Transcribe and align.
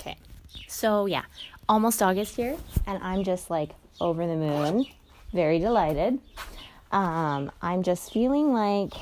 Okay. 0.00 0.16
So, 0.66 1.06
yeah, 1.06 1.22
almost 1.68 2.02
August 2.02 2.36
here, 2.36 2.56
and 2.86 3.02
I'm 3.02 3.24
just 3.24 3.50
like 3.50 3.70
over 4.00 4.26
the 4.26 4.36
moon, 4.36 4.86
very 5.32 5.58
delighted. 5.58 6.18
Um, 6.92 7.50
I'm 7.60 7.82
just 7.82 8.12
feeling 8.12 8.52
like 8.52 8.92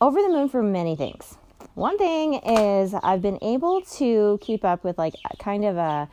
over 0.00 0.20
the 0.20 0.28
moon 0.28 0.48
for 0.48 0.62
many 0.62 0.94
things. 0.94 1.36
One 1.74 1.98
thing 1.98 2.34
is 2.34 2.94
I've 2.94 3.22
been 3.22 3.38
able 3.42 3.82
to 3.82 4.38
keep 4.40 4.64
up 4.64 4.84
with 4.84 4.98
like 4.98 5.14
kind 5.38 5.64
of 5.64 5.76
a 5.76 6.08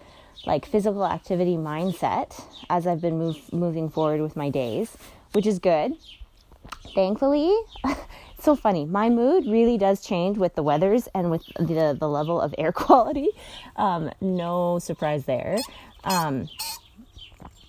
like 0.46 0.66
physical 0.66 1.06
activity 1.06 1.56
mindset 1.56 2.42
as 2.70 2.88
I've 2.88 3.02
been 3.02 3.18
move, 3.18 3.52
moving 3.52 3.90
forward 3.90 4.22
with 4.22 4.36
my 4.36 4.50
days, 4.50 4.96
which 5.34 5.46
is 5.46 5.60
good. 5.60 5.94
Thankfully, 6.94 7.56
so 8.46 8.56
funny. 8.56 8.86
My 8.86 9.10
mood 9.10 9.48
really 9.48 9.78
does 9.78 10.02
change 10.02 10.38
with 10.38 10.54
the 10.54 10.64
weathers 10.64 11.10
and 11.16 11.32
with 11.32 11.44
the 11.58 11.98
the 12.00 12.08
level 12.08 12.40
of 12.40 12.54
air 12.58 12.72
quality. 12.84 13.30
Um, 13.76 14.12
no 14.22 14.80
surprise 14.80 15.26
there. 15.26 15.58
Um, 16.04 16.48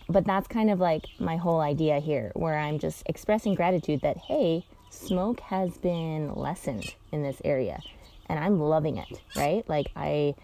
but 0.08 0.24
that's 0.24 0.46
kind 0.46 0.70
of 0.70 0.78
like 0.78 1.06
my 1.18 1.36
whole 1.36 1.60
idea 1.60 1.98
here, 1.98 2.30
where 2.34 2.58
I'm 2.58 2.78
just 2.78 3.02
expressing 3.06 3.54
gratitude 3.54 4.02
that 4.02 4.18
hey, 4.18 4.66
smoke 4.90 5.40
has 5.40 5.78
been 5.78 6.34
lessened 6.34 6.94
in 7.10 7.22
this 7.22 7.40
area, 7.44 7.80
and 8.28 8.38
I'm 8.38 8.60
loving 8.60 8.98
it. 8.98 9.20
Right? 9.34 9.68
Like 9.68 9.90
I 9.96 10.34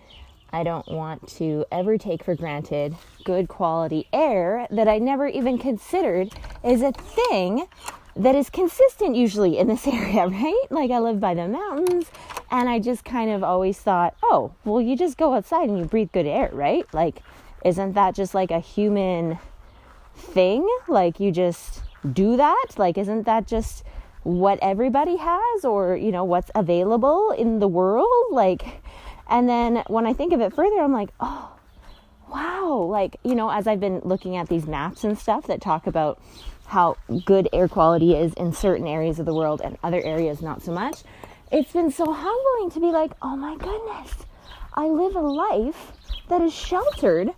I 0.51 0.65
don't 0.65 0.89
want 0.89 1.29
to 1.37 1.65
ever 1.71 1.97
take 1.99 2.25
for 2.25 2.35
granted 2.35 2.97
good 3.25 3.49
quality 3.49 4.09
air 4.13 4.67
that 4.71 4.89
I 4.89 4.99
never 4.99 5.27
even 5.27 5.59
considered 5.59 6.33
is 6.65 6.83
a 6.83 6.93
thing 6.93 7.67
that 8.17 8.35
is 8.35 8.51
consistent 8.51 9.17
usually 9.17 9.59
in 9.59 9.69
this 9.69 9.87
area, 9.87 10.27
right? 10.27 10.65
Like 10.71 10.91
I 10.91 10.99
live 10.99 11.21
by 11.21 11.35
the 11.35 11.49
mountains 11.49 12.07
and 12.51 12.69
I 12.69 12.79
just 12.79 13.05
kind 13.05 13.31
of 13.31 13.43
always 13.43 13.79
thought, 13.79 14.15
oh, 14.23 14.53
well, 14.65 14.81
you 14.81 14.97
just 14.97 15.17
go 15.17 15.35
outside 15.35 15.69
and 15.69 15.79
you 15.79 15.85
breathe 15.85 16.11
good 16.13 16.27
air, 16.27 16.51
right? 16.53 16.85
Like, 16.93 17.23
isn't 17.65 17.93
that 17.95 18.15
just 18.15 18.35
like 18.35 18.51
a 18.51 18.61
human 18.61 19.39
thing? 20.15 20.67
Like, 20.89 21.21
you 21.21 21.31
just 21.31 21.83
do 22.13 22.37
that? 22.37 22.67
Like, 22.77 22.99
isn't 22.99 23.25
that 23.25 23.47
just 23.47 23.85
what 24.25 24.59
everybody 24.61 25.17
has 25.17 25.65
or, 25.65 25.97
you 25.97 26.13
know, 26.13 26.25
what's 26.25 26.51
available 26.55 27.31
in 27.31 27.59
the 27.59 27.69
world? 27.69 28.07
Like, 28.31 28.83
and 29.29 29.49
then 29.49 29.83
when 29.87 30.07
I 30.07 30.13
think 30.13 30.33
of 30.33 30.41
it 30.41 30.55
further, 30.55 30.81
I'm 30.81 30.93
like, 30.93 31.11
oh, 31.21 31.53
wow. 32.29 32.87
Like, 32.91 33.17
you 33.25 33.35
know, 33.35 33.51
as 33.51 33.67
I've 33.67 33.81
been 33.81 34.01
looking 34.05 34.37
at 34.37 34.49
these 34.49 34.67
maps 34.67 35.05
and 35.05 35.19
stuff 35.19 35.47
that 35.47 35.61
talk 35.61 35.87
about 35.87 36.21
how 36.73 36.97
good 37.27 37.51
air 37.53 37.69
quality 37.69 38.15
is 38.15 38.33
in 38.33 38.51
certain 38.51 38.87
areas 38.87 39.19
of 39.19 39.27
the 39.27 39.35
world 39.35 39.61
and 39.63 39.77
other 39.83 40.01
areas 40.03 40.41
not 40.41 40.63
so 40.63 40.73
much, 40.73 41.03
it's 41.51 41.71
been 41.71 41.91
so 41.91 42.11
humbling 42.11 42.71
to 42.71 42.81
be 42.81 42.87
like, 42.87 43.13
oh 43.21 43.37
my 43.37 43.55
goodness, 43.57 44.25
I 44.73 44.87
live 44.87 45.15
a 45.15 45.21
life 45.21 45.93
that 46.31 46.41
is 46.41 46.55
sheltered 46.55 47.29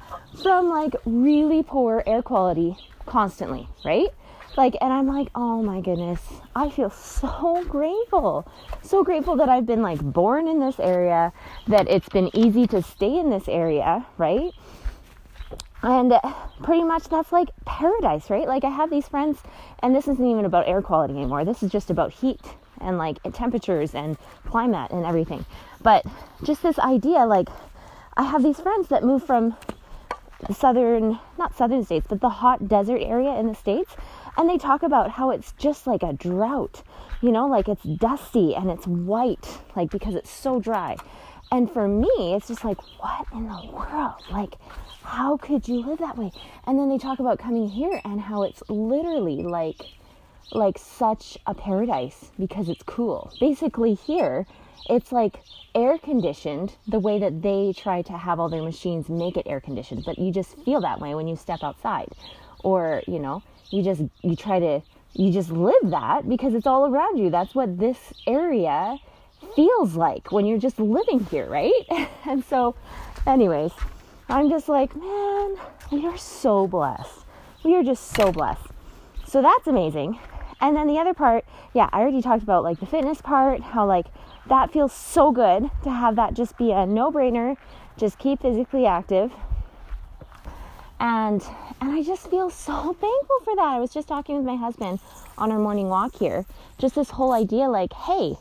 from 0.41 0.69
like 0.69 0.95
really 1.05 1.65
poor 1.65 2.05
air 2.07 2.23
quality 2.23 2.77
constantly, 3.07 3.69
right? 3.85 4.11
Like, 4.57 4.77
and 4.81 4.93
I'm 4.93 5.09
like, 5.09 5.31
oh 5.35 5.65
my 5.65 5.81
goodness, 5.81 6.21
I 6.55 6.71
feel 6.71 6.91
so 6.91 7.65
grateful. 7.69 8.49
So 8.83 9.03
grateful 9.03 9.35
that 9.35 9.49
I've 9.49 9.67
been 9.67 9.83
like 9.83 10.01
born 10.01 10.47
in 10.47 10.61
this 10.61 10.79
area, 10.79 11.33
that 11.67 11.89
it's 11.89 12.09
been 12.09 12.31
easy 12.37 12.69
to 12.69 12.83
stay 12.83 13.19
in 13.19 13.31
this 13.31 13.49
area, 13.49 14.07
right? 14.17 14.53
And 15.85 16.15
pretty 16.63 16.83
much 16.83 17.11
that's 17.11 17.31
like 17.31 17.51
paradise, 17.67 18.31
right? 18.31 18.49
Like, 18.49 18.65
I 18.65 18.71
have 18.71 18.89
these 18.89 19.07
friends, 19.07 19.43
and 19.81 19.95
this 19.95 20.09
isn't 20.09 20.27
even 20.27 20.47
about 20.47 20.67
air 20.67 20.81
quality 20.81 21.13
anymore. 21.13 21.45
This 21.45 21.63
is 21.63 21.71
just 21.71 21.91
about 21.91 22.11
heat 22.11 22.41
and 22.81 22.97
like 22.97 23.19
temperatures 23.35 23.95
and 23.95 24.17
climate 24.47 24.91
and 24.93 25.05
everything. 25.05 25.45
But 25.83 26.07
just 26.43 26.63
this 26.63 26.79
idea, 26.79 27.27
like, 27.27 27.51
I 28.17 28.23
have 28.23 28.43
these 28.43 28.61
friends 28.61 28.89
that 28.89 29.05
move 29.05 29.25
from 29.25 29.57
the 30.47 30.55
southern, 30.55 31.21
not 31.39 31.55
southern 31.55 31.85
states, 31.85 32.07
but 32.09 32.23
the 32.23 32.31
hot 32.31 32.67
desert 32.67 33.03
area 33.03 33.39
in 33.39 33.47
the 33.47 33.55
states 33.55 33.95
and 34.37 34.49
they 34.49 34.59
talk 34.59 34.83
about 34.83 35.13
how 35.13 35.31
it's 35.31 35.53
just 35.53 35.87
like 35.87 36.03
a 36.03 36.13
drought, 36.13 36.83
you 37.21 37.31
know, 37.31 37.47
like 37.47 37.69
it's 37.69 37.83
dusty 37.83 38.55
and 38.55 38.71
it's 38.71 38.87
white, 38.87 39.61
like 39.77 39.91
because 39.91 40.15
it's 40.15 40.31
so 40.31 40.61
dry. 40.61 40.97
And 41.55 41.71
for 41.71 41.87
me, 41.87 42.11
it's 42.35 42.49
just 42.49 42.65
like, 42.65 42.79
what 42.99 43.27
in 43.33 43.47
the 43.47 43.71
world? 43.73 44.21
Like, 44.29 44.57
how 45.05 45.37
could 45.37 45.69
you 45.69 45.87
live 45.87 46.01
that 46.01 46.19
way? 46.19 46.33
And 46.67 46.77
then 46.77 46.89
they 46.89 46.99
talk 46.99 47.21
about 47.21 47.39
coming 47.39 47.69
here 47.69 48.01
and 48.05 48.21
how 48.21 48.43
it's 48.43 48.61
literally 48.69 49.45
like, 49.45 49.81
like 50.51 50.77
such 50.79 51.39
a 51.47 51.55
paradise 51.55 52.33
because 52.41 52.69
it's 52.69 52.83
cool. 52.83 53.33
Basically, 53.39 53.95
here, 53.95 54.49
it's 54.91 55.13
like 55.13 55.45
air 55.77 55.97
conditioned 55.97 56.75
the 56.89 56.99
way 56.99 57.21
that 57.21 57.43
they 57.43 57.73
try 57.73 58.03
to 58.03 58.19
have 58.19 58.41
all 58.41 58.49
their 58.49 58.61
machines 58.61 59.09
make 59.09 59.37
it 59.37 59.47
air 59.47 59.61
conditioned, 59.61 60.03
but 60.05 60.19
you 60.19 60.33
just 60.33 60.59
feel 60.65 60.81
that 60.81 61.01
way 61.01 61.15
when 61.15 61.29
you 61.29 61.37
step 61.37 61.63
outside. 61.63 62.09
Or, 62.65 63.01
you 63.07 63.21
know, 63.21 63.45
you 63.71 63.85
just 63.85 64.03
you 64.23 64.35
try 64.35 64.59
to 64.59 64.83
you 65.13 65.31
just 65.31 65.53
live 65.53 65.91
that 65.91 66.29
because 66.29 66.53
it's 66.55 66.67
all 66.67 66.87
around 66.93 67.19
you 67.19 67.31
that's 67.31 67.55
what 67.55 67.79
this 67.79 68.13
area 68.27 68.99
feels 69.55 69.95
like 69.95 70.33
when 70.33 70.47
you're 70.47 70.59
just 70.59 70.79
living 70.79 71.21
here 71.27 71.47
right? 71.47 71.73
And 72.27 72.45
so 72.45 72.75
anyways 73.27 73.73
i'm 74.29 74.49
just 74.49 74.69
like 74.69 74.95
man 74.97 75.57
we 75.93 76.07
are 76.07 76.17
so 76.17 76.67
blessed. 76.67 77.21
We 77.63 77.77
are 77.77 77.83
just 77.83 78.17
so 78.17 78.33
blessed. 78.33 78.67
So 79.27 79.43
that's 79.43 79.67
amazing. 79.67 80.19
And 80.61 80.75
then 80.75 80.87
the 80.87 80.99
other 80.99 81.15
part 81.15 81.45
yeah 81.75 81.89
i 81.93 82.01
already 82.01 82.23
talked 82.23 82.43
about 82.43 82.65
like 82.65 82.81
the 82.81 82.87
fitness 82.87 83.21
part 83.21 83.61
how 83.61 83.87
like 83.87 84.07
that 84.47 84.73
feels 84.73 84.93
so 84.93 85.33
good 85.33 85.71
to 85.83 85.91
have 85.91 86.17
that 86.17 86.35
just 86.35 86.57
be 86.59 86.71
a 86.71 86.87
no-brainer 86.87 87.57
just 87.97 88.19
keep 88.19 88.43
physically 88.43 88.87
active. 88.87 89.33
And 91.01 91.43
and 91.81 91.91
I 91.91 92.03
just 92.03 92.29
feel 92.31 92.51
so 92.51 92.73
thankful 93.01 93.41
for 93.45 93.57
that. 93.57 93.75
I 93.75 93.79
was 93.79 93.93
just 93.93 94.09
talking 94.09 94.37
with 94.37 94.45
my 94.45 94.57
husband 94.57 95.01
on 95.37 95.53
our 95.53 95.59
morning 95.59 95.89
walk 95.89 96.17
here. 96.17 96.45
Just 96.79 96.95
this 96.95 97.11
whole 97.11 97.33
idea 97.33 97.69
like, 97.69 97.93
hey, 97.93 98.37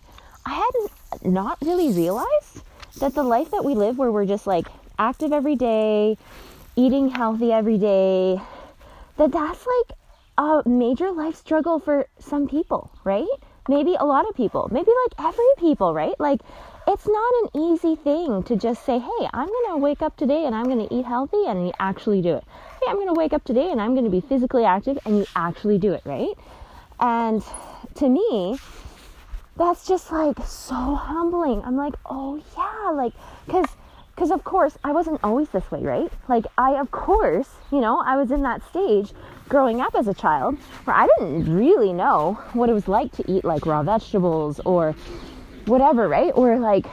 I 0.45 0.53
hadn't 0.53 1.33
not 1.33 1.57
really 1.61 1.91
realized 1.91 2.63
that 2.99 3.15
the 3.15 3.23
life 3.23 3.51
that 3.51 3.63
we 3.63 3.75
live 3.75 3.97
where 3.97 4.11
we're 4.11 4.25
just 4.25 4.45
like 4.45 4.67
active 4.99 5.31
every 5.31 5.55
day, 5.55 6.17
eating 6.75 7.09
healthy 7.09 7.51
every 7.51 7.77
day, 7.77 8.39
that 9.17 9.31
that's 9.31 9.65
like 9.65 9.97
a 10.37 10.67
major 10.67 11.11
life 11.11 11.35
struggle 11.35 11.79
for 11.79 12.07
some 12.19 12.47
people, 12.47 12.91
right? 13.03 13.27
Maybe 13.69 13.95
a 13.97 14.05
lot 14.05 14.27
of 14.27 14.35
people, 14.35 14.67
maybe 14.71 14.91
like 15.05 15.27
every 15.27 15.45
people, 15.57 15.93
right? 15.93 16.19
Like 16.19 16.41
it's 16.87 17.07
not 17.07 17.33
an 17.43 17.61
easy 17.61 17.95
thing 17.95 18.43
to 18.43 18.55
just 18.57 18.85
say, 18.85 18.99
hey, 18.99 19.29
I'm 19.33 19.47
going 19.47 19.69
to 19.69 19.77
wake 19.77 20.01
up 20.01 20.17
today 20.17 20.45
and 20.45 20.53
I'm 20.53 20.65
going 20.65 20.85
to 20.85 20.93
eat 20.93 21.05
healthy 21.05 21.45
and 21.47 21.67
you 21.67 21.73
actually 21.79 22.21
do 22.21 22.35
it. 22.35 22.43
Hey, 22.81 22.87
I'm 22.89 22.97
going 22.97 23.07
to 23.07 23.13
wake 23.13 23.31
up 23.31 23.45
today 23.45 23.71
and 23.71 23.79
I'm 23.79 23.93
going 23.93 24.05
to 24.05 24.11
be 24.11 24.21
physically 24.21 24.65
active 24.65 24.99
and 25.05 25.17
you 25.17 25.25
actually 25.35 25.77
do 25.77 25.93
it, 25.93 26.01
right? 26.03 26.33
And 26.99 27.41
to 27.95 28.09
me, 28.09 28.57
that's 29.55 29.87
just 29.87 30.11
like 30.11 30.37
so 30.45 30.73
humbling. 30.95 31.61
I'm 31.63 31.75
like, 31.75 31.93
oh 32.05 32.41
yeah, 32.57 32.89
like, 32.91 33.13
cause, 33.47 33.67
cause 34.15 34.31
of 34.31 34.43
course 34.43 34.77
I 34.83 34.91
wasn't 34.91 35.19
always 35.23 35.49
this 35.49 35.69
way, 35.71 35.83
right? 35.83 36.11
Like 36.27 36.45
I, 36.57 36.79
of 36.79 36.91
course, 36.91 37.49
you 37.71 37.79
know, 37.79 37.99
I 37.99 38.17
was 38.17 38.31
in 38.31 38.41
that 38.43 38.67
stage 38.69 39.13
growing 39.49 39.79
up 39.79 39.93
as 39.95 40.07
a 40.07 40.13
child 40.13 40.57
where 40.85 40.95
I 40.95 41.07
didn't 41.17 41.55
really 41.55 41.93
know 41.93 42.39
what 42.53 42.69
it 42.69 42.73
was 42.73 42.87
like 42.87 43.11
to 43.13 43.31
eat 43.31 43.45
like 43.45 43.65
raw 43.65 43.83
vegetables 43.83 44.59
or 44.65 44.95
whatever, 45.65 46.07
right? 46.07 46.31
Or 46.33 46.57
like 46.57 46.87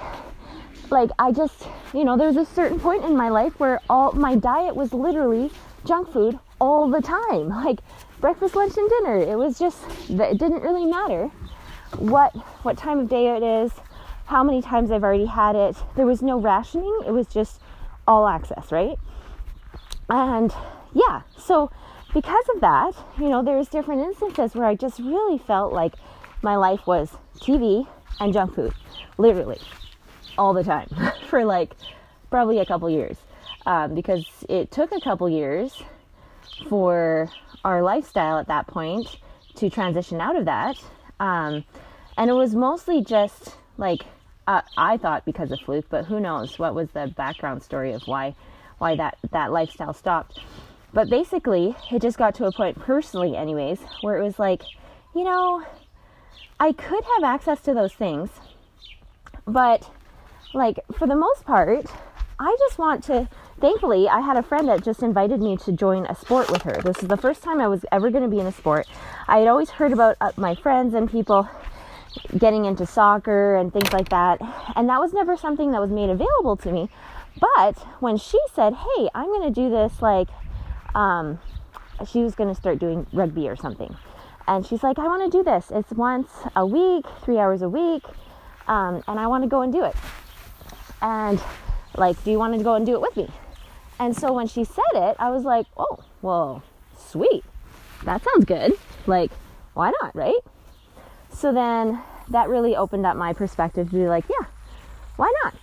like 0.90 1.10
I 1.18 1.32
just, 1.32 1.66
you 1.94 2.04
know, 2.04 2.16
there's 2.18 2.36
a 2.36 2.44
certain 2.44 2.78
point 2.80 3.04
in 3.04 3.16
my 3.16 3.28
life 3.28 3.58
where 3.58 3.80
all 3.88 4.12
my 4.12 4.36
diet 4.36 4.76
was 4.76 4.92
literally 4.92 5.50
junk 5.86 6.12
food 6.12 6.38
all 6.60 6.90
the 6.90 7.00
time. 7.00 7.48
Like 7.64 7.80
breakfast, 8.20 8.54
lunch 8.54 8.76
and 8.76 8.88
dinner. 8.90 9.16
It 9.16 9.38
was 9.38 9.58
just 9.58 9.78
it 10.10 10.38
didn't 10.38 10.62
really 10.62 10.84
matter 10.84 11.30
what 11.98 12.34
what 12.64 12.76
time 12.76 12.98
of 12.98 13.08
day 13.08 13.34
it 13.36 13.42
is, 13.42 13.72
how 14.26 14.42
many 14.42 14.62
times 14.62 14.90
I've 14.90 15.04
already 15.04 15.26
had 15.26 15.56
it. 15.56 15.76
There 15.96 16.06
was 16.06 16.22
no 16.22 16.38
rationing. 16.38 17.00
It 17.06 17.12
was 17.12 17.26
just 17.26 17.60
all 18.06 18.26
access, 18.26 18.72
right? 18.72 18.98
And 20.08 20.52
yeah, 20.92 21.22
so 21.36 21.70
because 22.12 22.44
of 22.54 22.60
that, 22.60 22.92
you 23.18 23.28
know, 23.28 23.42
there's 23.42 23.68
different 23.68 24.02
instances 24.02 24.54
where 24.54 24.66
I 24.66 24.74
just 24.74 24.98
really 24.98 25.38
felt 25.38 25.72
like 25.72 25.94
my 26.42 26.56
life 26.56 26.86
was 26.86 27.10
TV, 27.38 27.86
and 28.20 28.32
junk 28.32 28.54
food, 28.54 28.72
literally, 29.18 29.58
all 30.38 30.52
the 30.52 30.62
time 30.62 30.88
for 31.28 31.44
like 31.44 31.74
probably 32.30 32.58
a 32.58 32.66
couple 32.66 32.88
years. 32.88 33.16
Um, 33.66 33.94
because 33.94 34.26
it 34.48 34.70
took 34.70 34.90
a 34.92 35.00
couple 35.00 35.28
years 35.28 35.82
for 36.68 37.28
our 37.64 37.82
lifestyle 37.82 38.38
at 38.38 38.48
that 38.48 38.66
point 38.66 39.18
to 39.56 39.68
transition 39.68 40.20
out 40.20 40.36
of 40.36 40.46
that. 40.46 40.82
Um, 41.20 41.64
and 42.16 42.28
it 42.28 42.34
was 42.34 42.54
mostly 42.54 43.04
just 43.04 43.54
like 43.78 44.02
uh, 44.46 44.62
I 44.76 44.96
thought 44.96 45.24
because 45.24 45.52
of 45.52 45.60
fluke, 45.60 45.86
but 45.88 46.06
who 46.06 46.18
knows 46.18 46.58
what 46.58 46.74
was 46.74 46.90
the 46.90 47.12
background 47.16 47.62
story 47.62 47.92
of 47.92 48.02
why 48.06 48.34
why 48.78 48.96
that 48.96 49.18
that 49.30 49.52
lifestyle 49.52 49.94
stopped. 49.94 50.40
But 50.92 51.08
basically, 51.08 51.76
it 51.92 52.02
just 52.02 52.18
got 52.18 52.34
to 52.36 52.46
a 52.46 52.52
point 52.52 52.80
personally, 52.80 53.36
anyways, 53.36 53.78
where 54.00 54.18
it 54.18 54.24
was 54.24 54.40
like, 54.40 54.62
you 55.14 55.22
know, 55.22 55.64
I 56.58 56.72
could 56.72 57.04
have 57.04 57.22
access 57.22 57.60
to 57.62 57.74
those 57.74 57.92
things, 57.92 58.30
but 59.46 59.88
like 60.52 60.80
for 60.92 61.06
the 61.06 61.14
most 61.14 61.44
part, 61.44 61.86
I 62.40 62.56
just 62.58 62.78
want 62.78 63.04
to. 63.04 63.28
Thankfully, 63.60 64.08
I 64.08 64.20
had 64.20 64.38
a 64.38 64.42
friend 64.42 64.68
that 64.68 64.82
just 64.82 65.02
invited 65.02 65.40
me 65.40 65.54
to 65.58 65.72
join 65.72 66.06
a 66.06 66.14
sport 66.14 66.50
with 66.50 66.62
her. 66.62 66.80
This 66.82 67.02
is 67.02 67.08
the 67.08 67.16
first 67.18 67.42
time 67.42 67.60
I 67.60 67.68
was 67.68 67.84
ever 67.92 68.10
going 68.10 68.24
to 68.24 68.30
be 68.30 68.40
in 68.40 68.46
a 68.46 68.52
sport. 68.52 68.86
I 69.28 69.38
had 69.38 69.48
always 69.48 69.68
heard 69.68 69.92
about 69.92 70.16
uh, 70.18 70.32
my 70.38 70.54
friends 70.54 70.94
and 70.94 71.10
people 71.10 71.46
getting 72.38 72.64
into 72.64 72.86
soccer 72.86 73.56
and 73.56 73.70
things 73.70 73.92
like 73.92 74.08
that, 74.08 74.40
and 74.76 74.88
that 74.88 74.98
was 74.98 75.12
never 75.12 75.36
something 75.36 75.72
that 75.72 75.80
was 75.80 75.90
made 75.90 76.08
available 76.08 76.56
to 76.56 76.72
me. 76.72 76.88
But 77.38 77.76
when 78.00 78.16
she 78.16 78.40
said, 78.50 78.72
"Hey, 78.72 79.10
I'm 79.14 79.26
going 79.26 79.52
to 79.52 79.54
do 79.54 79.68
this," 79.68 80.00
like, 80.00 80.28
um, 80.94 81.38
she 82.10 82.20
was 82.20 82.34
going 82.34 82.48
to 82.48 82.54
start 82.54 82.78
doing 82.78 83.06
rugby 83.12 83.46
or 83.46 83.56
something, 83.56 83.94
and 84.48 84.64
she's 84.64 84.82
like, 84.82 84.98
"I 84.98 85.06
want 85.06 85.30
to 85.30 85.38
do 85.38 85.44
this. 85.44 85.70
It's 85.70 85.90
once 85.92 86.30
a 86.56 86.64
week, 86.64 87.04
three 87.22 87.38
hours 87.38 87.60
a 87.60 87.68
week, 87.68 88.04
um, 88.68 89.04
and 89.06 89.20
I 89.20 89.26
want 89.26 89.44
to 89.44 89.48
go 89.50 89.60
and 89.60 89.70
do 89.70 89.84
it." 89.84 89.96
And 91.02 91.38
like, 91.96 92.22
do 92.24 92.30
you 92.30 92.38
want 92.38 92.56
to 92.56 92.64
go 92.64 92.74
and 92.74 92.86
do 92.86 92.94
it 92.94 93.00
with 93.00 93.16
me? 93.16 93.28
And 94.00 94.16
so 94.16 94.32
when 94.32 94.48
she 94.48 94.64
said 94.64 94.82
it, 94.94 95.14
I 95.20 95.30
was 95.30 95.44
like, 95.44 95.66
oh, 95.76 95.98
well, 96.22 96.64
sweet. 96.98 97.44
That 98.04 98.22
sounds 98.24 98.46
good. 98.46 98.72
Like, 99.06 99.30
why 99.74 99.92
not, 100.00 100.16
right? 100.16 100.40
So 101.32 101.52
then 101.52 102.00
that 102.30 102.48
really 102.48 102.74
opened 102.74 103.06
up 103.06 103.16
my 103.16 103.32
perspective 103.32 103.90
to 103.90 103.96
be 103.96 104.08
like, 104.08 104.24
yeah, 104.28 104.46
why 105.16 105.32
not? 105.44 105.54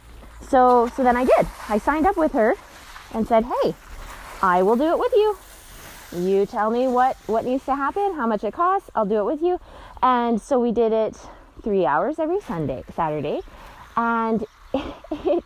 So 0.50 0.90
so 0.96 1.04
then 1.04 1.18
I 1.18 1.26
did. 1.26 1.48
I 1.68 1.78
signed 1.78 2.06
up 2.06 2.16
with 2.16 2.32
her 2.34 2.56
and 3.14 3.28
said, 3.28 3.46
"Hey, 3.46 3.76
I 4.42 4.62
will 4.62 4.76
do 4.76 4.92
it 4.92 5.00
with 5.00 5.12
you. 5.14 5.38
You 6.14 6.46
tell 6.46 6.70
me 6.70 6.88
what 6.88 7.18
what 7.26 7.44
needs 7.44 7.66
to 7.66 7.76
happen, 7.76 8.14
how 8.14 8.28
much 8.28 8.44
it 8.44 8.54
costs, 8.54 8.90
I'll 8.96 9.06
do 9.06 9.18
it 9.18 9.26
with 9.26 9.42
you." 9.42 9.60
And 10.02 10.42
so 10.42 10.60
we 10.60 10.72
did 10.72 10.94
it 10.94 11.18
3 11.64 11.86
hours 11.86 12.20
every 12.20 12.40
Sunday, 12.40 12.84
Saturday. 12.96 13.42
And 13.98 14.46
it, 14.74 14.94
it 15.12 15.44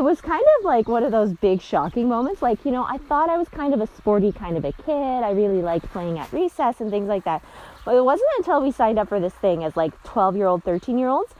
was 0.00 0.22
kind 0.22 0.44
of 0.58 0.64
like 0.64 0.88
one 0.88 1.02
of 1.02 1.12
those 1.12 1.34
big 1.34 1.60
shocking 1.60 2.08
moments. 2.08 2.40
Like, 2.40 2.64
you 2.64 2.70
know, 2.70 2.84
I 2.84 2.96
thought 2.96 3.28
I 3.28 3.36
was 3.36 3.48
kind 3.48 3.74
of 3.74 3.80
a 3.80 3.86
sporty 3.86 4.32
kind 4.32 4.56
of 4.56 4.64
a 4.64 4.72
kid. 4.72 4.90
I 5.22 5.32
really 5.32 5.60
liked 5.60 5.86
playing 5.90 6.18
at 6.18 6.32
recess 6.32 6.80
and 6.80 6.90
things 6.90 7.08
like 7.08 7.24
that. 7.24 7.42
But 7.84 7.96
it 7.96 8.04
wasn't 8.04 8.30
until 8.38 8.62
we 8.62 8.72
signed 8.72 8.98
up 8.98 9.08
for 9.08 9.20
this 9.20 9.34
thing 9.34 9.64
as 9.64 9.76
like 9.76 10.00
12 10.04 10.36
year 10.36 10.46
old, 10.46 10.64
13 10.64 10.96
year 10.96 11.08
olds 11.08 11.34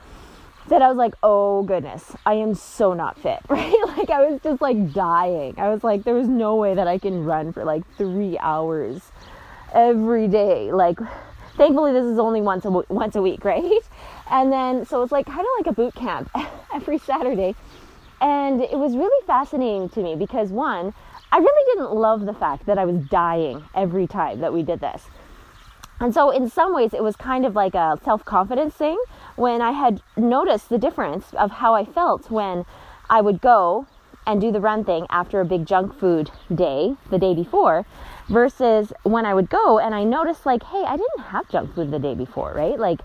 that 0.67 0.81
I 0.81 0.87
was 0.87 0.97
like, 0.97 1.13
oh 1.23 1.63
goodness, 1.63 2.15
I 2.25 2.35
am 2.35 2.53
so 2.53 2.93
not 2.93 3.19
fit, 3.19 3.39
right? 3.49 3.75
Like, 3.97 4.09
I 4.09 4.29
was 4.29 4.39
just 4.41 4.61
like 4.61 4.93
dying. 4.93 5.55
I 5.57 5.69
was 5.69 5.83
like, 5.83 6.03
there 6.03 6.13
was 6.13 6.27
no 6.27 6.55
way 6.55 6.75
that 6.75 6.87
I 6.87 6.97
can 6.97 7.25
run 7.25 7.53
for 7.53 7.63
like 7.65 7.83
three 7.97 8.37
hours 8.37 9.01
every 9.73 10.27
day. 10.27 10.71
Like, 10.71 10.99
thankfully, 11.57 11.91
this 11.91 12.05
is 12.05 12.19
only 12.19 12.41
once 12.41 12.65
a, 12.65 12.71
once 12.71 13.15
a 13.15 13.21
week, 13.21 13.43
right? 13.45 13.81
And 14.29 14.51
then, 14.51 14.85
so 14.85 15.03
it's 15.03 15.11
like 15.11 15.25
kind 15.25 15.41
of 15.41 15.47
like 15.57 15.67
a 15.67 15.73
boot 15.73 15.95
camp 15.95 16.29
every 16.73 16.97
Saturday. 16.97 17.55
And 18.23 18.61
it 18.61 18.79
was 18.79 18.95
really 18.95 19.27
fascinating 19.27 19.89
to 19.89 20.01
me 20.01 20.15
because 20.15 20.49
one, 20.49 20.93
I 21.29 21.39
really 21.39 21.73
didn't 21.73 21.93
love 21.93 22.25
the 22.25 22.33
fact 22.33 22.65
that 22.67 22.77
I 22.77 22.85
was 22.85 23.03
dying 23.09 23.65
every 23.75 24.07
time 24.07 24.39
that 24.39 24.53
we 24.53 24.63
did 24.63 24.79
this. 24.79 25.03
And 25.99 26.13
so, 26.13 26.31
in 26.31 26.49
some 26.49 26.73
ways, 26.73 26.93
it 26.93 27.03
was 27.03 27.17
kind 27.17 27.45
of 27.45 27.53
like 27.53 27.75
a 27.75 27.99
self 28.01 28.23
confidence 28.23 28.75
thing 28.75 28.97
when 29.35 29.61
I 29.61 29.71
had 29.71 30.01
noticed 30.15 30.69
the 30.69 30.77
difference 30.77 31.33
of 31.33 31.51
how 31.51 31.75
I 31.75 31.83
felt 31.83 32.31
when 32.31 32.65
I 33.09 33.19
would 33.19 33.41
go 33.41 33.87
and 34.25 34.39
do 34.39 34.53
the 34.53 34.61
run 34.61 34.85
thing 34.85 35.05
after 35.09 35.41
a 35.41 35.45
big 35.45 35.65
junk 35.65 35.99
food 35.99 36.31
day 36.53 36.95
the 37.09 37.19
day 37.19 37.35
before 37.35 37.85
versus 38.29 38.93
when 39.03 39.25
I 39.25 39.33
would 39.33 39.49
go 39.49 39.79
and 39.79 39.93
I 39.93 40.05
noticed, 40.05 40.45
like, 40.45 40.63
hey, 40.63 40.85
I 40.87 40.95
didn't 40.95 41.25
have 41.25 41.49
junk 41.49 41.75
food 41.75 41.91
the 41.91 41.99
day 41.99 42.15
before, 42.15 42.53
right? 42.53 42.79
Like, 42.79 43.01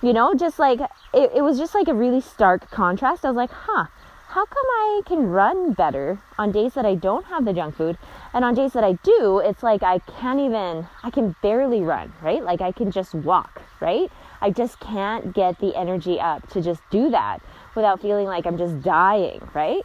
you 0.00 0.12
know, 0.12 0.32
just 0.32 0.60
like 0.60 0.80
it, 1.12 1.32
it 1.34 1.42
was 1.42 1.58
just 1.58 1.74
like 1.74 1.88
a 1.88 1.94
really 1.94 2.20
stark 2.20 2.70
contrast. 2.70 3.24
I 3.24 3.28
was 3.28 3.36
like, 3.36 3.50
huh, 3.50 3.86
how 4.30 4.46
come 4.46 4.64
I 4.64 5.02
can 5.06 5.26
run 5.26 5.72
better 5.72 6.20
on 6.38 6.52
days 6.52 6.74
that 6.74 6.86
I 6.86 6.94
don't 6.94 7.26
have 7.26 7.44
the 7.44 7.52
junk 7.52 7.74
food? 7.74 7.98
And 8.32 8.44
on 8.44 8.54
days 8.54 8.74
that 8.74 8.84
I 8.84 8.92
do, 9.02 9.40
it's 9.40 9.64
like 9.64 9.82
I 9.82 9.98
can't 9.98 10.38
even, 10.38 10.86
I 11.02 11.10
can 11.10 11.34
barely 11.42 11.80
run, 11.80 12.12
right? 12.22 12.40
Like 12.40 12.60
I 12.60 12.70
can 12.70 12.92
just 12.92 13.12
walk, 13.12 13.60
right? 13.80 14.08
I 14.40 14.50
just 14.50 14.78
can't 14.78 15.34
get 15.34 15.58
the 15.58 15.74
energy 15.76 16.20
up 16.20 16.48
to 16.50 16.62
just 16.62 16.80
do 16.90 17.10
that 17.10 17.42
without 17.74 18.00
feeling 18.00 18.26
like 18.26 18.46
I'm 18.46 18.56
just 18.56 18.80
dying, 18.82 19.40
right? 19.52 19.82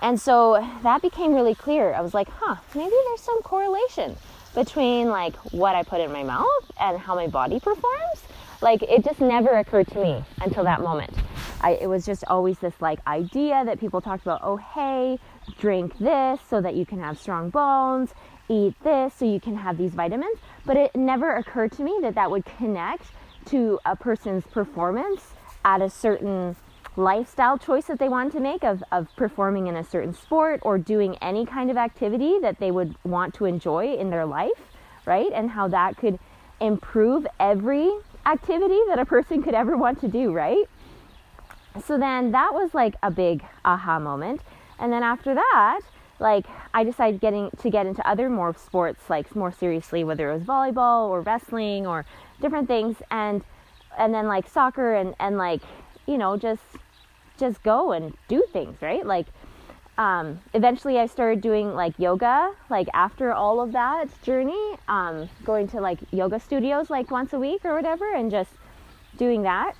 And 0.00 0.20
so 0.20 0.66
that 0.82 1.00
became 1.00 1.34
really 1.34 1.54
clear. 1.54 1.94
I 1.94 2.00
was 2.00 2.14
like, 2.14 2.28
huh, 2.28 2.56
maybe 2.74 2.96
there's 3.06 3.20
some 3.20 3.42
correlation 3.42 4.16
between 4.56 5.08
like 5.08 5.36
what 5.52 5.76
I 5.76 5.84
put 5.84 6.00
in 6.00 6.10
my 6.10 6.24
mouth 6.24 6.72
and 6.80 6.98
how 6.98 7.14
my 7.14 7.28
body 7.28 7.60
performs. 7.60 8.24
Like 8.64 8.82
it 8.82 9.04
just 9.04 9.20
never 9.20 9.58
occurred 9.58 9.88
to 9.88 10.02
me 10.02 10.24
until 10.40 10.64
that 10.64 10.80
moment. 10.80 11.12
I, 11.60 11.72
it 11.72 11.86
was 11.86 12.06
just 12.06 12.24
always 12.28 12.58
this 12.60 12.72
like 12.80 12.98
idea 13.06 13.62
that 13.62 13.78
people 13.78 14.00
talked 14.00 14.22
about, 14.22 14.40
oh, 14.42 14.56
hey, 14.56 15.18
drink 15.58 15.98
this 15.98 16.40
so 16.48 16.62
that 16.62 16.74
you 16.74 16.86
can 16.86 16.98
have 16.98 17.18
strong 17.18 17.50
bones, 17.50 18.14
eat 18.48 18.74
this 18.82 19.12
so 19.12 19.26
you 19.26 19.38
can 19.38 19.54
have 19.54 19.76
these 19.76 19.90
vitamins. 19.90 20.38
But 20.64 20.78
it 20.78 20.96
never 20.96 21.36
occurred 21.36 21.72
to 21.72 21.82
me 21.82 21.98
that 22.00 22.14
that 22.14 22.30
would 22.30 22.46
connect 22.46 23.08
to 23.48 23.80
a 23.84 23.94
person's 23.94 24.46
performance 24.46 25.34
at 25.62 25.82
a 25.82 25.90
certain 25.90 26.56
lifestyle 26.96 27.58
choice 27.58 27.84
that 27.84 27.98
they 27.98 28.08
wanted 28.08 28.32
to 28.32 28.40
make 28.40 28.64
of, 28.64 28.82
of 28.90 29.14
performing 29.14 29.66
in 29.66 29.76
a 29.76 29.84
certain 29.84 30.14
sport 30.14 30.60
or 30.62 30.78
doing 30.78 31.18
any 31.20 31.44
kind 31.44 31.70
of 31.70 31.76
activity 31.76 32.38
that 32.40 32.60
they 32.60 32.70
would 32.70 32.94
want 33.04 33.34
to 33.34 33.44
enjoy 33.44 33.92
in 33.92 34.08
their 34.08 34.24
life, 34.24 34.72
right? 35.04 35.32
And 35.34 35.50
how 35.50 35.68
that 35.68 35.98
could 35.98 36.18
improve 36.62 37.26
every 37.38 37.92
activity 38.26 38.78
that 38.88 38.98
a 38.98 39.04
person 39.04 39.42
could 39.42 39.54
ever 39.54 39.76
want 39.76 40.00
to 40.00 40.08
do, 40.08 40.32
right? 40.32 40.64
So 41.84 41.98
then 41.98 42.32
that 42.32 42.54
was 42.54 42.74
like 42.74 42.94
a 43.02 43.10
big 43.10 43.44
aha 43.64 43.98
moment. 43.98 44.40
And 44.78 44.92
then 44.92 45.02
after 45.02 45.34
that, 45.34 45.80
like 46.18 46.46
I 46.72 46.84
decided 46.84 47.20
getting 47.20 47.50
to 47.58 47.70
get 47.70 47.86
into 47.86 48.06
other 48.08 48.30
more 48.30 48.54
sports 48.54 49.10
like 49.10 49.34
more 49.34 49.52
seriously, 49.52 50.04
whether 50.04 50.30
it 50.30 50.34
was 50.34 50.42
volleyball 50.44 51.08
or 51.08 51.20
wrestling 51.20 51.86
or 51.86 52.04
different 52.40 52.68
things 52.68 52.96
and 53.10 53.42
and 53.98 54.14
then 54.14 54.26
like 54.26 54.48
soccer 54.48 54.94
and 54.94 55.14
and 55.18 55.36
like, 55.36 55.62
you 56.06 56.18
know, 56.18 56.36
just 56.36 56.62
just 57.36 57.62
go 57.62 57.92
and 57.92 58.16
do 58.28 58.44
things, 58.52 58.80
right? 58.80 59.04
Like 59.04 59.26
um, 59.96 60.40
eventually 60.54 60.98
I 60.98 61.06
started 61.06 61.40
doing 61.40 61.74
like 61.74 61.98
yoga, 61.98 62.52
like 62.68 62.88
after 62.94 63.32
all 63.32 63.60
of 63.60 63.72
that 63.72 64.06
journey, 64.22 64.76
um, 64.88 65.28
going 65.44 65.68
to 65.68 65.80
like 65.80 65.98
yoga 66.10 66.40
studios 66.40 66.90
like 66.90 67.10
once 67.10 67.32
a 67.32 67.38
week 67.38 67.64
or 67.64 67.74
whatever, 67.74 68.12
and 68.12 68.30
just 68.30 68.50
doing 69.16 69.42
that, 69.42 69.76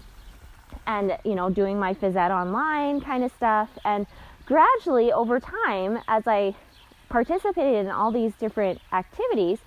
and 0.87 1.19
you 1.25 1.35
know, 1.35 1.51
doing 1.51 1.79
my 1.79 1.95
phys 1.95 2.15
ed 2.15 2.31
online 2.31 3.01
kind 3.01 3.25
of 3.25 3.33
stuff. 3.33 3.71
And 3.85 4.07
gradually 4.47 5.13
over 5.13 5.41
time, 5.41 5.99
as 6.07 6.27
I 6.27 6.55
participated 7.09 7.87
in 7.87 7.91
all 7.91 8.13
these 8.13 8.35
different 8.35 8.81
activities, 8.93 9.59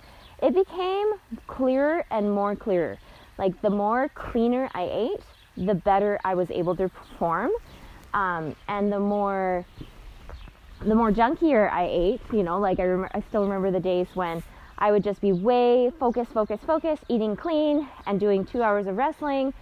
it 0.42 0.54
became 0.54 1.12
clearer 1.46 2.06
and 2.10 2.32
more 2.32 2.56
clearer. 2.56 2.98
Like 3.36 3.60
the 3.60 3.70
more 3.70 4.08
cleaner 4.14 4.70
I 4.74 4.88
ate, 4.90 5.20
the 5.58 5.74
better 5.74 6.18
I 6.24 6.34
was 6.34 6.50
able 6.50 6.74
to 6.76 6.88
perform, 6.88 7.50
um, 8.14 8.56
and 8.66 8.90
the 8.90 8.98
more 8.98 9.66
the 10.80 10.94
more 10.94 11.10
junkier 11.10 11.70
I 11.70 11.88
ate, 11.90 12.20
you 12.32 12.42
know, 12.42 12.58
like 12.58 12.78
I, 12.78 12.84
rem- 12.84 13.10
I 13.12 13.20
still 13.28 13.42
remember 13.42 13.70
the 13.70 13.80
days 13.80 14.06
when 14.14 14.42
I 14.78 14.92
would 14.92 15.02
just 15.02 15.20
be 15.20 15.32
way 15.32 15.90
focus, 15.98 16.28
focus, 16.32 16.60
focus, 16.64 17.00
eating 17.08 17.36
clean 17.36 17.88
and 18.06 18.20
doing 18.20 18.44
two 18.44 18.62
hours 18.62 18.86
of 18.86 18.96
wrestling. 18.96 19.52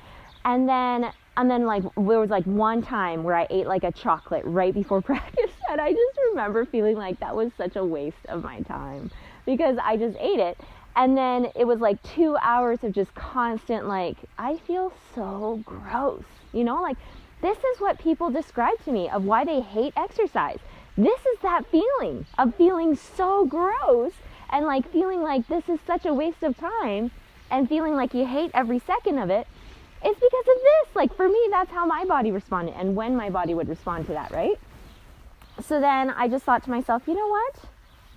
And 0.45 0.69
then, 0.69 1.13
and 1.39 1.51
then 1.51 1.65
like 1.65 1.83
there 1.83 2.21
was 2.21 2.31
like 2.31 2.45
one 2.45 2.83
time 2.83 3.23
where 3.23 3.35
I 3.35 3.47
ate 3.51 3.67
like 3.67 3.83
a 3.83 3.93
chocolate 3.93 4.43
right 4.45 4.75
before 4.75 5.01
practice. 5.03 5.53
And 5.71 5.81
I 5.81 5.91
just 5.91 6.19
remember 6.31 6.67
feeling 6.67 6.97
like 6.97 7.19
that 7.21 7.35
was 7.35 7.51
such 7.57 7.77
a 7.77 7.85
waste 7.85 8.27
of 8.29 8.45
my 8.45 8.61
time 8.61 9.11
because 9.47 9.79
I 9.83 9.97
just 9.97 10.17
ate 10.19 10.39
it. 10.39 10.59
And 10.97 11.17
then 11.17 11.49
it 11.55 11.67
was 11.67 11.81
like 11.81 12.03
two 12.03 12.37
hours 12.41 12.79
of 12.83 12.93
just 12.93 13.15
constant, 13.15 13.87
like, 13.87 14.17
I 14.39 14.57
feel 14.57 14.93
so 15.15 15.63
gross. 15.65 16.25
You 16.53 16.65
know, 16.65 16.81
like 16.81 16.97
this 17.43 17.59
is 17.59 17.81
what 17.81 17.99
people 17.99 18.31
describe 18.31 18.83
to 18.85 18.93
me 18.93 19.09
of 19.11 19.25
why 19.25 19.45
they 19.45 19.61
hate 19.61 19.93
exercise 19.97 20.59
this 20.97 21.21
is 21.21 21.39
that 21.43 21.67
feeling 21.71 22.27
of 22.39 22.55
feeling 22.55 22.97
so 22.97 23.45
gross 23.45 24.13
and 24.51 24.65
like 24.65 24.91
feeling 24.91 25.23
like 25.23 25.47
this 25.49 25.69
is 25.69 25.79
such 25.87 26.07
a 26.07 26.15
waste 26.15 26.43
of 26.43 26.57
time 26.57 27.11
and 27.51 27.69
feeling 27.69 27.95
like 27.95 28.15
you 28.15 28.27
hate 28.27 28.51
every 28.55 28.79
second 28.79 29.19
of 29.19 29.31
it. 29.31 29.47
It's 30.03 30.19
because 30.21 30.41
of 30.41 30.63
this. 30.63 30.95
Like 30.95 31.15
for 31.15 31.29
me, 31.29 31.49
that's 31.51 31.71
how 31.71 31.85
my 31.85 32.05
body 32.05 32.31
responded 32.31 32.75
and 32.77 32.97
when 32.97 33.17
my 33.17 33.31
body 33.31 33.55
would 33.55 33.69
respond 33.69 34.07
to 34.07 34.13
that, 34.13 34.31
right? 34.31 34.59
So 35.61 35.81
then 35.81 36.11
I 36.11 36.29
just 36.29 36.45
thought 36.45 36.63
to 36.65 36.71
myself, 36.71 37.03
you 37.07 37.15
know 37.15 37.29
what? 37.29 37.57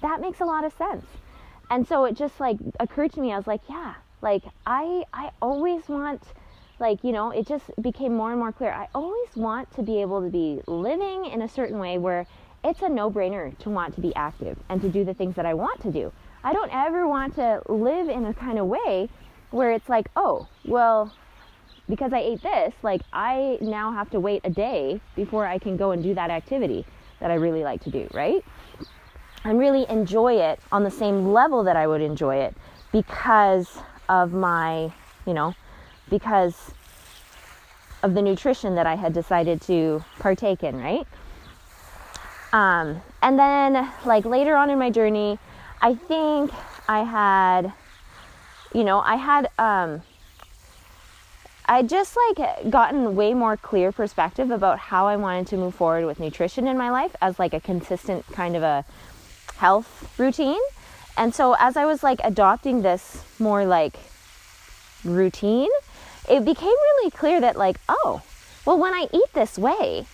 That 0.02 0.22
makes 0.22 0.40
a 0.40 0.46
lot 0.46 0.64
of 0.64 0.74
sense. 0.74 1.06
And 1.70 1.88
so 1.88 2.06
it 2.06 2.16
just 2.16 2.40
like 2.40 2.58
occurred 2.80 3.14
to 3.14 3.22
me, 3.22 3.34
I 3.34 3.38
was 3.38 3.48
like, 3.48 3.62
yeah, 3.70 3.96
like 4.22 4.44
I 4.66 5.04
I 5.14 5.32
always 5.42 5.88
want 5.88 6.24
like, 6.80 7.04
you 7.04 7.12
know, 7.12 7.32
it 7.32 7.46
just 7.46 7.66
became 7.82 8.16
more 8.16 8.32
and 8.32 8.40
more 8.40 8.54
clear. 8.54 8.72
I 8.72 8.88
always 8.96 9.36
want 9.36 9.72
to 9.76 9.84
be 9.84 10.00
able 10.02 10.22
to 10.22 10.30
be 10.30 10.62
living 10.66 11.26
in 11.26 11.42
a 11.42 11.50
certain 11.50 11.78
way 11.78 11.98
where 11.98 12.26
it's 12.64 12.82
a 12.82 12.90
no 12.90 13.10
brainer 13.10 13.58
to 13.60 13.70
want 13.70 13.96
to 13.96 14.02
be 14.02 14.14
active 14.16 14.58
and 14.70 14.82
to 14.82 14.90
do 14.90 15.04
the 15.04 15.14
things 15.14 15.36
that 15.36 15.46
I 15.46 15.54
want 15.54 15.82
to 15.82 15.92
do. 15.92 16.12
I 16.44 16.54
don't 16.54 16.74
ever 16.74 17.08
want 17.08 17.36
to 17.36 17.62
live 17.68 18.10
in 18.10 18.26
a 18.26 18.34
kind 18.34 18.60
of 18.60 18.68
way 18.68 19.10
where 19.52 19.72
it's 19.72 19.90
like, 19.90 20.10
oh, 20.16 20.48
well, 20.66 21.14
because 21.88 22.14
I 22.14 22.20
ate 22.20 22.42
this, 22.42 22.74
like 22.84 23.02
I 23.12 23.58
now 23.62 23.92
have 23.92 24.10
to 24.12 24.20
wait 24.20 24.42
a 24.44 24.50
day 24.50 25.02
before 25.16 25.46
I 25.46 25.58
can 25.58 25.76
go 25.76 25.92
and 25.92 26.04
do 26.04 26.14
that 26.14 26.30
activity. 26.30 26.86
that 27.20 27.32
I 27.32 27.36
really 27.36 27.64
like 27.64 27.84
to 27.84 27.90
do, 27.90 28.08
right? 28.14 28.44
And 29.44 29.60
really 29.60 29.86
enjoy 29.90 30.36
it 30.36 30.60
on 30.72 30.84
the 30.84 30.92
same 30.92 31.32
level 31.32 31.64
that 31.64 31.76
I 31.76 31.88
would 31.88 32.02
enjoy 32.02 32.38
it 32.38 32.56
because 32.92 33.80
of 34.08 34.34
my, 34.34 34.92
you 35.26 35.34
know, 35.34 35.54
because 36.10 36.72
of 38.04 38.14
the 38.14 38.22
nutrition 38.22 38.76
that 38.76 38.88
I 38.88 38.96
had 38.96 39.14
decided 39.14 39.62
to 39.64 40.04
partake 40.20 40.64
in, 40.64 40.78
right? 40.78 41.06
Um, 42.52 43.02
and 43.22 43.38
then, 43.38 43.92
like 44.06 44.26
later 44.26 44.56
on 44.56 44.70
in 44.70 44.80
my 44.80 44.90
journey, 44.90 45.38
I 45.82 45.96
think 45.96 46.52
I 46.88 47.04
had, 47.04 47.74
you 48.74 48.84
know, 48.84 49.00
I 49.00 49.16
had, 49.16 49.50
um, 49.60 50.02
I 51.66 51.84
just 51.84 52.18
like 52.18 52.72
gotten 52.72 53.16
way 53.16 53.36
more 53.36 53.56
clear 53.56 53.92
perspective 53.92 54.50
about 54.50 54.80
how 54.80 55.06
I 55.06 55.18
wanted 55.18 55.46
to 55.48 55.58
move 55.58 55.76
forward 55.76 56.06
with 56.06 56.20
nutrition 56.20 56.68
in 56.68 56.78
my 56.78 56.90
life 56.90 57.16
as 57.22 57.38
like 57.38 57.54
a 57.54 57.60
consistent 57.60 58.26
kind 58.32 58.56
of 58.56 58.64
a 58.64 58.84
health 59.58 60.12
routine. 60.18 60.60
And 61.16 61.36
so 61.36 61.56
as 61.60 61.78
I 61.78 61.86
was 61.86 62.02
like 62.02 62.20
adopting 62.24 62.82
this 62.82 63.24
more 63.38 63.66
like 63.66 64.00
routine, 65.04 65.70
it 66.28 66.44
became 66.44 66.70
really 66.70 67.12
clear 67.12 67.40
that 67.42 67.56
like, 67.56 67.80
oh, 67.88 68.24
well 68.66 68.80
when 68.80 68.96
I 68.96 69.08
eat 69.14 69.34
this 69.34 69.60
way, 69.60 70.08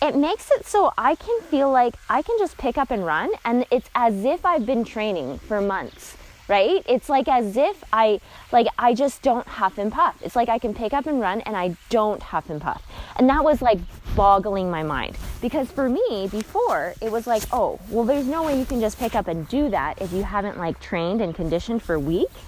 it 0.00 0.16
makes 0.16 0.50
it 0.52 0.64
so 0.64 0.92
I 0.96 1.14
can 1.16 1.40
feel 1.42 1.70
like 1.70 1.94
I 2.08 2.22
can 2.22 2.38
just 2.38 2.56
pick 2.56 2.78
up 2.78 2.90
and 2.90 3.04
run 3.04 3.30
and 3.44 3.66
it's 3.70 3.90
as 3.94 4.24
if 4.24 4.46
I've 4.46 4.64
been 4.64 4.84
training 4.84 5.38
for 5.38 5.60
months, 5.60 6.16
right? 6.46 6.82
It's 6.86 7.08
like 7.08 7.26
as 7.26 7.56
if 7.56 7.82
I 7.92 8.20
like 8.52 8.68
I 8.78 8.94
just 8.94 9.22
don't 9.22 9.46
huff 9.46 9.76
and 9.76 9.92
puff. 9.92 10.16
It's 10.22 10.36
like 10.36 10.48
I 10.48 10.58
can 10.58 10.72
pick 10.72 10.92
up 10.92 11.06
and 11.06 11.20
run 11.20 11.40
and 11.42 11.56
I 11.56 11.76
don't 11.90 12.22
huff 12.22 12.48
and 12.48 12.60
puff. 12.60 12.82
And 13.16 13.28
that 13.28 13.42
was 13.42 13.60
like 13.60 13.78
boggling 14.14 14.70
my 14.70 14.82
mind 14.82 15.16
because 15.40 15.70
for 15.70 15.88
me 15.88 16.28
before 16.30 16.94
it 17.00 17.10
was 17.10 17.26
like, 17.26 17.42
"Oh, 17.52 17.80
well 17.90 18.04
there's 18.04 18.26
no 18.26 18.44
way 18.44 18.58
you 18.58 18.66
can 18.66 18.80
just 18.80 18.98
pick 18.98 19.14
up 19.14 19.26
and 19.26 19.48
do 19.48 19.68
that 19.70 20.00
if 20.00 20.12
you 20.12 20.22
haven't 20.22 20.58
like 20.58 20.78
trained 20.80 21.20
and 21.20 21.34
conditioned 21.34 21.82
for 21.82 21.98
weeks 21.98 22.40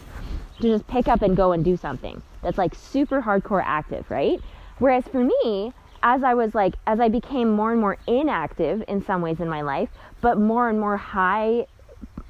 to 0.60 0.68
just 0.68 0.86
pick 0.86 1.08
up 1.08 1.22
and 1.22 1.36
go 1.36 1.52
and 1.52 1.64
do 1.64 1.76
something 1.76 2.22
that's 2.42 2.58
like 2.58 2.74
super 2.74 3.22
hardcore 3.22 3.62
active, 3.64 4.08
right? 4.10 4.40
Whereas 4.78 5.04
for 5.04 5.24
me, 5.24 5.72
as 6.02 6.22
I 6.22 6.34
was 6.34 6.54
like, 6.54 6.74
as 6.86 7.00
I 7.00 7.08
became 7.08 7.50
more 7.50 7.72
and 7.72 7.80
more 7.80 7.98
inactive 8.06 8.82
in 8.88 9.04
some 9.04 9.22
ways 9.22 9.40
in 9.40 9.48
my 9.48 9.62
life, 9.62 9.90
but 10.20 10.38
more 10.38 10.68
and 10.68 10.80
more 10.80 10.96
high 10.96 11.66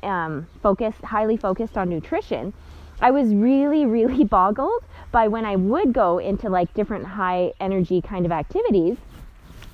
um, 0.02 0.46
focused, 0.62 1.02
highly 1.02 1.36
focused 1.36 1.76
on 1.76 1.88
nutrition, 1.88 2.52
I 3.00 3.10
was 3.10 3.32
really, 3.32 3.86
really 3.86 4.24
boggled 4.38 4.84
by 5.12 5.28
when 5.28 5.44
I 5.44 5.56
would 5.56 5.92
go 5.92 6.18
into 6.18 6.48
like 6.48 6.72
different 6.74 7.06
high 7.06 7.52
energy 7.60 8.00
kind 8.00 8.26
of 8.26 8.32
activities 8.32 8.96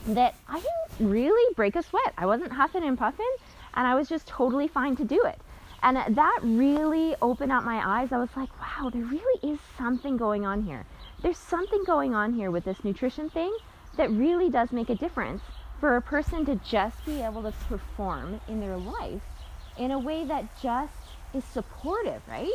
that 0.08 0.34
I 0.48 0.60
didn't 0.60 1.10
really 1.10 1.54
break 1.54 1.76
a 1.76 1.82
sweat. 1.82 2.12
I 2.16 2.26
wasn't 2.26 2.52
huffing 2.52 2.84
and 2.84 2.96
puffing, 2.96 3.30
and 3.74 3.86
I 3.86 3.94
was 3.94 4.08
just 4.08 4.26
totally 4.26 4.68
fine 4.68 4.96
to 4.96 5.04
do 5.04 5.22
it. 5.24 5.38
And 5.82 6.16
that 6.16 6.40
really 6.42 7.14
opened 7.20 7.52
up 7.52 7.64
my 7.64 7.80
eyes. 7.84 8.12
I 8.12 8.18
was 8.18 8.30
like, 8.36 8.48
wow, 8.60 8.90
there 8.90 9.02
really 9.02 9.52
is 9.52 9.58
something 9.76 10.16
going 10.16 10.46
on 10.46 10.62
here. 10.62 10.86
There's 11.22 11.38
something 11.38 11.82
going 11.84 12.14
on 12.14 12.34
here 12.34 12.50
with 12.50 12.64
this 12.64 12.84
nutrition 12.84 13.28
thing 13.28 13.54
that 13.96 14.10
really 14.10 14.50
does 14.50 14.72
make 14.72 14.90
a 14.90 14.94
difference 14.94 15.42
for 15.80 15.96
a 15.96 16.02
person 16.02 16.44
to 16.46 16.56
just 16.56 17.04
be 17.04 17.22
able 17.22 17.42
to 17.42 17.52
perform 17.68 18.40
in 18.48 18.60
their 18.60 18.76
life 18.76 19.22
in 19.78 19.90
a 19.90 19.98
way 19.98 20.24
that 20.24 20.44
just 20.62 20.92
is 21.34 21.44
supportive, 21.44 22.22
right? 22.28 22.52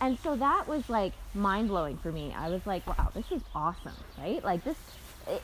And 0.00 0.18
so 0.22 0.36
that 0.36 0.66
was 0.66 0.88
like 0.88 1.12
mind 1.34 1.68
blowing 1.68 1.98
for 1.98 2.10
me. 2.10 2.34
I 2.36 2.48
was 2.48 2.64
like, 2.66 2.86
wow, 2.86 3.10
this 3.14 3.30
is 3.30 3.42
awesome, 3.54 3.96
right? 4.18 4.42
Like, 4.42 4.64
this, 4.64 4.76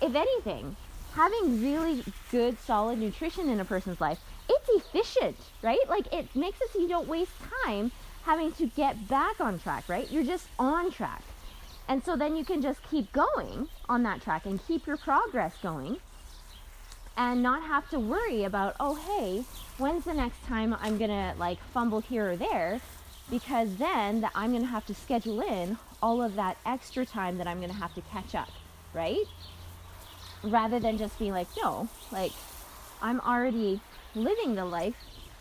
if 0.00 0.14
anything, 0.14 0.76
having 1.14 1.62
really 1.62 2.02
good, 2.30 2.58
solid 2.60 2.98
nutrition 2.98 3.48
in 3.48 3.60
a 3.60 3.64
person's 3.64 4.00
life, 4.00 4.18
it's 4.48 4.68
efficient, 4.68 5.36
right? 5.62 5.80
Like, 5.88 6.12
it 6.12 6.34
makes 6.34 6.60
it 6.60 6.70
so 6.72 6.78
you 6.78 6.88
don't 6.88 7.08
waste 7.08 7.32
time 7.64 7.92
having 8.24 8.52
to 8.52 8.66
get 8.66 9.08
back 9.08 9.40
on 9.40 9.58
track, 9.58 9.84
right? 9.88 10.10
You're 10.10 10.24
just 10.24 10.46
on 10.58 10.90
track. 10.90 11.22
And 11.88 12.04
so 12.04 12.16
then 12.16 12.36
you 12.36 12.44
can 12.44 12.60
just 12.60 12.82
keep 12.90 13.12
going 13.12 13.68
on 13.88 14.02
that 14.02 14.20
track 14.20 14.44
and 14.44 14.64
keep 14.66 14.86
your 14.86 14.96
progress 14.96 15.54
going 15.62 15.98
and 17.16 17.42
not 17.42 17.62
have 17.62 17.88
to 17.90 17.98
worry 17.98 18.44
about, 18.44 18.74
oh, 18.80 18.96
hey, 18.96 19.44
when's 19.78 20.04
the 20.04 20.14
next 20.14 20.44
time 20.44 20.76
I'm 20.80 20.98
going 20.98 21.10
to 21.10 21.34
like 21.38 21.58
fumble 21.72 22.00
here 22.00 22.32
or 22.32 22.36
there? 22.36 22.80
Because 23.30 23.76
then 23.76 24.28
I'm 24.34 24.50
going 24.50 24.62
to 24.62 24.68
have 24.68 24.86
to 24.86 24.94
schedule 24.94 25.40
in 25.40 25.78
all 26.02 26.22
of 26.22 26.34
that 26.36 26.58
extra 26.66 27.06
time 27.06 27.38
that 27.38 27.46
I'm 27.46 27.58
going 27.58 27.70
to 27.70 27.76
have 27.76 27.94
to 27.94 28.02
catch 28.02 28.34
up, 28.34 28.50
right? 28.92 29.24
Rather 30.42 30.78
than 30.78 30.98
just 30.98 31.18
being 31.18 31.32
like, 31.32 31.48
no, 31.56 31.88
like 32.12 32.32
I'm 33.00 33.20
already 33.20 33.80
living 34.14 34.54
the 34.54 34.64
life 34.64 34.96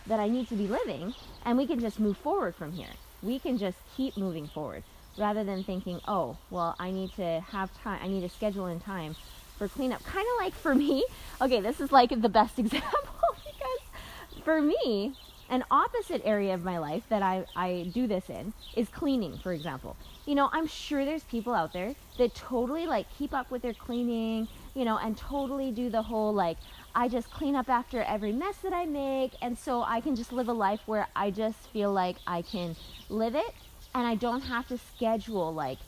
that 0.07 0.19
I 0.19 0.29
need 0.29 0.47
to 0.49 0.55
be 0.55 0.67
living 0.67 1.15
and 1.43 1.57
we 1.57 1.67
can 1.67 1.79
just 1.79 1.99
move 1.99 2.17
forward 2.17 2.55
from 2.55 2.73
here. 2.73 2.93
We 3.21 3.39
can 3.39 3.57
just 3.57 3.77
keep 3.97 4.15
moving 4.17 4.47
forward 4.47 4.83
rather 5.17 5.43
than 5.43 5.63
thinking, 5.63 6.01
oh, 6.07 6.37
well, 6.49 6.75
I 6.79 6.91
need 6.91 7.13
to 7.15 7.43
have 7.49 7.73
time, 7.81 7.99
I 8.01 8.07
need 8.07 8.21
to 8.21 8.29
schedule 8.29 8.67
in 8.67 8.79
time 8.79 9.15
for 9.57 9.67
cleanup. 9.67 10.03
Kind 10.03 10.25
of 10.33 10.43
like 10.43 10.53
for 10.53 10.75
me, 10.83 11.05
okay, 11.41 11.61
this 11.61 11.79
is 11.79 11.91
like 11.91 12.09
the 12.09 12.29
best 12.29 12.59
example 12.59 12.89
because 13.45 14.43
for 14.43 14.61
me, 14.61 15.15
an 15.49 15.63
opposite 15.69 16.21
area 16.25 16.53
of 16.53 16.63
my 16.63 16.79
life 16.79 17.03
that 17.09 17.21
I, 17.21 17.45
I 17.55 17.87
do 17.93 18.07
this 18.07 18.29
in 18.29 18.53
is 18.75 18.89
cleaning, 18.89 19.37
for 19.37 19.53
example. 19.53 19.95
You 20.25 20.33
know, 20.33 20.49
I'm 20.51 20.65
sure 20.65 21.05
there's 21.05 21.23
people 21.23 21.53
out 21.53 21.71
there 21.71 21.93
that 22.17 22.33
totally 22.33 22.87
like 22.87 23.05
keep 23.15 23.33
up 23.33 23.51
with 23.51 23.61
their 23.61 23.73
cleaning, 23.73 24.47
you 24.73 24.85
know, 24.85 24.97
and 24.97 25.15
totally 25.15 25.71
do 25.71 25.89
the 25.89 26.01
whole 26.01 26.33
like, 26.33 26.57
I 26.95 27.09
just 27.09 27.29
clean 27.29 27.55
up 27.55 27.69
after 27.69 28.01
every 28.01 28.31
mess 28.31 28.57
that 28.63 28.73
I 28.73 28.85
make. 28.85 29.33
And 29.41 29.55
so 29.57 29.83
I 29.83 30.01
can 30.01 30.15
just 30.15 30.33
live 30.33 30.47
a 30.47 30.53
life 30.53 30.81
where 30.87 31.07
I 31.15 31.29
just 31.29 31.59
feel 31.69 31.93
like 31.93 32.17
I 32.25 32.41
can 32.41 32.75
live 33.09 33.35
it 33.35 33.53
and 33.95 34.05
I 34.05 34.15
don't 34.15 34.41
have 34.41 34.67
to 34.67 34.77
schedule 34.77 35.53
like 35.53 35.79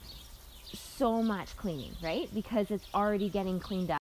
so 0.74 1.22
much 1.22 1.56
cleaning, 1.58 1.92
right? 2.02 2.34
Because 2.34 2.72
it's 2.72 2.88
already 2.96 3.30
getting 3.30 3.60
cleaned 3.60 3.92
up. 3.92 4.00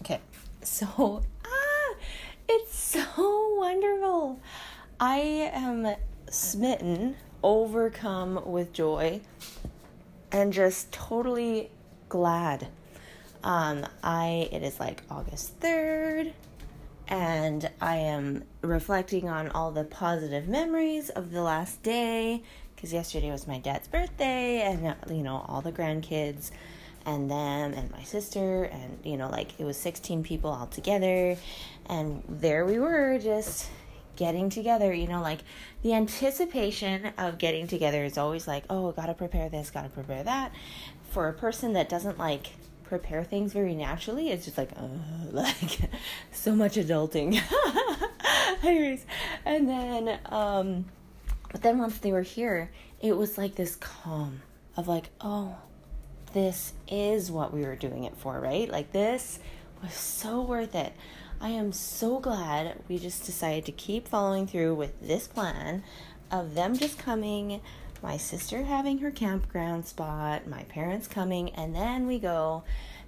Okay, 0.00 0.20
so 0.62 1.22
ah, 1.44 1.94
it's 2.48 2.76
so 2.76 3.54
wonderful. 3.58 4.40
I 4.98 5.50
am 5.52 5.94
smitten, 6.30 7.16
overcome 7.42 8.42
with 8.50 8.72
joy, 8.72 9.20
and 10.32 10.52
just 10.52 10.90
totally 10.90 11.70
glad. 12.08 12.68
Um, 13.44 13.86
I 14.02 14.48
it 14.50 14.62
is 14.62 14.80
like 14.80 15.02
August 15.10 15.50
third, 15.60 16.32
and 17.06 17.70
I 17.78 17.96
am 17.96 18.44
reflecting 18.62 19.28
on 19.28 19.50
all 19.50 19.70
the 19.70 19.84
positive 19.84 20.48
memories 20.48 21.10
of 21.10 21.30
the 21.30 21.42
last 21.42 21.82
day 21.82 22.42
because 22.78 22.92
yesterday 22.92 23.28
was 23.28 23.48
my 23.48 23.58
dad's 23.58 23.88
birthday 23.88 24.62
and 24.62 24.86
uh, 24.86 24.94
you 25.10 25.24
know 25.24 25.44
all 25.48 25.60
the 25.60 25.72
grandkids 25.72 26.52
and 27.04 27.28
them 27.28 27.72
and 27.72 27.90
my 27.90 28.04
sister 28.04 28.64
and 28.64 29.00
you 29.02 29.16
know 29.16 29.28
like 29.28 29.58
it 29.58 29.64
was 29.64 29.76
16 29.76 30.22
people 30.22 30.50
all 30.50 30.68
together. 30.68 31.36
And 31.86 32.22
there 32.28 32.64
we 32.64 32.78
were 32.78 33.18
just 33.18 33.68
getting 34.14 34.48
together 34.48 34.92
you 34.92 35.08
know 35.08 35.20
like 35.20 35.40
the 35.82 35.92
anticipation 35.92 37.12
of 37.18 37.38
getting 37.38 37.66
together 37.66 38.04
is 38.04 38.16
always 38.16 38.46
like 38.46 38.64
oh 38.70 38.92
gotta 38.92 39.14
prepare 39.14 39.48
this 39.48 39.70
gotta 39.70 39.88
prepare 39.88 40.22
that. 40.22 40.52
For 41.10 41.26
a 41.26 41.32
person 41.32 41.72
that 41.72 41.88
doesn't 41.88 42.16
like 42.16 42.50
prepare 42.84 43.24
things 43.24 43.52
very 43.52 43.74
naturally 43.74 44.30
it's 44.30 44.44
just 44.44 44.56
like 44.56 44.70
uh, 44.76 44.86
like 45.32 45.80
so 46.30 46.54
much 46.54 46.76
adulting. 46.76 47.42
Anyways 48.62 49.04
and 49.44 49.68
then 49.68 50.20
um 50.26 50.84
but 51.50 51.62
then 51.62 51.78
once 51.78 51.98
they 51.98 52.12
were 52.12 52.22
here, 52.22 52.70
it 53.00 53.16
was 53.16 53.38
like 53.38 53.54
this 53.54 53.76
calm 53.76 54.42
of 54.76 54.88
like, 54.88 55.10
oh, 55.20 55.56
this 56.32 56.74
is 56.88 57.30
what 57.30 57.52
we 57.52 57.62
were 57.62 57.76
doing 57.76 58.04
it 58.04 58.16
for, 58.16 58.38
right? 58.40 58.68
Like 58.70 58.92
this 58.92 59.38
was 59.82 59.94
so 59.94 60.42
worth 60.42 60.74
it. 60.74 60.92
I 61.40 61.50
am 61.50 61.72
so 61.72 62.18
glad 62.18 62.82
we 62.88 62.98
just 62.98 63.24
decided 63.24 63.64
to 63.66 63.72
keep 63.72 64.08
following 64.08 64.46
through 64.46 64.74
with 64.74 65.00
this 65.00 65.28
plan 65.28 65.84
of 66.30 66.54
them 66.54 66.76
just 66.76 66.98
coming, 66.98 67.60
my 68.02 68.16
sister 68.16 68.64
having 68.64 68.98
her 68.98 69.10
campground 69.10 69.86
spot, 69.86 70.46
my 70.46 70.64
parents 70.64 71.08
coming, 71.08 71.50
and 71.50 71.74
then 71.74 72.06
we 72.06 72.18
go 72.18 72.64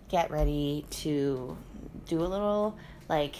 get 0.09 0.31
ready 0.31 0.87
to 0.91 1.57
do 2.07 2.21
a 2.21 2.27
little 2.27 2.77
like 3.09 3.37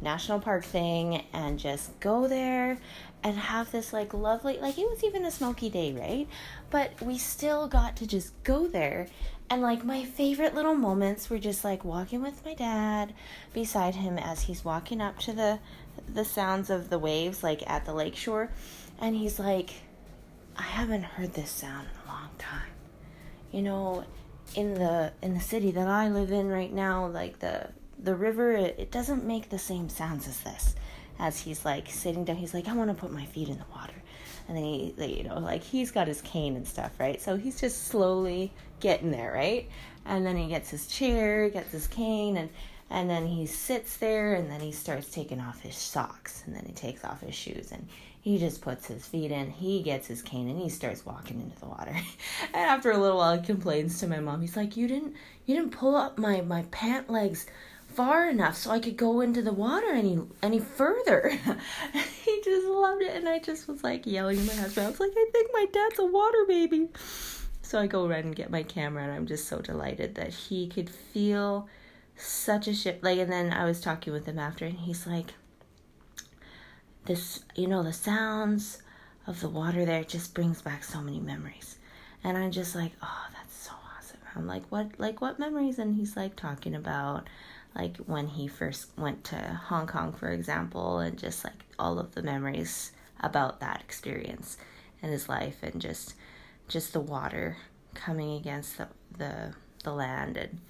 national 0.00 0.40
park 0.40 0.64
thing 0.64 1.24
and 1.32 1.58
just 1.58 1.98
go 2.00 2.28
there 2.28 2.78
and 3.24 3.38
have 3.38 3.72
this 3.72 3.92
like 3.92 4.12
lovely 4.12 4.58
like 4.58 4.78
it 4.78 4.88
was 4.88 5.02
even 5.02 5.24
a 5.24 5.30
smoky 5.30 5.70
day 5.70 5.92
right? 5.92 6.28
But 6.70 7.00
we 7.00 7.16
still 7.18 7.66
got 7.66 7.96
to 7.96 8.06
just 8.06 8.40
go 8.44 8.68
there. 8.68 9.08
And 9.50 9.62
like 9.62 9.84
my 9.84 10.04
favorite 10.04 10.54
little 10.54 10.74
moments 10.74 11.28
were 11.28 11.38
just 11.38 11.64
like 11.64 11.84
walking 11.84 12.22
with 12.22 12.44
my 12.44 12.54
dad 12.54 13.14
beside 13.52 13.94
him 13.94 14.18
as 14.18 14.42
he's 14.42 14.64
walking 14.64 15.00
up 15.00 15.18
to 15.20 15.32
the 15.32 15.58
the 16.12 16.24
sounds 16.24 16.70
of 16.70 16.90
the 16.90 16.98
waves 16.98 17.42
like 17.42 17.68
at 17.70 17.84
the 17.84 17.94
lakeshore 17.94 18.50
and 19.00 19.14
he's 19.14 19.38
like 19.38 19.70
i 20.56 20.62
haven't 20.62 21.04
heard 21.04 21.32
this 21.34 21.50
sound 21.50 21.86
in 21.86 22.08
a 22.08 22.12
long 22.12 22.30
time. 22.38 22.72
You 23.52 23.62
know 23.62 24.04
in 24.56 24.74
the 24.74 25.12
in 25.22 25.34
the 25.34 25.40
city 25.40 25.70
that 25.70 25.88
i 25.88 26.08
live 26.08 26.32
in 26.32 26.48
right 26.48 26.72
now 26.72 27.06
like 27.06 27.38
the 27.38 27.68
the 27.98 28.14
river 28.14 28.52
it, 28.52 28.76
it 28.78 28.90
doesn't 28.90 29.24
make 29.24 29.48
the 29.48 29.58
same 29.58 29.88
sounds 29.88 30.28
as 30.28 30.40
this. 30.40 30.74
As 31.18 31.40
he's 31.40 31.64
like 31.64 31.88
sitting 31.88 32.24
down, 32.24 32.36
he's 32.36 32.54
like, 32.54 32.68
I 32.68 32.74
want 32.74 32.90
to 32.90 32.94
put 32.94 33.12
my 33.12 33.24
feet 33.24 33.48
in 33.48 33.58
the 33.58 33.64
water, 33.74 33.94
and 34.48 34.56
then 34.56 34.64
he, 34.64 34.94
they, 34.96 35.08
you 35.08 35.24
know, 35.24 35.38
like 35.38 35.62
he's 35.62 35.90
got 35.90 36.08
his 36.08 36.20
cane 36.22 36.56
and 36.56 36.66
stuff, 36.66 36.92
right? 36.98 37.20
So 37.20 37.36
he's 37.36 37.60
just 37.60 37.86
slowly 37.86 38.52
getting 38.80 39.10
there, 39.10 39.32
right? 39.32 39.68
And 40.04 40.26
then 40.26 40.36
he 40.36 40.48
gets 40.48 40.70
his 40.70 40.86
chair, 40.86 41.48
gets 41.48 41.72
his 41.72 41.86
cane, 41.86 42.36
and 42.36 42.50
and 42.90 43.08
then 43.08 43.26
he 43.26 43.46
sits 43.46 43.96
there, 43.96 44.34
and 44.34 44.50
then 44.50 44.60
he 44.60 44.70
starts 44.70 45.10
taking 45.10 45.40
off 45.40 45.60
his 45.60 45.76
socks, 45.76 46.42
and 46.46 46.54
then 46.54 46.64
he 46.66 46.72
takes 46.72 47.04
off 47.04 47.22
his 47.22 47.34
shoes, 47.34 47.72
and 47.72 47.88
he 48.20 48.38
just 48.38 48.60
puts 48.60 48.86
his 48.86 49.06
feet 49.06 49.30
in, 49.30 49.50
he 49.50 49.82
gets 49.82 50.06
his 50.06 50.22
cane, 50.22 50.48
and 50.48 50.58
he 50.58 50.68
starts 50.68 51.04
walking 51.04 51.40
into 51.40 51.58
the 51.60 51.66
water. 51.66 51.94
and 52.54 52.56
after 52.56 52.90
a 52.90 52.98
little 52.98 53.18
while, 53.18 53.38
he 53.38 53.44
complains 53.44 53.98
to 54.00 54.06
my 54.06 54.20
mom. 54.20 54.40
He's 54.40 54.56
like, 54.56 54.76
"You 54.76 54.88
didn't, 54.88 55.14
you 55.46 55.54
didn't 55.54 55.72
pull 55.72 55.96
up 55.96 56.18
my 56.18 56.40
my 56.40 56.62
pant 56.70 57.10
legs." 57.10 57.46
Far 57.94 58.28
enough 58.28 58.56
so 58.56 58.70
I 58.70 58.80
could 58.80 58.96
go 58.96 59.20
into 59.20 59.42
the 59.42 59.52
water 59.52 59.88
any 59.88 60.20
any 60.42 60.60
further. 60.60 61.30
he 62.24 62.40
just 62.44 62.66
loved 62.66 63.02
it 63.02 63.16
and 63.16 63.28
I 63.28 63.38
just 63.38 63.68
was 63.68 63.82
like 63.82 64.06
yelling 64.06 64.38
at 64.38 64.46
my 64.46 64.54
husband. 64.54 64.86
I 64.86 64.90
was 64.90 65.00
like, 65.00 65.12
I 65.16 65.26
think 65.32 65.50
my 65.52 65.66
dad's 65.72 65.98
a 65.98 66.04
water 66.04 66.44
baby. 66.46 66.88
So 67.62 67.80
I 67.80 67.86
go 67.86 68.08
run 68.08 68.20
and 68.20 68.36
get 68.36 68.50
my 68.50 68.62
camera 68.62 69.04
and 69.04 69.12
I'm 69.12 69.26
just 69.26 69.48
so 69.48 69.60
delighted 69.60 70.14
that 70.16 70.32
he 70.32 70.68
could 70.68 70.90
feel 70.90 71.68
such 72.16 72.68
a 72.68 72.74
ship 72.74 73.00
like 73.02 73.18
and 73.18 73.32
then 73.32 73.52
I 73.52 73.64
was 73.64 73.80
talking 73.80 74.12
with 74.12 74.26
him 74.26 74.38
after 74.38 74.64
and 74.64 74.78
he's 74.78 75.04
like 75.04 75.34
this 77.06 77.44
you 77.56 77.66
know 77.66 77.82
the 77.82 77.92
sounds 77.92 78.82
of 79.26 79.40
the 79.40 79.48
water 79.48 79.84
there 79.84 80.04
just 80.04 80.34
brings 80.34 80.62
back 80.62 80.84
so 80.84 81.00
many 81.00 81.20
memories. 81.20 81.78
And 82.22 82.36
I'm 82.38 82.50
just 82.50 82.74
like, 82.74 82.92
oh, 83.02 83.26
that's 83.32 83.54
so 83.54 83.72
awesome. 83.96 84.20
I'm 84.34 84.46
like, 84.46 84.64
what 84.70 84.98
like 84.98 85.20
what 85.20 85.38
memories? 85.38 85.78
And 85.78 85.94
he's 85.94 86.16
like 86.16 86.36
talking 86.36 86.74
about 86.74 87.28
like 87.74 87.96
when 87.98 88.28
he 88.28 88.46
first 88.46 88.96
went 88.96 89.24
to 89.24 89.36
Hong 89.36 89.86
Kong, 89.86 90.12
for 90.12 90.30
example, 90.30 90.98
and 90.98 91.18
just 91.18 91.44
like 91.44 91.64
all 91.78 91.98
of 91.98 92.14
the 92.14 92.22
memories 92.22 92.92
about 93.20 93.60
that 93.60 93.80
experience 93.80 94.56
in 95.02 95.10
his 95.10 95.28
life 95.28 95.62
and 95.62 95.80
just 95.80 96.14
just 96.68 96.92
the 96.92 97.00
water 97.00 97.56
coming 97.94 98.36
against 98.36 98.78
the 98.78 98.88
the, 99.16 99.54
the 99.82 99.92
land 99.92 100.36
and 100.36 100.60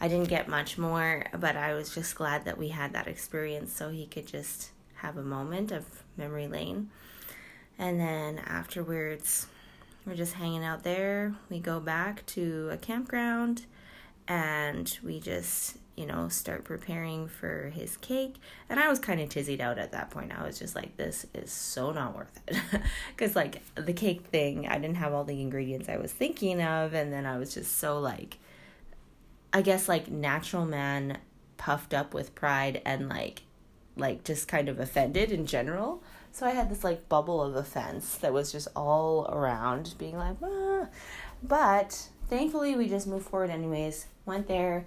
I 0.00 0.08
didn't 0.08 0.28
get 0.28 0.46
much 0.46 0.76
more, 0.76 1.24
but 1.38 1.56
I 1.56 1.72
was 1.72 1.94
just 1.94 2.14
glad 2.16 2.44
that 2.44 2.58
we 2.58 2.68
had 2.68 2.92
that 2.92 3.06
experience 3.06 3.72
so 3.72 3.88
he 3.88 4.06
could 4.06 4.26
just 4.26 4.70
have 4.96 5.16
a 5.16 5.22
moment 5.22 5.72
of 5.72 5.86
memory 6.18 6.48
lane. 6.48 6.90
And 7.78 7.98
then 7.98 8.38
afterwards, 8.40 9.46
we're 10.04 10.14
just 10.14 10.34
hanging 10.34 10.64
out 10.64 10.82
there. 10.82 11.34
We 11.48 11.60
go 11.60 11.80
back 11.80 12.26
to 12.26 12.68
a 12.70 12.76
campground 12.76 13.64
and 14.28 14.98
we 15.02 15.18
just 15.18 15.78
you 15.96 16.06
know, 16.06 16.28
start 16.28 16.64
preparing 16.64 17.26
for 17.26 17.70
his 17.74 17.96
cake. 17.96 18.36
And 18.68 18.78
I 18.78 18.88
was 18.88 18.98
kind 18.98 19.20
of 19.20 19.28
tizzied 19.28 19.60
out 19.60 19.78
at 19.78 19.92
that 19.92 20.10
point. 20.10 20.32
I 20.36 20.46
was 20.46 20.58
just 20.58 20.76
like, 20.76 20.96
this 20.96 21.26
is 21.34 21.50
so 21.50 21.92
not 21.92 22.14
worth 22.14 22.38
it. 22.46 22.56
Because, 23.16 23.34
like, 23.34 23.62
the 23.74 23.92
cake 23.92 24.26
thing, 24.26 24.68
I 24.68 24.78
didn't 24.78 24.96
have 24.96 25.14
all 25.14 25.24
the 25.24 25.40
ingredients 25.40 25.88
I 25.88 25.96
was 25.96 26.12
thinking 26.12 26.62
of. 26.62 26.92
And 26.92 27.12
then 27.12 27.24
I 27.24 27.38
was 27.38 27.54
just 27.54 27.78
so, 27.78 27.98
like, 27.98 28.38
I 29.52 29.62
guess, 29.62 29.88
like, 29.88 30.10
natural 30.10 30.66
man 30.66 31.18
puffed 31.56 31.94
up 31.94 32.12
with 32.12 32.34
pride 32.34 32.82
and, 32.84 33.08
like, 33.08 33.42
like 33.96 34.24
just 34.24 34.46
kind 34.46 34.68
of 34.68 34.78
offended 34.78 35.32
in 35.32 35.46
general. 35.46 36.02
So 36.30 36.46
I 36.46 36.50
had 36.50 36.70
this 36.70 36.84
like 36.84 37.08
bubble 37.08 37.42
of 37.42 37.56
offense 37.56 38.16
that 38.16 38.32
was 38.32 38.52
just 38.52 38.68
all 38.76 39.26
around 39.32 39.94
being 39.96 40.18
like, 40.18 40.36
ah. 40.42 40.86
but 41.42 42.08
thankfully 42.28 42.76
we 42.76 42.88
just 42.88 43.06
moved 43.06 43.26
forward 43.26 43.50
anyways. 43.50 44.06
Went 44.26 44.46
there, 44.48 44.84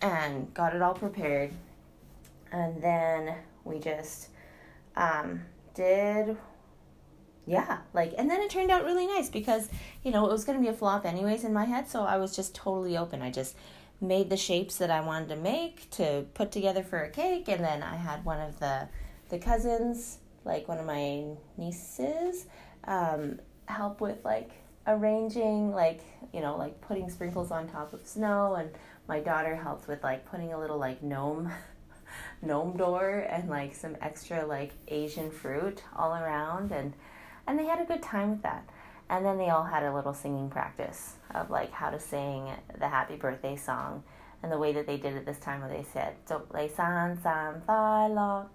and 0.00 0.52
got 0.54 0.74
it 0.74 0.82
all 0.82 0.94
prepared. 0.94 1.52
And 2.52 2.82
then 2.82 3.34
we 3.64 3.78
just 3.78 4.28
um, 4.96 5.42
did, 5.74 6.36
yeah, 7.46 7.78
like, 7.92 8.14
and 8.16 8.30
then 8.30 8.40
it 8.40 8.50
turned 8.50 8.70
out 8.70 8.84
really 8.84 9.06
nice 9.06 9.28
because, 9.28 9.68
you 10.02 10.10
know, 10.10 10.26
it 10.26 10.32
was 10.32 10.44
going 10.44 10.58
to 10.58 10.62
be 10.62 10.68
a 10.68 10.76
flop 10.76 11.04
anyways 11.04 11.44
in 11.44 11.52
my 11.52 11.64
head. 11.64 11.88
So 11.88 12.02
I 12.02 12.16
was 12.16 12.34
just 12.34 12.54
totally 12.54 12.96
open. 12.96 13.22
I 13.22 13.30
just 13.30 13.56
made 14.00 14.30
the 14.30 14.36
shapes 14.36 14.76
that 14.76 14.90
I 14.90 15.00
wanted 15.00 15.28
to 15.30 15.36
make 15.36 15.90
to 15.92 16.26
put 16.34 16.50
together 16.52 16.82
for 16.82 17.02
a 17.02 17.10
cake. 17.10 17.48
And 17.48 17.64
then 17.64 17.82
I 17.82 17.96
had 17.96 18.24
one 18.24 18.40
of 18.40 18.58
the, 18.60 18.88
the 19.30 19.38
cousins, 19.38 20.18
like 20.44 20.68
one 20.68 20.78
of 20.78 20.86
my 20.86 21.24
nieces, 21.56 22.46
um, 22.84 23.40
help 23.66 24.00
with 24.00 24.24
like 24.24 24.50
arranging, 24.86 25.72
like, 25.72 26.02
you 26.32 26.40
know, 26.40 26.56
like 26.56 26.80
putting 26.80 27.10
sprinkles 27.10 27.50
on 27.50 27.66
top 27.68 27.92
of 27.92 28.06
snow 28.06 28.54
and 28.54 28.70
my 29.08 29.20
daughter 29.20 29.56
helped 29.56 29.88
with 29.88 30.02
like 30.02 30.28
putting 30.30 30.52
a 30.52 30.58
little 30.58 30.78
like 30.78 31.02
gnome 31.02 31.52
gnome 32.42 32.76
door 32.76 33.26
and 33.30 33.48
like 33.48 33.74
some 33.74 33.96
extra 34.00 34.44
like 34.44 34.72
Asian 34.88 35.30
fruit 35.30 35.82
all 35.96 36.14
around 36.14 36.72
and 36.72 36.92
and 37.46 37.58
they 37.58 37.66
had 37.66 37.80
a 37.80 37.84
good 37.84 38.02
time 38.02 38.30
with 38.30 38.42
that. 38.42 38.68
And 39.08 39.24
then 39.24 39.38
they 39.38 39.50
all 39.50 39.62
had 39.62 39.84
a 39.84 39.94
little 39.94 40.14
singing 40.14 40.50
practice 40.50 41.14
of 41.32 41.48
like 41.48 41.70
how 41.70 41.90
to 41.90 42.00
sing 42.00 42.50
the 42.78 42.88
happy 42.88 43.16
birthday 43.16 43.54
song. 43.54 44.02
And 44.42 44.50
the 44.50 44.58
way 44.58 44.72
that 44.72 44.86
they 44.86 44.96
did 44.96 45.14
it 45.14 45.24
this 45.24 45.38
time 45.38 45.60
where 45.60 45.70
they 45.70 45.84
said, 45.92 46.14
san 46.28 47.20
san 47.22 47.62
lo 47.68 48.46